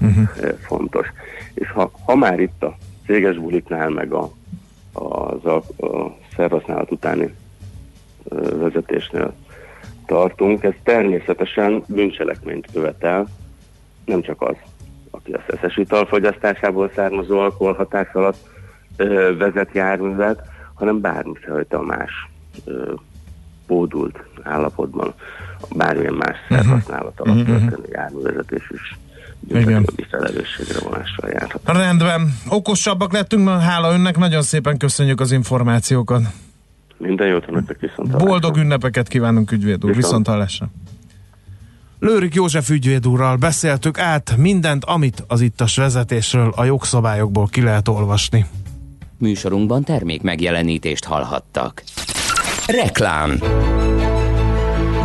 uh-huh. 0.00 0.28
fontos. 0.60 1.06
És 1.54 1.70
ha, 1.70 1.90
ha 2.04 2.14
már 2.14 2.40
itt 2.40 2.62
a 2.62 2.76
céges 3.06 3.36
buliknál, 3.36 3.88
meg 3.88 4.12
a, 4.12 4.30
az 4.92 5.44
a, 5.44 5.56
a 5.86 6.16
szervhasználat 6.36 6.90
utáni 6.90 7.34
vezetésnél 8.58 9.34
tartunk, 10.06 10.62
ez 10.64 10.74
természetesen 10.82 11.82
bűncselekményt 11.86 12.68
követel, 12.72 13.28
nem 14.04 14.22
csak 14.22 14.42
az, 14.42 14.56
aki 15.10 15.32
a 15.32 15.44
szeszes 15.48 15.76
ital 15.76 16.06
fogyasztásából 16.06 16.90
származó 16.94 17.38
alkoholhatás 17.38 18.12
alatt 18.12 18.48
ö, 18.96 19.36
vezet 19.36 19.70
járművet, 19.72 20.42
hanem 20.74 21.00
bármifajta 21.00 21.82
más 21.82 22.10
ö, 22.64 22.92
bódult 23.66 24.24
állapotban, 24.42 25.14
bármilyen 25.76 26.14
más 26.14 26.36
szerhasználat 26.48 27.20
alatt 27.20 27.36
uh-huh. 27.36 27.58
történő 27.58 27.88
járművezetés 27.92 28.70
is 28.74 28.98
büntetőjogi 29.40 30.06
felelősségre 30.10 30.78
vonással 30.82 31.30
járhat. 31.30 31.60
Rendben. 31.64 32.38
Okosabbak 32.48 33.12
lettünk, 33.12 33.48
hála 33.48 33.92
önnek, 33.92 34.16
nagyon 34.16 34.42
szépen 34.42 34.76
köszönjük 34.76 35.20
az 35.20 35.32
információkat. 35.32 36.22
Minden 36.96 37.26
jót 37.26 37.48
önöknek 37.48 37.80
viszont 37.80 38.16
Boldog 38.16 38.56
ünnepeket 38.56 39.08
kívánunk 39.08 39.52
ügyvéd 39.52 39.84
úr, 39.84 39.94
viszont 39.94 40.26
hallásra. 40.26 40.68
Lőrik 42.00 42.34
József 42.34 42.70
ügyvéd 42.70 43.06
úrral 43.06 43.36
beszéltük 43.36 43.98
át 43.98 44.36
mindent, 44.36 44.84
amit 44.84 45.24
az 45.28 45.40
ittas 45.40 45.76
vezetésről 45.76 46.52
a 46.56 46.64
jogszabályokból 46.64 47.46
ki 47.46 47.62
lehet 47.62 47.88
olvasni. 47.88 48.46
Műsorunkban 49.18 49.84
termék 49.84 50.22
megjelenítést 50.22 51.04
hallhattak. 51.04 51.82
Reklám 52.66 53.38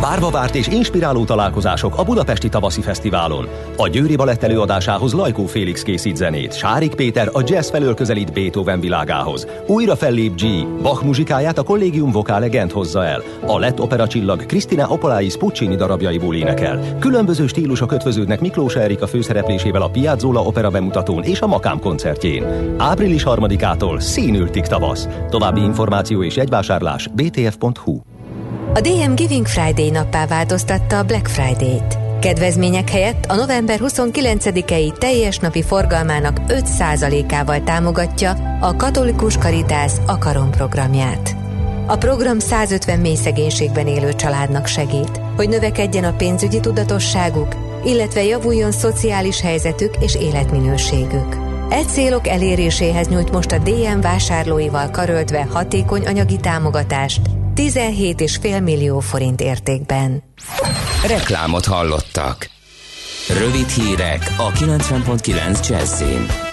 Várva 0.04 0.30
várt 0.30 0.54
és 0.54 0.66
inspiráló 0.66 1.24
találkozások 1.24 1.98
a 1.98 2.04
Budapesti 2.04 2.48
Tavaszi 2.48 2.80
Fesztiválon. 2.80 3.48
A 3.76 3.88
Győri 3.88 4.16
Balett 4.16 4.42
előadásához 4.42 5.12
Lajkó 5.12 5.46
Félix 5.46 5.82
készít 5.82 6.16
zenét, 6.16 6.56
Sárik 6.56 6.94
Péter 6.94 7.28
a 7.32 7.42
jazz 7.44 7.70
felől 7.70 7.94
közelít 7.94 8.32
Beethoven 8.32 8.80
világához. 8.80 9.46
Újra 9.66 9.96
fellép 9.96 10.40
G, 10.40 10.66
Bach 10.82 11.04
muzsikáját 11.04 11.58
a 11.58 11.62
Collegium 11.62 12.10
Vocale 12.10 12.48
Gent 12.48 12.72
hozza 12.72 13.04
el. 13.04 13.22
A 13.46 13.58
lett 13.58 13.80
opera 13.80 14.06
csillag 14.06 14.46
Kristina 14.46 14.88
Opolais 14.88 15.36
Puccini 15.36 15.76
darabjaiból 15.76 16.34
énekel. 16.34 16.98
Különböző 16.98 17.46
stílusok 17.46 17.92
ötvöződnek 17.92 18.40
Miklós 18.40 18.74
Erika 18.74 19.06
főszereplésével 19.06 19.82
a 19.82 19.90
Piazzola 19.90 20.42
opera 20.42 20.70
bemutatón 20.70 21.22
és 21.22 21.40
a 21.40 21.46
Makám 21.46 21.80
koncertjén. 21.80 22.74
Április 22.78 23.22
3-ától 23.26 24.00
színültik 24.00 24.64
tavasz. 24.64 25.08
További 25.30 25.60
információ 25.60 26.22
és 26.22 26.36
jegyvásárlás 26.36 27.08
btf.hu. 27.14 28.13
A 28.74 28.80
DM 28.80 29.14
Giving 29.14 29.46
Friday 29.46 29.90
nappá 29.90 30.26
változtatta 30.26 30.98
a 30.98 31.02
Black 31.02 31.26
Friday-t. 31.26 31.98
Kedvezmények 32.20 32.90
helyett 32.90 33.24
a 33.24 33.34
november 33.34 33.80
29-i 33.82 34.98
teljes 34.98 35.38
napi 35.38 35.62
forgalmának 35.62 36.40
5%-ával 36.48 37.62
támogatja 37.62 38.58
a 38.60 38.76
Katolikus 38.76 39.38
Karitász 39.38 40.00
Akarom 40.06 40.50
programját. 40.50 41.36
A 41.86 41.96
program 41.96 42.38
150 42.38 42.98
mély 42.98 43.14
szegénységben 43.14 43.86
élő 43.86 44.12
családnak 44.12 44.66
segít, 44.66 45.20
hogy 45.36 45.48
növekedjen 45.48 46.04
a 46.04 46.16
pénzügyi 46.16 46.60
tudatosságuk, 46.60 47.54
illetve 47.84 48.24
javuljon 48.24 48.72
szociális 48.72 49.40
helyzetük 49.40 49.94
és 50.00 50.14
életminőségük. 50.14 51.36
E 51.70 51.84
célok 51.84 52.28
eléréséhez 52.28 53.08
nyújt 53.08 53.32
most 53.32 53.52
a 53.52 53.58
DM 53.58 54.00
vásárlóival 54.00 54.90
karöltve 54.90 55.46
hatékony 55.50 56.06
anyagi 56.06 56.36
támogatást 56.36 57.20
17,5 57.56 58.62
millió 58.62 59.00
forint 59.00 59.40
értékben. 59.40 60.22
Reklámot 61.06 61.64
hallottak. 61.64 62.50
Rövid 63.28 63.68
hírek 63.68 64.34
a 64.36 64.50
90.9 64.52 65.68
Jazzin. 65.68 66.43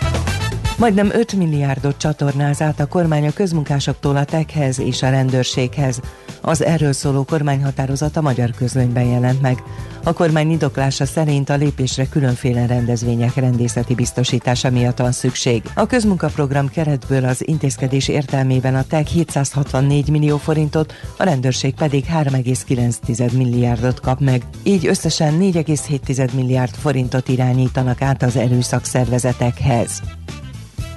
Majdnem 0.82 1.10
5 1.14 1.34
milliárdot 1.34 1.98
csatornáz 1.98 2.62
át 2.62 2.80
a 2.80 2.88
kormány 2.88 3.28
a 3.28 3.32
közmunkásoktól 3.34 4.16
a 4.16 4.26
tekhez 4.26 4.80
és 4.80 5.02
a 5.02 5.10
rendőrséghez. 5.10 6.00
Az 6.42 6.64
erről 6.64 6.94
szóló 6.94 7.24
kormányhatározat 7.24 8.18
a 8.18 8.22
magyar 8.22 8.52
közlönyben 8.52 9.04
jelent 9.04 9.42
meg. 9.42 9.64
A 10.04 10.14
kormány 10.14 10.52
indoklása 10.52 11.06
szerint 11.06 11.50
a 11.50 11.56
lépésre 11.56 12.08
különféle 12.08 12.66
rendezvények 12.66 13.36
rendészeti 13.36 13.96
biztosítása 13.96 14.70
miatt 14.70 14.98
van 14.98 15.12
szükség. 15.12 15.64
A 15.76 15.86
közmunkaprogram 15.86 16.70
keretből 16.70 17.26
az 17.26 17.48
intézkedés 17.48 18.08
értelmében 18.08 18.76
a 18.76 18.84
TEG 18.84 19.08
764 19.08 20.10
millió 20.10 20.38
forintot, 20.38 20.94
a 21.18 21.24
rendőrség 21.24 21.74
pedig 21.74 22.06
3,9 22.06 23.38
milliárdot 23.38 24.00
kap 24.00 24.20
meg. 24.20 24.44
Így 24.64 24.88
összesen 24.88 25.38
4,7 25.40 26.34
milliárd 26.34 26.76
forintot 26.76 27.28
irányítanak 27.28 28.02
át 28.02 28.24
az 28.24 28.36
erőszakszervezetekhez. 28.36 30.02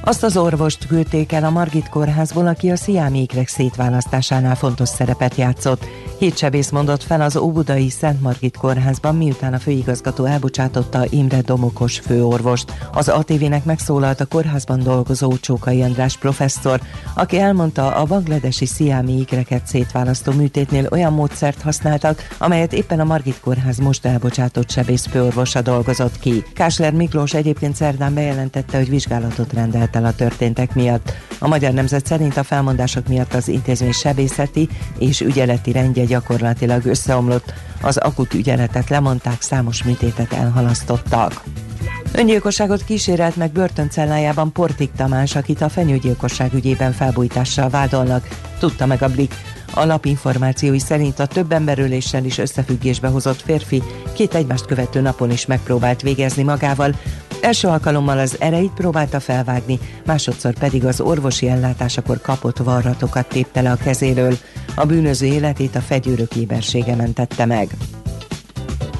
Azt 0.06 0.22
az 0.22 0.36
orvost 0.36 0.86
küldték 0.86 1.32
el 1.32 1.44
a 1.44 1.50
Margit 1.50 1.88
kórházból, 1.88 2.46
aki 2.46 2.70
a 2.70 2.76
sziámékrek 2.76 3.48
szétválasztásánál 3.48 4.54
fontos 4.54 4.88
szerepet 4.88 5.34
játszott. 5.34 5.86
Hét 6.18 6.36
sebész 6.36 6.70
mondott 6.70 7.02
fel 7.02 7.20
az 7.20 7.36
Óbudai 7.36 7.90
Szent 7.90 8.20
Margit 8.20 8.56
kórházban, 8.56 9.16
miután 9.16 9.52
a 9.52 9.58
főigazgató 9.58 10.24
elbocsátotta 10.24 11.04
Imre 11.10 11.40
Domokos 11.40 11.98
főorvost. 11.98 12.72
Az 12.92 13.08
ATV-nek 13.08 13.64
megszólalt 13.64 14.20
a 14.20 14.26
kórházban 14.26 14.78
dolgozó 14.82 15.36
Csókai 15.36 15.82
András 15.82 16.18
professzor, 16.18 16.80
aki 17.14 17.38
elmondta, 17.38 17.94
a 17.94 18.04
bangladesi 18.04 18.66
sziámi 18.66 19.18
ikreket 19.18 19.66
szétválasztó 19.66 20.32
műtétnél 20.32 20.88
olyan 20.90 21.12
módszert 21.12 21.62
használtak, 21.62 22.28
amelyet 22.38 22.72
éppen 22.72 23.00
a 23.00 23.04
Margit 23.04 23.40
kórház 23.40 23.78
most 23.78 24.06
elbocsátott 24.06 24.70
sebész 24.70 25.06
főorvosa 25.06 25.62
dolgozott 25.62 26.18
ki. 26.18 26.44
Kásler 26.54 26.92
Miklós 26.92 27.34
egyébként 27.34 27.76
szerdán 27.76 28.14
bejelentette, 28.14 28.76
hogy 28.76 28.88
vizsgálatot 28.88 29.52
rendelt 29.52 29.93
el 29.94 30.04
a 30.04 30.14
történtek 30.14 30.74
miatt. 30.74 31.12
A 31.38 31.48
Magyar 31.48 31.72
Nemzet 31.72 32.06
szerint 32.06 32.36
a 32.36 32.42
felmondások 32.42 33.08
miatt 33.08 33.34
az 33.34 33.48
intézmény 33.48 33.92
sebészeti 33.92 34.68
és 34.98 35.20
ügyeleti 35.20 35.72
rendje 35.72 36.04
gyakorlatilag 36.04 36.86
összeomlott. 36.86 37.52
Az 37.82 37.96
akut 37.96 38.34
ügyeletet 38.34 38.88
lemondták, 38.88 39.42
számos 39.42 39.82
műtétet 39.82 40.32
elhalasztottak. 40.32 41.42
Öngyilkosságot 42.12 42.84
kísérelt 42.84 43.36
meg 43.36 43.52
börtöncellájában 43.52 44.52
Portik 44.52 44.92
Tamás, 44.96 45.36
akit 45.36 45.60
a 45.60 45.68
fenyőgyilkosság 45.68 46.52
ügyében 46.52 46.92
felbújtással 46.92 47.68
vádolnak, 47.68 48.28
tudta 48.58 48.86
meg 48.86 49.02
a 49.02 49.08
Blik. 49.08 49.34
A 49.74 49.84
lap 49.84 50.04
információi 50.04 50.78
szerint 50.78 51.18
a 51.18 51.26
több 51.26 51.52
emberöléssel 51.52 52.24
is 52.24 52.38
összefüggésbe 52.38 53.08
hozott 53.08 53.42
férfi 53.42 53.82
két 54.12 54.34
egymást 54.34 54.66
követő 54.66 55.00
napon 55.00 55.30
is 55.30 55.46
megpróbált 55.46 56.02
végezni 56.02 56.42
magával, 56.42 56.94
Első 57.40 57.68
alkalommal 57.68 58.18
az 58.18 58.36
ereit 58.40 58.72
próbálta 58.72 59.20
felvágni, 59.20 59.78
másodszor 60.04 60.54
pedig 60.58 60.84
az 60.84 61.00
orvosi 61.00 61.48
ellátásakor 61.48 62.20
kapott 62.20 62.58
varratokat 62.58 63.28
tépte 63.28 63.60
le 63.60 63.70
a 63.70 63.76
kezéről. 63.76 64.38
A 64.74 64.84
bűnöző 64.84 65.26
életét 65.26 65.76
a 65.76 65.80
fegyőrök 65.80 66.36
ébersége 66.36 66.94
mentette 66.94 67.44
meg. 67.44 67.76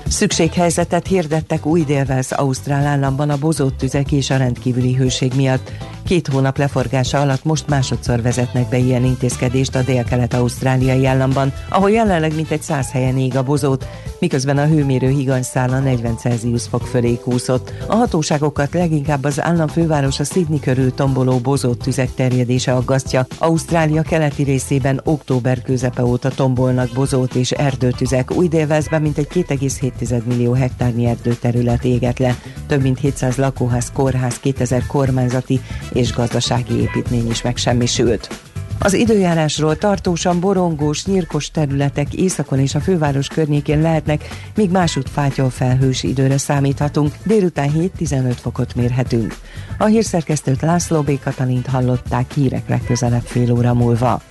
Szükséghelyzetet 0.09 1.07
hirdettek 1.07 1.67
új 1.67 1.85
délvelsz 1.85 2.33
Ausztrál 2.33 2.87
államban 2.87 3.31
a 3.31 3.39
bozott 3.39 3.77
tüzek 3.77 4.13
és 4.13 4.31
a 4.31 4.37
rendkívüli 4.37 4.95
hőség 4.95 5.33
miatt. 5.37 5.71
Két 6.07 6.29
hónap 6.29 6.59
leforgása 6.59 7.21
alatt 7.21 7.45
most 7.45 7.69
másodszor 7.69 8.23
vezetnek 8.23 8.69
be 8.69 8.77
ilyen 8.77 9.05
intézkedést 9.05 9.75
a 9.75 9.83
dél-kelet-ausztráliai 9.83 11.07
államban, 11.07 11.53
ahol 11.69 11.91
jelenleg 11.91 12.35
mintegy 12.35 12.63
száz 12.63 12.91
helyen 12.91 13.19
ég 13.19 13.37
a 13.37 13.43
bozót, 13.43 13.87
miközben 14.19 14.59
a 14.59 14.67
hőmérő 14.67 15.09
higanyszála 15.09 15.79
40 15.79 16.17
Celsius 16.17 16.63
fok 16.63 16.87
fölé 16.87 17.19
kúszott. 17.19 17.73
A 17.87 17.95
hatóságokat 17.95 18.73
leginkább 18.73 19.25
az 19.25 19.41
állam 19.41 19.69
fővárosa 19.69 20.25
Sydney 20.25 20.61
körül 20.61 20.95
tomboló 20.95 21.39
bozott 21.39 21.83
tüzek 21.83 22.15
terjedése 22.15 22.73
aggasztja. 22.73 23.27
Ausztrália 23.39 24.03
keleti 24.03 24.43
részében 24.43 25.01
október 25.05 25.63
közepe 25.63 26.05
óta 26.05 26.29
tombolnak 26.29 26.91
bozót 26.95 27.35
és 27.35 27.51
erdőtüzek. 27.51 28.31
Új 28.31 28.49
délvezben 28.49 29.03
mintegy 29.03 29.29
2,7 29.33 30.25
millió 30.25 30.53
hektárnyi 30.53 31.07
erdőterület 31.07 31.85
éget 31.85 32.19
le. 32.19 32.37
Több 32.67 32.83
mint 32.83 32.99
700 32.99 33.37
lakóház, 33.37 33.93
kórház, 33.93 34.39
2000 34.39 34.87
kormányzati 34.87 35.61
és 35.93 36.13
gazdasági 36.13 36.81
építmény 36.81 37.31
is 37.31 37.43
megsemmisült. 37.43 38.54
Az 38.79 38.95
időjárásról 38.95 39.77
tartósan 39.77 40.41
borongós, 40.41 41.05
nyírkos 41.05 41.51
területek 41.51 42.15
északon 42.15 42.59
és 42.59 42.75
a 42.75 42.81
főváros 42.81 43.29
környékén 43.29 43.81
lehetnek, 43.81 44.29
míg 44.55 44.71
másút 44.71 45.11
fátyol 45.11 45.51
felhős 45.51 46.03
időre 46.03 46.39
számíthatunk, 46.39 47.15
délután 47.25 47.71
7-15 47.99 48.37
fokot 48.41 48.75
mérhetünk. 48.75 49.37
A 49.79 49.85
hírszerkesztőt 49.85 50.61
László 50.61 51.03
B. 51.03 51.21
Katalint 51.23 51.67
hallották 51.67 52.33
hírek 52.33 52.69
legközelebb 52.69 53.25
fél 53.25 53.53
óra 53.53 53.75
múlva. 53.75 54.23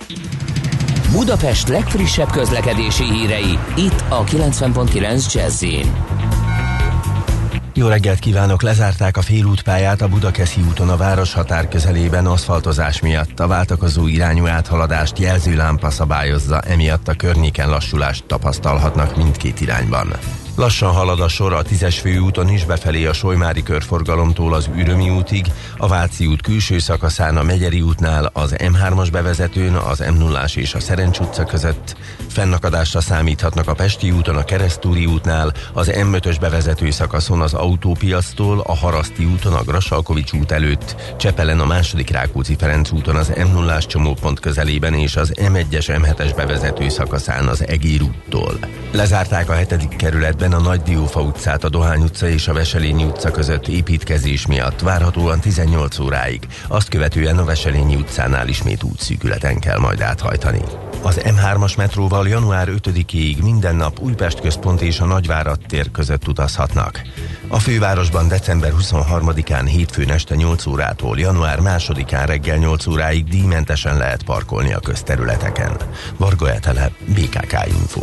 Budapest 1.12 1.68
legfrissebb 1.68 2.30
közlekedési 2.30 3.04
hírei, 3.04 3.58
itt 3.76 4.04
a 4.08 4.24
90.9 4.24 5.32
jazz 5.32 5.64
jó 7.74 7.88
reggelt 7.88 8.18
kívánok! 8.18 8.62
Lezárták 8.62 9.16
a 9.16 9.22
félútpályát 9.22 10.00
a 10.00 10.08
Budakeszi 10.08 10.60
úton 10.68 10.88
a 10.88 10.96
város 10.96 11.32
határ 11.32 11.68
közelében 11.68 12.26
aszfaltozás 12.26 13.00
miatt. 13.00 13.40
A 13.40 13.46
váltakozó 13.46 14.06
irányú 14.06 14.46
áthaladást 14.46 15.18
jelzőlámpa 15.18 15.90
szabályozza, 15.90 16.60
emiatt 16.60 17.08
a 17.08 17.14
környéken 17.14 17.68
lassulást 17.68 18.24
tapasztalhatnak 18.24 19.16
mindkét 19.16 19.60
irányban. 19.60 20.08
Lassan 20.56 20.92
halad 20.92 21.20
a 21.20 21.28
sor 21.28 21.52
a 21.52 21.62
tízes 21.62 21.98
főúton 21.98 22.48
is 22.48 22.64
befelé 22.64 23.06
a 23.06 23.12
Solymári 23.12 23.62
körforgalomtól 23.62 24.54
az 24.54 24.70
Ürömi 24.76 25.10
útig, 25.10 25.46
a 25.76 25.88
Váci 25.88 26.26
út 26.26 26.42
külső 26.42 26.78
szakaszán 26.78 27.36
a 27.36 27.42
Megyeri 27.42 27.80
útnál, 27.80 28.30
az 28.32 28.54
M3-as 28.58 29.08
bevezetőn, 29.12 29.74
az 29.74 29.98
m 29.98 30.18
0 30.18 30.44
és 30.54 30.74
a 30.74 30.80
Szerencs 30.80 31.18
utca 31.18 31.44
között, 31.44 31.96
fennakadásra 32.28 33.00
számíthatnak 33.00 33.68
a 33.68 33.74
Pesti 33.74 34.10
úton, 34.10 34.36
a 34.36 34.44
Keresztúri 34.44 35.06
útnál, 35.06 35.52
az 35.72 35.90
M5-ös 35.94 36.36
bevezető 36.40 36.90
szakaszon 36.90 37.40
az 37.40 37.54
autópiasztól, 37.54 38.60
a 38.60 38.76
Haraszti 38.76 39.24
úton, 39.24 39.52
a 39.52 39.62
Grasalkovics 39.62 40.32
út 40.32 40.52
előtt, 40.52 41.14
Csepelen 41.16 41.60
a 41.60 41.66
második 41.66 42.10
Rákóczi 42.10 42.56
Ferenc 42.58 42.90
úton 42.90 43.16
az 43.16 43.28
m 43.28 43.52
0 43.52 43.78
csomópont 43.78 44.40
közelében 44.40 44.94
és 44.94 45.16
az 45.16 45.32
M1-es 45.36 45.86
M7-es 45.86 46.32
bevezető 46.36 46.88
szakaszán 46.88 47.48
az 47.48 47.66
Egér 47.66 48.02
úttól. 48.02 48.58
Lezárták 48.92 49.50
a 49.50 49.54
hetedik 49.54 49.96
kerületben 49.96 50.43
Ebben 50.44 50.58
a 50.58 50.62
Nagy 50.62 50.82
Diófa 50.82 51.20
utcát, 51.20 51.64
a 51.64 51.68
Dohány 51.68 52.02
utca 52.02 52.28
és 52.28 52.48
a 52.48 52.52
Veselényi 52.52 53.04
utca 53.04 53.30
között 53.30 53.68
építkezés 53.68 54.46
miatt 54.46 54.80
várhatóan 54.80 55.40
18 55.40 55.98
óráig, 55.98 56.46
azt 56.68 56.88
követően 56.88 57.38
a 57.38 57.44
Veselényi 57.44 57.94
utcánál 57.94 58.48
ismét 58.48 58.82
útszűkületen 58.82 59.58
kell 59.58 59.78
majd 59.78 60.00
áthajtani. 60.00 60.60
Az 61.02 61.20
M3-as 61.24 61.76
metróval 61.76 62.28
január 62.28 62.68
5-ig 62.70 63.42
minden 63.42 63.76
nap 63.76 64.00
Újpest 64.00 64.40
központ 64.40 64.80
és 64.80 65.00
a 65.00 65.04
Nagyvárad 65.04 65.58
tér 65.66 65.90
között 65.90 66.28
utazhatnak. 66.28 67.02
A 67.48 67.58
fővárosban 67.58 68.28
december 68.28 68.72
23-án 68.80 69.64
hétfőn 69.66 70.10
este 70.10 70.34
8 70.34 70.66
órától 70.66 71.18
január 71.18 71.58
2-án 71.62 72.24
reggel 72.26 72.56
8 72.56 72.86
óráig 72.86 73.24
díjmentesen 73.24 73.96
lehet 73.96 74.22
parkolni 74.22 74.72
a 74.72 74.80
közterületeken. 74.80 75.76
Varga 76.16 76.52
Etele, 76.52 76.90
BKK 77.14 77.66
Info. 77.66 78.02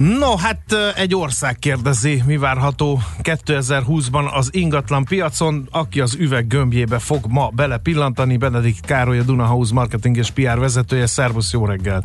No, 0.00 0.36
hát 0.36 0.74
egy 0.96 1.14
ország 1.14 1.58
kérdezi, 1.58 2.22
mi 2.26 2.36
várható 2.36 3.00
2020-ban 3.22 4.32
az 4.32 4.48
ingatlan 4.52 5.04
piacon, 5.04 5.68
aki 5.70 6.00
az 6.00 6.14
üveg 6.18 6.46
gömbjébe 6.46 6.98
fog 6.98 7.24
ma 7.28 7.48
belepillantani, 7.48 8.36
Benedikt 8.36 8.84
Károly, 8.86 9.18
a 9.18 9.22
Dunahouse 9.22 9.74
marketing 9.74 10.16
és 10.16 10.30
PR 10.30 10.58
vezetője. 10.58 11.06
Szervusz, 11.06 11.52
jó 11.52 11.66
reggelt! 11.66 12.04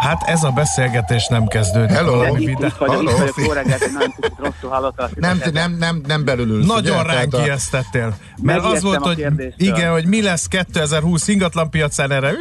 Hát 0.00 0.22
ez 0.22 0.42
a 0.42 0.50
beszélgetés 0.50 1.26
nem 1.26 1.46
kezdődik. 1.46 1.96
Hello. 1.96 2.16
valami 2.16 2.42
Itt- 2.42 2.48
itt 2.48 2.74
vagyok, 2.78 3.02
itt 3.02 3.10
vagyok, 3.34 3.54
reggelt, 3.54 3.82
kicsit 4.20 4.38
rosszul. 4.38 4.92
Nem, 5.14 5.40
nem, 5.52 5.76
nem, 5.78 6.00
nem 6.06 6.24
belül 6.24 6.48
ülsz, 6.48 6.66
Nagyon 6.66 7.02
ránk 7.02 7.34
a- 7.34 7.42
ijesztettél. 7.42 8.16
Mert 8.42 8.64
az 8.64 8.82
volt, 8.82 9.04
hogy 9.04 9.26
igen, 9.56 9.92
hogy 9.92 10.06
mi 10.06 10.22
lesz 10.22 10.46
2020 10.46 11.28
ingatlan 11.28 11.70
piacán 11.70 12.10
erre. 12.10 12.32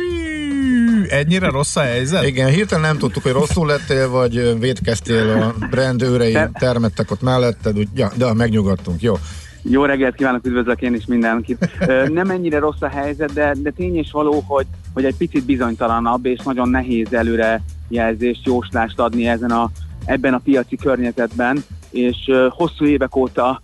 Ű, 1.05 1.07
Ennyire 1.07 1.49
rossz 1.49 1.75
a 1.75 1.81
helyzet? 1.81 2.23
Igen, 2.23 2.49
hirtelen 2.49 2.83
nem 2.83 2.97
tudtuk, 2.97 3.23
hogy 3.23 3.31
rosszul 3.31 3.67
lettél, 3.67 4.09
vagy 4.09 4.59
védkeztél 4.59 5.29
a 5.29 5.67
brand 5.69 6.01
őrei, 6.01 6.37
termettek 6.53 7.11
ott 7.11 7.21
melletted, 7.21 7.77
úgy, 7.77 7.87
ja, 7.95 8.11
de 8.17 8.33
megnyugodtunk, 8.33 9.01
jó. 9.01 9.15
Jó 9.61 9.85
reggelt 9.85 10.15
kívánok, 10.15 10.45
üdvözlök 10.45 10.81
én 10.81 10.93
is 10.93 11.05
mindenkit. 11.05 11.69
Nem 12.07 12.29
ennyire 12.29 12.59
rossz 12.59 12.81
a 12.81 12.87
helyzet, 12.87 13.33
de, 13.33 13.55
de 13.57 13.71
tény 13.71 13.97
és 13.97 14.11
való, 14.11 14.43
hogy, 14.47 14.65
hogy 14.93 15.05
egy 15.05 15.15
picit 15.15 15.45
bizonytalanabb, 15.45 16.25
és 16.25 16.39
nagyon 16.43 16.69
nehéz 16.69 17.13
előre 17.13 17.61
jelzést, 17.87 18.45
jóslást 18.45 18.99
adni 18.99 19.27
ezen 19.27 19.51
a, 19.51 19.69
ebben 20.05 20.33
a 20.33 20.41
piaci 20.43 20.75
környezetben, 20.75 21.63
és 21.89 22.31
hosszú 22.49 22.85
évek 22.85 23.15
óta 23.15 23.59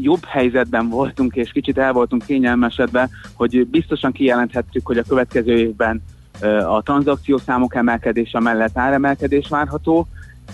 jobb 0.00 0.24
helyzetben 0.24 0.88
voltunk, 0.88 1.34
és 1.34 1.50
kicsit 1.52 1.78
el 1.78 1.92
voltunk 1.92 2.24
kényelmesedve, 2.26 3.08
hogy 3.34 3.66
biztosan 3.66 4.12
kijelenthettük, 4.12 4.86
hogy 4.86 4.98
a 4.98 5.04
következő 5.08 5.56
évben 5.56 6.02
a 6.68 6.82
tranzakciószámok 6.82 7.74
emelkedése 7.74 8.40
mellett 8.40 8.78
áremelkedés 8.78 9.48
várható, 9.48 10.06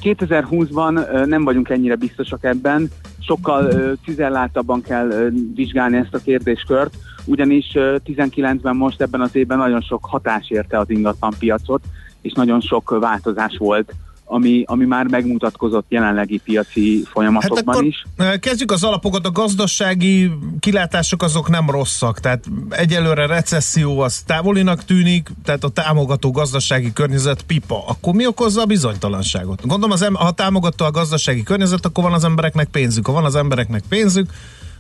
2020-ban 0.03 1.13
ö, 1.13 1.27
nem 1.27 1.45
vagyunk 1.45 1.69
ennyire 1.69 1.97
biztosak 1.97 2.45
ebben, 2.45 2.91
sokkal 3.21 3.65
ö, 3.65 3.93
cizelláltabban 4.05 4.83
kell 4.83 5.31
vizsgálni 5.55 5.97
ezt 5.97 6.15
a 6.15 6.19
kérdéskört, 6.19 6.95
ugyanis 7.25 7.75
ö, 7.75 7.97
19-ben 8.05 8.77
most 8.77 9.01
ebben 9.01 9.21
az 9.21 9.37
évben 9.37 9.59
nagyon 9.59 9.81
sok 9.81 10.05
hatás 10.05 10.51
érte 10.51 10.79
az 10.79 10.91
ingatlan 10.91 11.35
piacot, 11.39 11.83
és 12.21 12.33
nagyon 12.33 12.61
sok 12.61 12.99
változás 13.01 13.57
volt, 13.57 13.95
ami, 14.31 14.63
ami 14.67 14.85
már 14.85 15.07
megmutatkozott 15.07 15.85
jelenlegi 15.89 16.39
piaci 16.45 17.03
folyamatokban 17.13 17.65
Hát 17.67 17.75
akkor 17.75 17.85
is. 17.85 18.05
ö, 18.17 18.37
kezdjük 18.39 18.73
az 18.73 18.85
alapokat, 18.85 19.27
a 19.27 19.31
gazdasági 19.31 20.31
kilátások 20.61 21.23
azok 21.23 21.49
nem 21.49 21.71
rosszak, 21.71 22.21
tehát 22.21 22.45
egyelőre 22.71 23.27
recesszió 23.27 24.01
az 24.01 24.19
távolinak 24.27 24.85
tűnik, 24.85 25.31
tehát 25.45 25.65
a 25.65 25.69
támogató 25.69 26.31
gazdasági 26.31 26.93
környezet 26.93 27.43
pipa. 27.43 27.85
Akkor 27.87 28.15
mi 28.15 28.27
okozza 28.27 28.61
a 28.61 28.65
bizonytalanságot? 28.67 29.61
Gondolom, 29.67 29.91
az 29.91 30.03
em- 30.03 30.17
ha 30.17 30.31
támogató 30.31 30.85
a 30.85 30.91
gazdasági 30.91 31.43
környezet, 31.43 31.87
akkor 31.87 32.05
van 32.05 32.13
az 32.13 32.25
embereknek 32.25 32.69
pénzük. 32.69 33.07
Ha 33.07 33.13
van 33.13 33.25
az 33.25 33.35
embereknek 33.37 33.83
pénzük, 33.89 34.31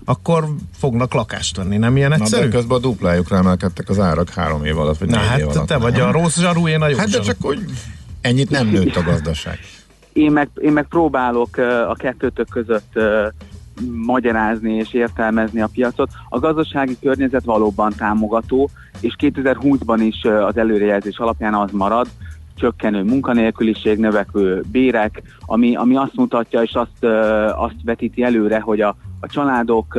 akkor 0.04 0.48
fognak 0.78 1.14
lakást 1.14 1.56
venni. 1.56 1.76
Nem 1.76 1.96
ilyen 1.96 2.08
Na, 2.08 2.14
egyszerű? 2.14 2.42
de 2.48 2.56
közben 2.56 2.76
a 2.76 2.80
duplájukra 2.80 3.36
emelkedtek 3.36 3.88
az 3.88 3.98
árak 3.98 4.30
három 4.30 4.64
év 4.64 4.78
alatt, 4.78 4.98
vagy 4.98 5.08
Na 5.08 5.16
négy 5.18 5.26
hát 5.28 5.38
év 5.38 5.48
alatt. 5.48 5.66
te 5.66 5.76
vagy 5.76 6.00
a 6.00 6.10
rossz 6.12 6.38
zsaru, 6.38 6.68
én 6.68 6.80
a 6.82 6.88
jó 6.88 6.96
Hát 6.96 7.06
de 7.06 7.12
zsaru. 7.12 7.24
csak 7.24 7.36
hogy 7.40 7.58
ennyit 8.20 8.50
nem 8.50 8.66
nőtt 8.66 8.96
a 8.96 9.02
gazdaság. 9.02 9.58
Én 10.12 10.32
meg, 10.32 10.48
én 10.60 10.72
meg 10.72 10.86
próbálok 10.88 11.56
a 11.88 11.94
kettőtök 11.94 12.48
között 12.48 12.98
magyarázni 13.92 14.74
és 14.74 14.92
értelmezni 14.92 15.60
a 15.60 15.68
piacot. 15.72 16.10
A 16.28 16.38
gazdasági 16.38 16.96
környezet 17.00 17.44
valóban 17.44 17.92
támogató, 17.96 18.70
és 19.00 19.14
2020-ban 19.18 19.98
is 20.00 20.24
az 20.24 20.56
előrejelzés 20.56 21.18
alapján 21.18 21.54
az 21.54 21.70
marad, 21.70 22.06
csökkenő 22.54 23.02
munkanélküliség, 23.02 23.98
növekvő 23.98 24.64
bérek, 24.70 25.22
ami, 25.46 25.76
ami 25.76 25.96
azt 25.96 26.14
mutatja 26.14 26.62
és 26.62 26.72
azt, 26.72 27.04
azt 27.56 27.74
vetíti 27.84 28.22
előre, 28.22 28.60
hogy 28.60 28.80
a, 28.80 28.96
a 29.20 29.26
családok 29.26 29.98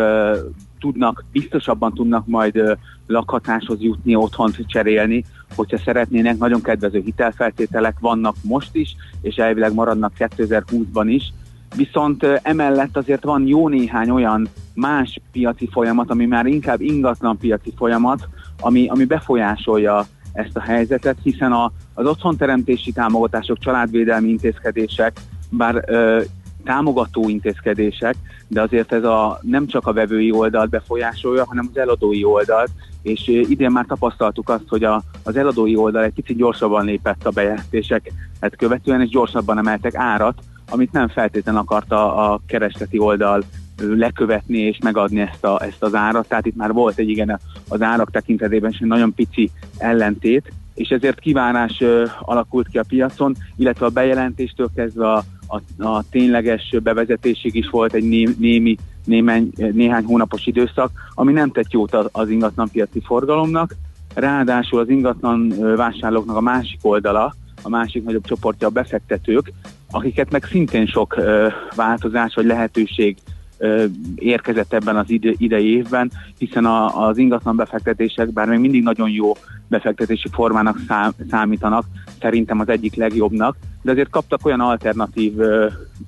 tudnak, 0.80 1.26
biztosabban 1.32 1.94
tudnak 1.94 2.28
majd 2.28 2.78
lakhatáshoz 3.08 3.82
jutni, 3.82 4.16
otthont 4.16 4.66
cserélni, 4.68 5.26
hogyha 5.55 5.77
szeretnének, 5.77 6.38
nagyon 6.38 6.61
kedvező 6.61 7.01
hitelfeltételek 7.05 7.99
vannak 7.99 8.35
most 8.41 8.76
is, 8.76 8.95
és 9.21 9.35
elvileg 9.35 9.73
maradnak 9.73 10.13
2020-ban 10.17 11.05
is. 11.05 11.34
Viszont 11.76 12.23
emellett 12.41 12.97
azért 12.97 13.23
van 13.23 13.47
jó 13.47 13.67
néhány 13.67 14.09
olyan 14.09 14.49
más 14.73 15.19
piaci 15.31 15.69
folyamat, 15.71 16.09
ami 16.09 16.26
már 16.26 16.45
inkább 16.45 16.81
ingatlan 16.81 17.38
piaci 17.38 17.73
folyamat, 17.77 18.27
ami, 18.59 18.88
ami 18.88 19.05
befolyásolja 19.05 20.07
ezt 20.34 20.55
a 20.55 20.61
helyzetet, 20.61 21.17
hiszen 21.23 21.51
a, 21.51 21.71
az 21.93 22.05
otthonteremtési 22.05 22.91
támogatások, 22.91 23.59
családvédelmi 23.59 24.30
intézkedések 24.30 25.19
bár 25.49 25.84
ö, 25.88 26.21
támogató 26.70 27.30
intézkedések, 27.30 28.16
de 28.48 28.62
azért 28.62 28.91
ez 28.94 29.04
a, 29.04 29.40
nem 29.41 29.68
csak 29.68 29.88
a 29.88 29.94
vevői 29.94 30.32
oldalt 30.32 30.70
befolyásolja, 30.70 31.46
hanem 31.46 31.70
az 31.72 31.78
eladói 31.78 32.24
oldalt, 32.24 32.70
és 33.02 33.28
idén 33.28 33.72
már 33.72 33.86
tapasztaltuk 33.86 34.50
azt, 34.50 34.68
hogy 34.68 34.84
a, 34.84 35.02
az 35.24 35.36
eladói 35.36 35.76
oldal 35.76 36.04
egy 36.04 36.14
kicsit 36.14 36.38
gyorsabban 36.38 36.86
lépett 36.86 37.26
a 37.26 37.30
bejelentéseket 37.30 38.56
követően, 38.58 39.02
és 39.02 39.10
gyorsabban 39.10 39.58
emeltek 39.58 39.96
árat, 39.96 40.40
amit 40.70 40.91
nem 40.91 41.08
feltétlen 41.08 41.56
akarta 41.56 42.16
a 42.16 42.41
keresleti 42.48 43.00
oldal 43.00 43.44
lekövetni 43.78 44.58
és 44.58 44.78
megadni 44.84 45.20
ezt, 45.20 45.44
a, 45.44 45.64
ezt 45.64 45.84
az 45.84 45.96
árat. 45.96 46.28
Tehát 46.28 46.46
itt 46.46 46.56
már 46.56 46.74
volt 46.74 46.98
egy 46.98 47.10
igen 47.10 47.40
az 47.68 47.82
árak 47.82 48.12
tekintetében 48.12 48.72
is 48.72 48.80
egy 48.80 48.88
nagyon 48.88 49.14
pici 49.14 49.52
ellentét, 49.78 50.52
és 50.74 50.90
ezért 50.90 51.20
kívánás 51.20 51.82
ö, 51.82 52.06
alakult 52.20 52.68
ki 52.68 52.78
a 52.78 52.84
piacon, 52.88 53.36
illetve 53.56 53.86
a 53.86 53.90
bejelentéstől 53.90 54.70
kezdve 54.76 55.12
a, 55.12 55.24
a, 55.49 55.84
a 55.84 56.03
tényleges 56.09 56.76
bevezetésig 56.84 57.55
is 57.55 57.69
volt 57.69 57.93
egy 57.93 58.03
né, 58.03 58.27
némi, 58.38 58.77
némány, 59.05 59.51
néhány 59.71 60.03
hónapos 60.03 60.45
időszak, 60.45 60.91
ami 61.13 61.31
nem 61.31 61.51
tett 61.51 61.71
jót 61.71 61.93
az, 61.93 62.09
az 62.11 62.30
ingatlanpiaci 62.30 63.01
forgalomnak. 63.05 63.76
Ráadásul 64.13 64.80
az 64.80 64.89
ingatlan 64.89 65.53
vásárlóknak 65.76 66.35
a 66.35 66.41
másik 66.41 66.80
oldala, 66.81 67.34
a 67.61 67.69
másik 67.69 68.03
nagyobb 68.03 68.26
csoportja 68.26 68.67
a 68.67 68.71
befektetők, 68.71 69.51
akiket 69.91 70.31
meg 70.31 70.43
szintén 70.43 70.85
sok 70.85 71.15
ö, 71.17 71.47
változás 71.76 72.35
vagy 72.35 72.45
lehetőség 72.45 73.17
ö, 73.57 73.85
érkezett 74.15 74.73
ebben 74.73 74.95
az 74.95 75.09
ide, 75.09 75.31
idei 75.38 75.76
évben, 75.76 76.11
hiszen 76.38 76.65
a, 76.65 77.07
az 77.07 77.17
ingatlan 77.17 77.55
befektetések, 77.55 78.34
bár 78.34 78.47
még 78.47 78.59
mindig 78.59 78.84
nagyon 78.84 79.09
jó 79.09 79.31
befektetési 79.67 80.27
formának 80.31 80.77
szám, 80.88 81.11
számítanak, 81.30 81.85
szerintem 82.19 82.59
az 82.59 82.69
egyik 82.69 82.95
legjobbnak, 82.95 83.57
de 83.81 83.91
azért 83.91 84.10
kaptak 84.10 84.45
olyan 84.45 84.60
alternatív 84.60 85.34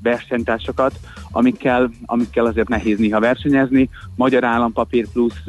versenytársakat, 0.03 0.99
amikkel, 1.31 1.89
amikkel 2.05 2.45
azért 2.45 2.67
nehéz 2.67 2.97
néha 2.97 3.19
versenyezni. 3.19 3.89
Magyar 4.15 4.43
Állampapír 4.43 5.07
plusz 5.07 5.43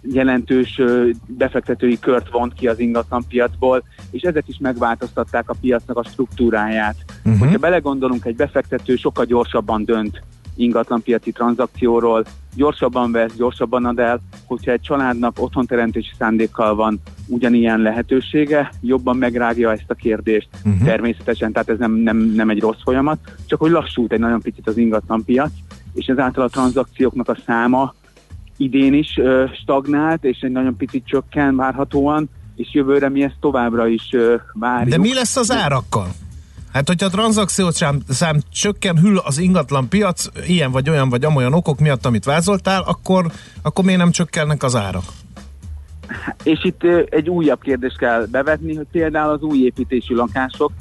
jelentős 0.00 0.80
befektetői 1.26 1.98
kört 1.98 2.30
vont 2.30 2.54
ki 2.54 2.68
az 2.68 2.78
ingatlanpiacból, 2.78 3.82
és 4.10 4.22
ezek 4.22 4.44
is 4.48 4.56
megváltoztatták 4.60 5.50
a 5.50 5.54
piacnak 5.60 5.96
a 5.96 6.04
struktúráját. 6.04 6.96
Uh-huh. 7.24 7.40
Hogyha 7.40 7.58
belegondolunk, 7.58 8.24
egy 8.24 8.36
befektető 8.36 8.96
sokkal 8.96 9.24
gyorsabban 9.24 9.84
dönt 9.84 10.22
ingatlanpiaci 10.56 11.32
tranzakcióról, 11.32 12.24
gyorsabban 12.54 13.12
vesz, 13.12 13.32
gyorsabban 13.36 13.84
ad 13.84 13.98
el, 13.98 14.20
hogyha 14.46 14.70
egy 14.70 14.80
családnak 14.80 15.42
otthonteremtési 15.42 16.10
szándékkal 16.18 16.74
van 16.74 17.00
ugyanilyen 17.26 17.80
lehetősége, 17.80 18.72
jobban 18.80 19.16
megrágja 19.16 19.72
ezt 19.72 19.90
a 19.90 19.94
kérdést 19.94 20.48
uh-huh. 20.64 20.84
természetesen, 20.84 21.52
tehát 21.52 21.68
ez 21.68 21.78
nem, 21.78 21.92
nem, 21.92 22.16
nem 22.16 22.50
egy 22.50 22.60
rossz 22.60 22.82
folyamat, 22.82 23.18
csak 23.46 23.60
hogy 23.60 23.70
lassult 23.70 24.12
egy 24.12 24.20
nagyon 24.20 24.40
picit 24.40 24.66
az 24.66 24.76
ingatlanpiac, 24.76 25.52
és 25.94 26.06
ezáltal 26.06 26.44
a 26.44 26.48
tranzakcióknak 26.48 27.28
a 27.28 27.36
száma 27.46 27.94
idén 28.56 28.94
is 28.94 29.16
ö, 29.16 29.44
stagnált, 29.62 30.24
és 30.24 30.40
egy 30.40 30.50
nagyon 30.50 30.76
picit 30.76 31.06
csökken 31.06 31.56
várhatóan, 31.56 32.28
és 32.56 32.68
jövőre 32.72 33.08
mi 33.08 33.22
ezt 33.22 33.36
továbbra 33.40 33.86
is 33.86 34.08
ö, 34.12 34.34
várjuk. 34.52 34.90
De 34.90 34.98
mi 34.98 35.14
lesz 35.14 35.36
az 35.36 35.50
árakkal? 35.50 36.08
Hát, 36.72 36.88
hogyha 36.88 37.06
a 37.06 37.10
tranzakciót 37.10 37.72
szám, 37.72 37.98
szám 38.08 38.40
csökken, 38.52 38.98
hűl 38.98 39.18
az 39.18 39.38
ingatlan 39.38 39.88
piac, 39.88 40.26
ilyen 40.46 40.70
vagy 40.70 40.90
olyan 40.90 41.08
vagy 41.08 41.24
amolyan 41.24 41.52
okok 41.54 41.80
miatt, 41.80 42.06
amit 42.06 42.24
vázoltál, 42.24 42.82
akkor, 42.82 43.26
akkor 43.62 43.84
miért 43.84 44.00
nem 44.00 44.10
csökkennek 44.10 44.62
az 44.62 44.76
árak? 44.76 45.04
És 46.42 46.64
itt 46.64 46.82
egy 47.08 47.28
újabb 47.28 47.60
kérdést 47.60 47.98
kell 47.98 48.26
bevetni, 48.30 48.74
hogy 48.74 48.86
például 48.92 49.32
az 49.32 49.42
új 49.42 49.58
építésű 49.58 50.14
lakások, 50.14 50.72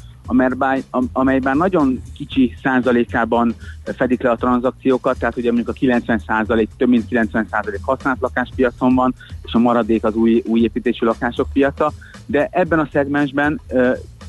amelyben, 1.13 1.57
nagyon 1.57 2.01
kicsi 2.15 2.55
százalékában 2.63 3.55
fedik 3.83 4.21
le 4.21 4.29
a 4.29 4.35
tranzakciókat, 4.35 5.19
tehát 5.19 5.37
ugye 5.37 5.47
mondjuk 5.47 5.69
a 5.69 5.79
90 5.79 6.21
százalék, 6.27 6.69
több 6.77 6.89
mint 6.89 7.07
90 7.07 7.47
százalék 7.51 7.79
használt 7.83 8.19
lakáspiacon 8.19 8.95
van, 8.95 9.13
és 9.43 9.53
a 9.53 9.59
maradék 9.59 10.03
az 10.03 10.15
új, 10.15 10.43
új 10.45 10.61
építésű 10.61 11.05
lakások 11.05 11.47
piaca, 11.53 11.91
de 12.25 12.49
ebben 12.51 12.79
a 12.79 12.89
szegmensben 12.91 13.61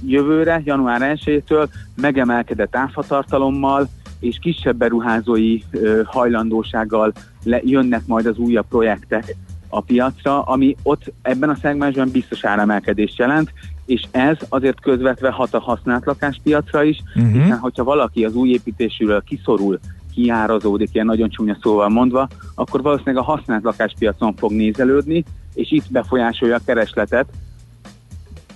jövőre, 0.07 0.63
január 0.65 1.19
1-től 1.25 1.69
megemelkedett 1.97 2.77
áfatartalommal 2.77 3.89
és 4.21 4.39
kisebb 4.41 4.77
beruházói 4.77 5.59
ö, 5.71 6.01
hajlandósággal 6.05 7.13
le, 7.45 7.61
jönnek 7.65 8.07
majd 8.07 8.27
az 8.27 8.37
újabb 8.37 8.67
projektek 8.69 9.37
a 9.69 9.81
piacra, 9.81 10.43
ami 10.43 10.77
ott 10.83 11.13
ebben 11.23 11.49
a 11.49 11.55
szegmensben 11.55 12.11
biztos 12.11 12.45
áremelkedést 12.45 13.19
jelent, 13.19 13.53
és 13.87 14.03
ez 14.11 14.37
azért 14.49 14.81
közvetve 14.81 15.31
hat 15.31 15.55
a 15.55 15.61
használt 15.61 16.05
lakáspiacra 16.05 16.83
is, 16.83 16.99
uh-huh. 17.15 17.33
hiszen 17.33 17.59
hogyha 17.59 17.85
valaki 17.85 18.25
az 18.25 18.35
új 18.35 18.51
építésűről 18.51 19.23
kiszorul, 19.23 19.79
kiárazódik, 20.15 20.89
ilyen 20.93 21.07
nagyon 21.07 21.29
csúnya 21.29 21.57
szóval 21.61 21.89
mondva, 21.89 22.29
akkor 22.55 22.83
valószínűleg 22.83 23.23
a 23.23 23.27
használt 23.33 23.63
lakáspiacon 23.63 24.35
fog 24.37 24.53
nézelődni, 24.53 25.25
és 25.55 25.71
itt 25.71 25.91
befolyásolja 25.91 26.55
a 26.55 26.61
keresletet, 26.65 27.27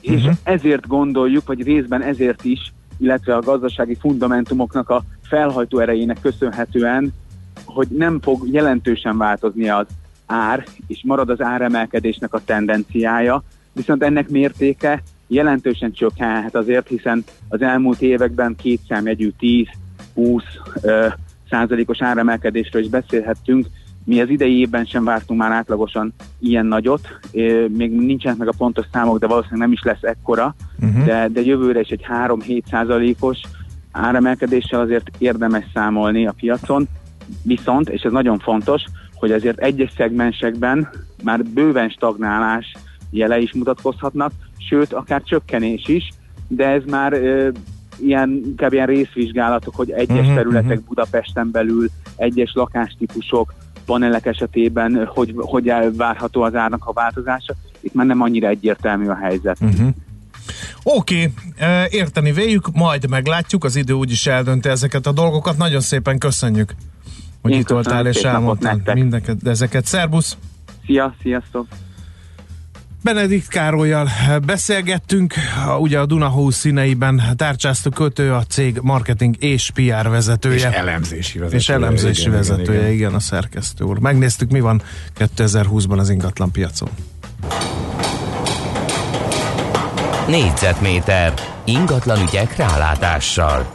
és 0.06 0.22
uh-huh. 0.22 0.36
ezért 0.42 0.86
gondoljuk, 0.86 1.46
vagy 1.46 1.62
részben 1.62 2.02
ezért 2.02 2.44
is, 2.44 2.72
illetve 2.98 3.34
a 3.34 3.40
gazdasági 3.40 3.94
fundamentumoknak 3.94 4.90
a 4.90 5.04
felhajtó 5.22 5.78
erejének 5.78 6.20
köszönhetően, 6.20 7.12
hogy 7.64 7.88
nem 7.88 8.20
fog 8.20 8.48
jelentősen 8.48 9.18
változni 9.18 9.68
az 9.68 9.86
ár, 10.26 10.64
és 10.86 11.00
marad 11.04 11.30
az 11.30 11.40
áremelkedésnek 11.40 12.34
a 12.34 12.44
tendenciája, 12.44 13.42
viszont 13.72 14.02
ennek 14.02 14.28
mértéke 14.28 15.02
jelentősen 15.26 15.92
csökkenhet 15.92 16.54
azért, 16.54 16.88
hiszen 16.88 17.24
az 17.48 17.62
elmúlt 17.62 18.00
években 18.00 18.56
két 18.56 18.80
számjegyű 18.88 19.32
10-20 20.16 20.42
százalékos 21.50 22.02
áremelkedésről 22.02 22.82
is 22.82 22.88
beszélhettünk, 22.88 23.66
mi 24.06 24.20
az 24.20 24.28
idei 24.28 24.58
évben 24.58 24.84
sem 24.84 25.04
vártunk 25.04 25.40
már 25.40 25.52
átlagosan 25.52 26.14
ilyen 26.38 26.66
nagyot, 26.66 27.08
még 27.68 27.92
nincsenek 27.96 28.38
meg 28.38 28.48
a 28.48 28.54
pontos 28.56 28.86
számok, 28.92 29.18
de 29.18 29.26
valószínűleg 29.26 29.60
nem 29.60 29.72
is 29.72 29.82
lesz 29.82 30.02
ekkora, 30.02 30.54
uh-huh. 30.80 31.04
de, 31.04 31.28
de 31.28 31.40
jövőre 31.40 31.80
is 31.80 31.88
egy 31.88 32.06
3-7 32.26 32.62
százalékos 32.70 33.40
áremelkedéssel 33.90 34.80
azért 34.80 35.10
érdemes 35.18 35.64
számolni 35.74 36.26
a 36.26 36.34
piacon, 36.36 36.88
viszont, 37.42 37.88
és 37.88 38.02
ez 38.02 38.12
nagyon 38.12 38.38
fontos, 38.38 38.82
hogy 39.14 39.32
azért 39.32 39.58
egyes 39.58 39.92
szegmensekben 39.96 40.88
már 41.22 41.44
bőven 41.44 41.88
stagnálás 41.88 42.72
jele 43.10 43.38
is 43.38 43.52
mutatkozhatnak, 43.52 44.32
sőt, 44.68 44.92
akár 44.92 45.22
csökkenés 45.22 45.88
is, 45.88 46.12
de 46.48 46.66
ez 46.68 46.82
már 46.84 47.12
ö, 47.12 47.48
ilyen, 47.98 48.30
inkább 48.44 48.72
ilyen 48.72 48.86
részvizsgálatok, 48.86 49.74
hogy 49.74 49.90
egyes 49.90 50.18
uh-huh, 50.18 50.34
területek 50.34 50.70
uh-huh. 50.70 50.84
Budapesten 50.86 51.50
belül, 51.50 51.88
egyes 52.16 52.52
lakástípusok, 52.54 53.54
panelek 53.86 54.26
esetében 54.26 55.06
hogy, 55.06 55.34
hogy 55.36 55.72
várható 55.96 56.42
az 56.42 56.54
árnak 56.54 56.84
a 56.86 56.92
változása. 56.92 57.54
Itt 57.80 57.94
már 57.94 58.06
nem 58.06 58.20
annyira 58.20 58.48
egyértelmű 58.48 59.06
a 59.06 59.16
helyzet. 59.16 59.56
Uh-huh. 59.60 59.88
Oké, 60.82 61.32
okay. 61.56 61.86
érteni 61.90 62.32
véljük, 62.32 62.72
majd 62.72 63.08
meglátjuk, 63.08 63.64
az 63.64 63.76
idő 63.76 63.92
úgyis 63.92 64.26
eldönti 64.26 64.68
ezeket 64.68 65.06
a 65.06 65.12
dolgokat. 65.12 65.56
Nagyon 65.56 65.80
szépen 65.80 66.18
köszönjük, 66.18 66.74
hogy 67.42 67.52
Én 67.52 67.58
itt 67.58 67.68
voltál 67.68 68.06
és 68.06 68.22
elmondtál 68.22 68.80
mindeket, 68.94 69.46
ezeket. 69.46 69.84
Szerbusz! 69.84 70.36
Szia, 70.86 71.14
sziasztok! 71.22 71.66
Benedikt 73.06 73.48
Károlyjal 73.48 74.10
beszélgettünk, 74.46 75.34
ugye 75.78 75.98
a 75.98 76.06
Dunahó 76.06 76.50
színeiben 76.50 77.22
tárcsáztuk 77.36 77.94
kötő 77.94 78.32
a 78.32 78.42
cég 78.42 78.78
marketing 78.82 79.34
és 79.38 79.70
PR 79.74 80.08
vezetője. 80.08 80.54
És 80.54 80.62
elemzési 80.62 81.38
vezetője. 81.38 81.60
És 81.60 81.68
elemzési 81.68 82.20
igen, 82.20 82.32
vezetője, 82.32 82.70
igen, 82.70 82.82
igen. 82.82 82.92
igen, 82.92 83.14
a 83.14 83.20
szerkesztő 83.20 83.84
úr. 83.84 83.98
Megnéztük, 83.98 84.50
mi 84.50 84.60
van 84.60 84.82
2020-ban 85.18 85.98
az 85.98 86.10
ingatlan 86.10 86.50
piacon. 86.50 86.88
Négyzetméter 90.28 91.32
ingatlan 91.64 92.22
ügyek 92.28 92.56
rálátással. 92.56 93.66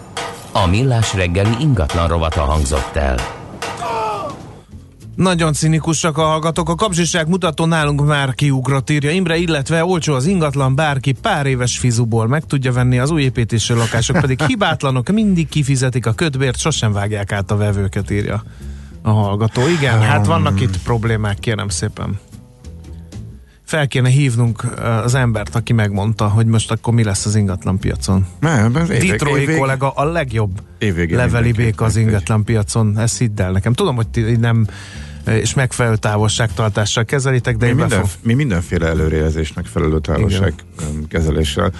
A 0.51 0.67
millás 0.67 1.13
reggeli 1.13 1.55
ingatlan 1.59 2.07
rovata 2.07 2.41
hangzott 2.41 2.95
el. 2.95 3.40
Nagyon 5.21 5.53
cinikusak 5.53 6.17
a 6.17 6.21
hallgatók. 6.21 6.69
A 6.69 6.75
kapcsiság 6.75 7.27
mutató 7.27 7.65
nálunk 7.65 8.05
már 8.05 8.33
kiugrott, 8.33 8.89
írja 8.89 9.11
Imre, 9.11 9.37
illetve 9.37 9.85
olcsó 9.85 10.13
az 10.13 10.25
ingatlan, 10.25 10.75
bárki 10.75 11.11
pár 11.11 11.45
éves 11.45 11.77
fizuból 11.77 12.27
meg 12.27 12.45
tudja 12.45 12.71
venni, 12.71 12.99
az 12.99 13.11
új 13.11 13.21
építésű 13.21 13.73
lakások 13.73 14.19
pedig 14.19 14.41
hibátlanok, 14.47 15.09
mindig 15.09 15.49
kifizetik 15.49 16.05
a 16.05 16.13
ködbért, 16.13 16.57
sosem 16.57 16.91
vágják 16.91 17.31
át 17.31 17.51
a 17.51 17.55
vevőket, 17.55 18.11
írja 18.11 18.43
a 19.01 19.09
hallgató. 19.09 19.67
Igen, 19.67 20.01
hát 20.01 20.25
vannak 20.25 20.61
itt 20.61 20.77
problémák, 20.77 21.39
kérem 21.39 21.69
szépen. 21.69 22.19
Fel 23.63 23.87
kéne 23.87 24.09
hívnunk 24.09 24.65
az 25.03 25.15
embert, 25.15 25.55
aki 25.55 25.73
megmondta, 25.73 26.27
hogy 26.27 26.45
most 26.45 26.71
akkor 26.71 26.93
mi 26.93 27.03
lesz 27.03 27.25
az 27.25 27.35
ingatlan 27.35 27.79
piacon. 27.79 28.25
Detroit 29.09 29.41
évvég, 29.41 29.57
kollega 29.57 29.89
a 29.89 30.03
legjobb 30.03 30.61
leveli 31.09 31.51
bék 31.51 31.81
az 31.81 31.95
ingatlan 31.95 32.43
piacon, 32.43 32.99
ezt 32.99 33.17
hidd 33.17 33.41
el 33.41 33.51
nekem. 33.51 33.73
Tudom, 33.73 33.95
hogy 33.95 34.07
ti 34.07 34.21
nem 34.21 34.67
és 35.25 35.53
megfelelő 35.53 35.95
távolságtartással 35.95 37.05
kezelitek, 37.05 37.57
de 37.57 37.65
mi, 37.65 37.73
minden, 37.73 37.99
fog... 37.99 38.09
mi 38.23 38.33
mindenféle 38.33 38.87
előrejelzés 38.87 39.53
megfelelő 39.53 39.99
távolság 39.99 40.53
kezeléssel 41.07 41.71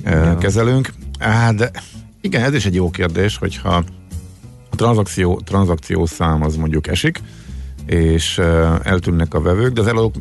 Igen. 0.00 0.38
kezelünk. 0.38 0.92
Hát, 1.18 1.54
de 1.54 1.70
Igen, 2.20 2.42
ez 2.42 2.54
is 2.54 2.66
egy 2.66 2.74
jó 2.74 2.90
kérdés, 2.90 3.36
hogyha 3.36 3.84
a 4.70 4.76
tranzakció, 4.76 5.40
tranzakció 5.44 6.06
szám 6.06 6.42
az 6.42 6.56
mondjuk 6.56 6.86
esik, 6.86 7.20
és 7.86 8.38
uh, 8.38 8.46
eltűnnek 8.82 9.34
a 9.34 9.40
vevők, 9.40 9.72
de 9.72 9.80
az 9.80 9.86
eladók, 9.86 10.14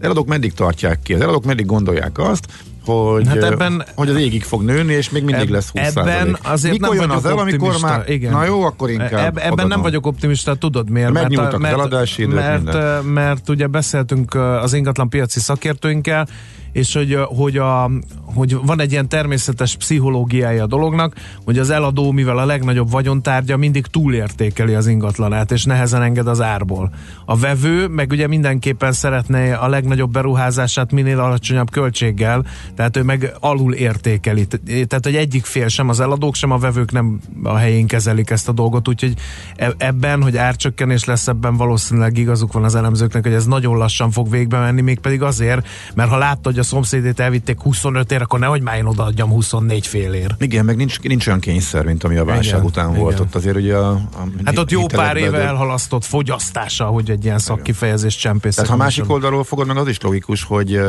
eladók 0.00 0.26
meddig 0.26 0.52
tartják 0.52 1.02
ki? 1.02 1.14
Az 1.14 1.20
eladók 1.20 1.44
meddig 1.44 1.66
gondolják 1.66 2.18
azt, 2.18 2.46
hogy, 2.84 3.28
Hát 3.28 3.42
ebben- 3.42 3.84
hogy 3.94 4.08
az 4.08 4.16
égig 4.16 4.42
fog 4.42 4.62
nőni, 4.62 4.92
és 4.92 5.10
még 5.10 5.24
mindig 5.24 5.42
Eb- 5.44 5.50
lesz 5.52 5.70
20 5.70 5.96
Ebben 5.96 6.36
azért 6.42 6.72
Mikor 6.72 6.88
nem 6.88 7.00
jön 7.00 7.10
az 7.10 7.24
el, 7.24 7.38
amikor 7.38 7.74
már, 7.80 8.04
Igen. 8.10 8.32
na 8.32 8.44
jó, 8.44 8.62
akkor 8.62 8.90
inkább 8.90 9.12
Eb- 9.12 9.38
ebben 9.38 9.42
odaadom. 9.52 9.68
nem 9.68 9.80
vagyok 9.82 10.06
optimista, 10.06 10.54
tudod 10.54 10.90
miért? 10.90 11.12
Megnyúltak 11.12 11.58
mert, 11.60 11.76
mert, 11.76 12.18
minden. 12.18 12.62
mert, 12.62 13.02
mert 13.04 13.48
ugye 13.48 13.66
beszéltünk 13.66 14.34
az 14.34 14.72
ingatlan 14.72 15.08
piaci 15.08 15.40
szakértőinkkel, 15.40 16.28
és 16.74 16.94
hogy, 16.94 17.18
hogy, 17.26 17.56
a, 17.56 17.90
hogy 18.24 18.56
van 18.66 18.80
egy 18.80 18.92
ilyen 18.92 19.08
természetes 19.08 19.76
pszichológiája 19.76 20.62
a 20.62 20.66
dolognak, 20.66 21.14
hogy 21.44 21.58
az 21.58 21.70
eladó, 21.70 22.10
mivel 22.10 22.38
a 22.38 22.44
legnagyobb 22.44 22.90
vagyontárgya, 22.90 23.56
mindig 23.56 23.86
túlértékeli 23.86 24.74
az 24.74 24.86
ingatlanát, 24.86 25.52
és 25.52 25.64
nehezen 25.64 26.02
enged 26.02 26.26
az 26.26 26.40
árból. 26.40 26.90
A 27.24 27.36
vevő 27.36 27.88
meg 27.88 28.10
ugye 28.10 28.26
mindenképpen 28.26 28.92
szeretné 28.92 29.52
a 29.52 29.68
legnagyobb 29.68 30.10
beruházását 30.10 30.92
minél 30.92 31.20
alacsonyabb 31.20 31.70
költséggel, 31.70 32.44
tehát 32.76 32.96
ő 32.96 33.02
meg 33.02 33.36
alul 33.40 33.74
értékeli. 33.74 34.46
Te- 34.46 34.58
Tehát, 34.64 35.04
hogy 35.04 35.16
egyik 35.16 35.44
fél 35.44 35.68
sem 35.68 35.88
az 35.88 36.00
eladók, 36.00 36.34
sem 36.34 36.50
a 36.50 36.58
vevők 36.58 36.92
nem 36.92 37.20
a 37.42 37.56
helyén 37.56 37.86
kezelik 37.86 38.30
ezt 38.30 38.48
a 38.48 38.52
dolgot, 38.52 38.88
úgyhogy 38.88 39.14
e- 39.56 39.74
ebben, 39.76 40.22
hogy 40.22 40.36
árcsökkenés 40.36 41.04
lesz, 41.04 41.28
ebben 41.28 41.56
valószínűleg 41.56 42.18
igazuk 42.18 42.52
van 42.52 42.64
az 42.64 42.74
elemzőknek, 42.74 43.22
hogy 43.22 43.32
ez 43.32 43.46
nagyon 43.46 43.76
lassan 43.76 44.10
fog 44.10 44.30
végbe 44.30 44.58
menni, 44.58 44.80
mégpedig 44.80 45.22
azért, 45.22 45.66
mert 45.94 46.10
ha 46.10 46.18
látta, 46.18 46.48
hogy 46.48 46.58
a 46.58 46.62
szomszédét 46.64 47.20
elvitték 47.20 47.60
25 47.60 48.12
ér, 48.12 48.22
akkor 48.22 48.38
nehogy 48.38 48.62
már 48.62 48.76
én 48.76 48.84
odaadjam 48.84 49.30
24 49.30 49.86
félér. 49.86 50.34
Igen, 50.38 50.64
meg 50.64 50.76
nincs, 50.76 51.00
nincs 51.00 51.26
olyan 51.26 51.40
kényszer, 51.40 51.84
mint 51.84 52.04
ami 52.04 52.16
a 52.16 52.24
válság 52.24 52.54
Igen, 52.54 52.64
után 52.64 52.94
volt. 52.94 53.12
igen. 53.12 53.26
Ott 53.26 53.34
azért 53.34 53.56
ugye 53.56 53.76
a, 53.76 53.90
a 53.90 54.26
Hát 54.44 54.58
ott 54.58 54.70
jó 54.70 54.86
pár 54.86 55.16
éve 55.16 55.30
bedől- 55.30 55.46
elhalasztott 55.46 56.04
fogyasztása, 56.04 56.84
hogy 56.84 57.10
egy 57.10 57.24
ilyen 57.24 57.38
szakkifejezést 57.38 58.20
csempészek. 58.20 58.64
Tehát 58.64 58.78
ha 58.78 58.84
másik 58.84 59.10
oldalról 59.10 59.44
fogod 59.44 59.66
meg, 59.66 59.76
az 59.76 59.88
is 59.88 60.00
logikus, 60.00 60.42
hogy 60.42 60.80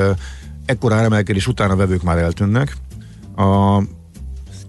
ekkora 0.65 0.95
áremelkedés 0.95 1.47
után 1.47 1.69
a 1.71 1.75
vevők 1.75 2.03
már 2.03 2.17
eltűnnek. 2.17 2.77
A 3.35 3.81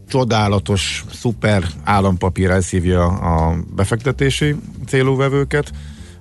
csodálatos, 0.09 1.05
szuper 1.13 1.65
állampapír 1.85 2.51
elszívja 2.51 3.07
a 3.07 3.57
befektetési 3.75 4.55
célú 4.87 5.17
vevőket, 5.17 5.71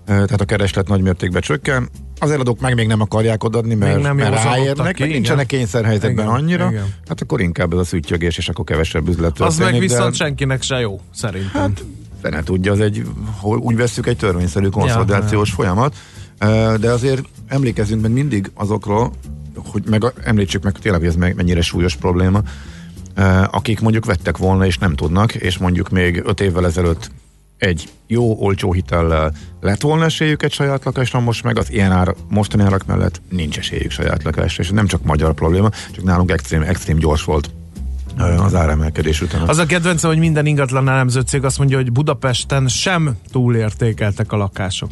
tehát 0.05 0.41
a 0.41 0.45
kereslet 0.45 0.87
nagy 0.87 1.01
mértékben 1.01 1.41
csökken. 1.41 1.89
Az 2.19 2.31
eladók 2.31 2.59
meg 2.59 2.75
még 2.75 2.87
nem 2.87 3.01
akarják 3.01 3.43
odadni, 3.43 3.73
mert, 3.75 3.95
Még 3.95 4.03
nem 4.03 4.15
mert 4.15 4.43
ráérnek, 4.43 4.95
ki, 4.95 5.01
meg 5.01 5.11
nincsenek 5.11 5.45
kényszerhelyzetben 5.45 6.25
Igen, 6.25 6.37
annyira, 6.37 6.69
igen. 6.71 6.93
hát 7.07 7.21
akkor 7.21 7.41
inkább 7.41 7.73
ez 7.73 7.79
a 7.79 7.83
szüttyögés, 7.83 8.37
és 8.37 8.49
akkor 8.49 8.65
kevesebb 8.65 9.07
üzlet 9.07 9.39
Az 9.39 9.57
meg 9.57 9.67
történik, 9.67 9.89
de- 9.89 9.95
viszont 9.95 10.15
senkinek 10.15 10.61
se 10.61 10.79
jó, 10.79 11.01
szerintem. 11.13 11.61
Hát, 11.61 11.83
fene 12.21 12.43
tudja, 12.43 12.71
az 12.71 12.79
egy, 12.79 13.05
úgy 13.41 13.75
veszük, 13.75 14.07
egy 14.07 14.17
törvényszerű 14.17 14.67
konszolidációs 14.67 15.49
Ja, 15.49 15.55
folyamat, 15.55 15.95
de 16.79 16.91
azért 16.91 17.21
emlékezünk 17.47 18.01
meg 18.01 18.11
mindig 18.11 18.51
azokról, 18.53 19.11
hogy 19.71 19.83
meg 19.89 20.03
említsük 20.23 20.63
meg 20.63 20.73
tényleg, 20.79 20.99
hogy 20.99 21.09
ez 21.09 21.15
mennyire 21.15 21.61
súlyos 21.61 21.95
probléma, 21.95 22.41
akik 23.51 23.79
mondjuk 23.79 24.05
vettek 24.05 24.37
volna 24.37 24.65
és 24.65 24.77
nem 24.77 24.95
tudnak, 24.95 25.35
és 25.35 25.57
mondjuk 25.57 25.89
még 25.89 26.21
öt 26.25 26.41
évvel 26.41 26.65
ezelőtt 26.65 27.11
egy 27.57 27.89
jó, 28.07 28.35
olcsó 28.39 28.73
hitellel 28.73 29.33
lett 29.61 29.81
volna 29.81 30.05
esélyük 30.05 30.43
egy 30.43 30.53
saját 30.53 30.83
lakásra, 30.85 31.19
most 31.19 31.43
meg 31.43 31.57
az 31.57 31.71
ilyen 31.71 31.91
ár, 31.91 32.15
mostani 32.29 32.63
árak 32.63 32.85
mellett 32.85 33.21
nincs 33.29 33.57
esélyük 33.57 33.91
saját 33.91 34.23
lakásra, 34.23 34.63
és 34.63 34.69
ez 34.69 34.75
nem 34.75 34.87
csak 34.87 35.03
magyar 35.03 35.33
probléma, 35.33 35.69
csak 35.91 36.03
nálunk 36.03 36.31
extrém, 36.31 36.61
extrém 36.61 36.97
gyors 36.97 37.23
volt 37.23 37.49
az 38.37 38.55
áremelkedés 38.55 39.21
után. 39.21 39.41
Az 39.41 39.57
a 39.57 39.65
kedvencem, 39.65 40.09
hogy 40.09 40.19
minden 40.19 40.45
ingatlan 40.45 40.89
elemző 40.89 41.21
cég 41.21 41.43
azt 41.43 41.57
mondja, 41.57 41.77
hogy 41.77 41.91
Budapesten 41.91 42.67
sem 42.67 43.17
túlértékeltek 43.31 44.31
a 44.31 44.37
lakások. 44.37 44.89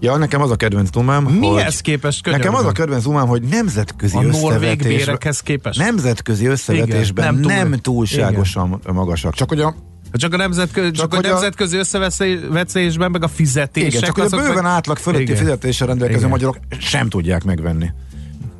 Ja, 0.00 0.16
nekem 0.16 0.42
az 0.42 0.50
a 0.50 0.56
kedvenc 0.56 0.90
dumám, 0.90 1.24
Mihez 1.24 1.64
hogy... 1.64 1.82
képest, 1.82 2.22
könyörgöm? 2.22 2.50
Nekem 2.50 2.66
az 2.66 2.70
a 2.70 2.74
kedvenc 2.74 3.02
dumám, 3.02 3.26
hogy 3.26 3.42
nemzetközi 3.42 4.16
A 4.16 4.24
összevetésben... 4.24 5.18
képest? 5.44 5.78
Nemzetközi 5.78 6.46
összevetésben 6.46 7.24
Igen, 7.24 7.34
nem, 7.34 7.42
túl- 7.42 7.70
nem 7.70 7.80
túlságosan 7.80 8.80
magasak. 8.92 9.34
Csak 9.34 9.48
hogy 9.48 9.60
a 9.60 9.74
Csak 10.16 10.32
a 10.32 10.36
nemzetközi, 10.36 10.90
csak, 10.90 11.10
csak 11.10 11.24
a 11.24 11.28
a- 11.28 11.30
nemzetközi 11.30 11.76
összevetésben, 11.76 13.10
meg 13.10 13.22
a 13.22 13.28
fizetések. 13.28 13.88
igen, 13.92 14.02
csak 14.02 14.14
hogy 14.14 14.32
a 14.32 14.36
bőven 14.36 14.62
meg... 14.62 14.72
átlag 14.72 14.96
fölötti 14.96 15.22
Igen. 15.22 15.36
fizetéssel 15.36 15.86
rendelkező 15.86 16.18
Igen. 16.18 16.30
magyarok 16.30 16.58
sem 16.78 17.08
tudják 17.08 17.44
megvenni. 17.44 17.90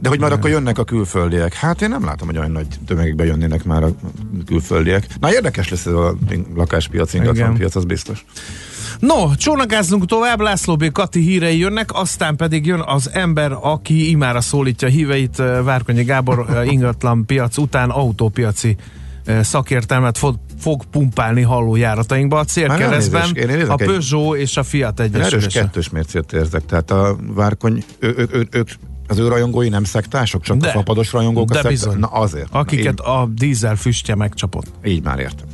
De 0.01 0.09
hogy 0.09 0.20
már 0.20 0.32
akkor 0.32 0.51
jönnek 0.51 0.78
a 0.78 0.85
külföldiek. 0.85 1.55
Hát 1.55 1.82
én 1.82 1.89
nem 1.89 2.05
látom, 2.05 2.26
hogy 2.26 2.39
olyan 2.39 2.51
nagy 2.51 2.66
tömegekbe 2.86 3.24
jönnének 3.24 3.64
már 3.64 3.82
a 3.82 3.89
külföldiek. 4.47 5.06
Na 5.20 5.32
érdekes 5.32 5.68
lesz 5.68 5.86
ez 5.86 5.93
a 5.93 6.14
lakáspiac, 6.55 7.14
ingatlan 7.14 7.36
Igen. 7.36 7.55
piac, 7.55 7.74
az 7.74 7.85
biztos. 7.85 8.24
No, 8.98 9.35
csónakázzunk 9.36 10.06
tovább, 10.06 10.40
László 10.40 10.76
B. 10.76 10.93
Kati 10.93 11.20
hírei 11.20 11.59
jönnek, 11.59 11.93
aztán 11.93 12.36
pedig 12.36 12.66
jön 12.66 12.82
az 12.86 13.10
ember, 13.12 13.56
aki 13.60 14.10
imára 14.10 14.40
szólítja 14.40 14.89
híveit, 14.89 15.36
Várkonyi 15.64 16.05
Gábor 16.05 16.47
ingatlan 16.70 17.26
piac 17.26 17.56
után 17.56 17.90
autópiaci 17.90 18.76
eh, 19.24 19.43
szakértelmet 19.43 20.18
fog, 20.18 20.36
fog 20.65 20.85
pumpálni 20.85 21.43
hallójáratainkba. 21.43 22.39
A 22.39 22.45
célkeresztben 22.45 23.35
én 23.35 23.49
a 23.49 23.74
egy- 23.78 23.86
Peugeot 23.86 24.36
és 24.36 24.57
a 24.57 24.62
Fiat 24.62 25.01
Én 25.01 25.07
erős 25.07 25.27
egyesülése. 25.27 25.61
kettős 25.61 25.89
mércét 25.91 26.32
érzek. 26.32 26.66
Tehát 26.66 26.91
a 26.91 27.16
Várkony, 27.35 27.85
ő, 27.99 28.15
ő, 28.16 28.28
ő, 28.32 28.49
ők, 28.51 28.69
az 29.07 29.19
ő 29.19 29.28
rajongói 29.28 29.69
nem 29.69 29.85
szektások, 29.85 30.43
csak 30.43 30.57
De. 30.57 30.69
a 30.69 30.70
fapados 30.70 31.12
rajongók 31.12 31.43
a 31.51 31.53
De 31.53 31.55
szekta- 31.55 31.70
bizony. 31.70 31.99
Na 31.99 32.07
azért. 32.07 32.49
Akiket 32.51 32.93
Így, 32.93 33.07
a 33.07 33.28
dízel 33.35 33.77
füstje 33.77 34.15
megcsapott. 34.15 34.66
így 34.85 35.03
már 35.03 35.19
értem. 35.19 35.47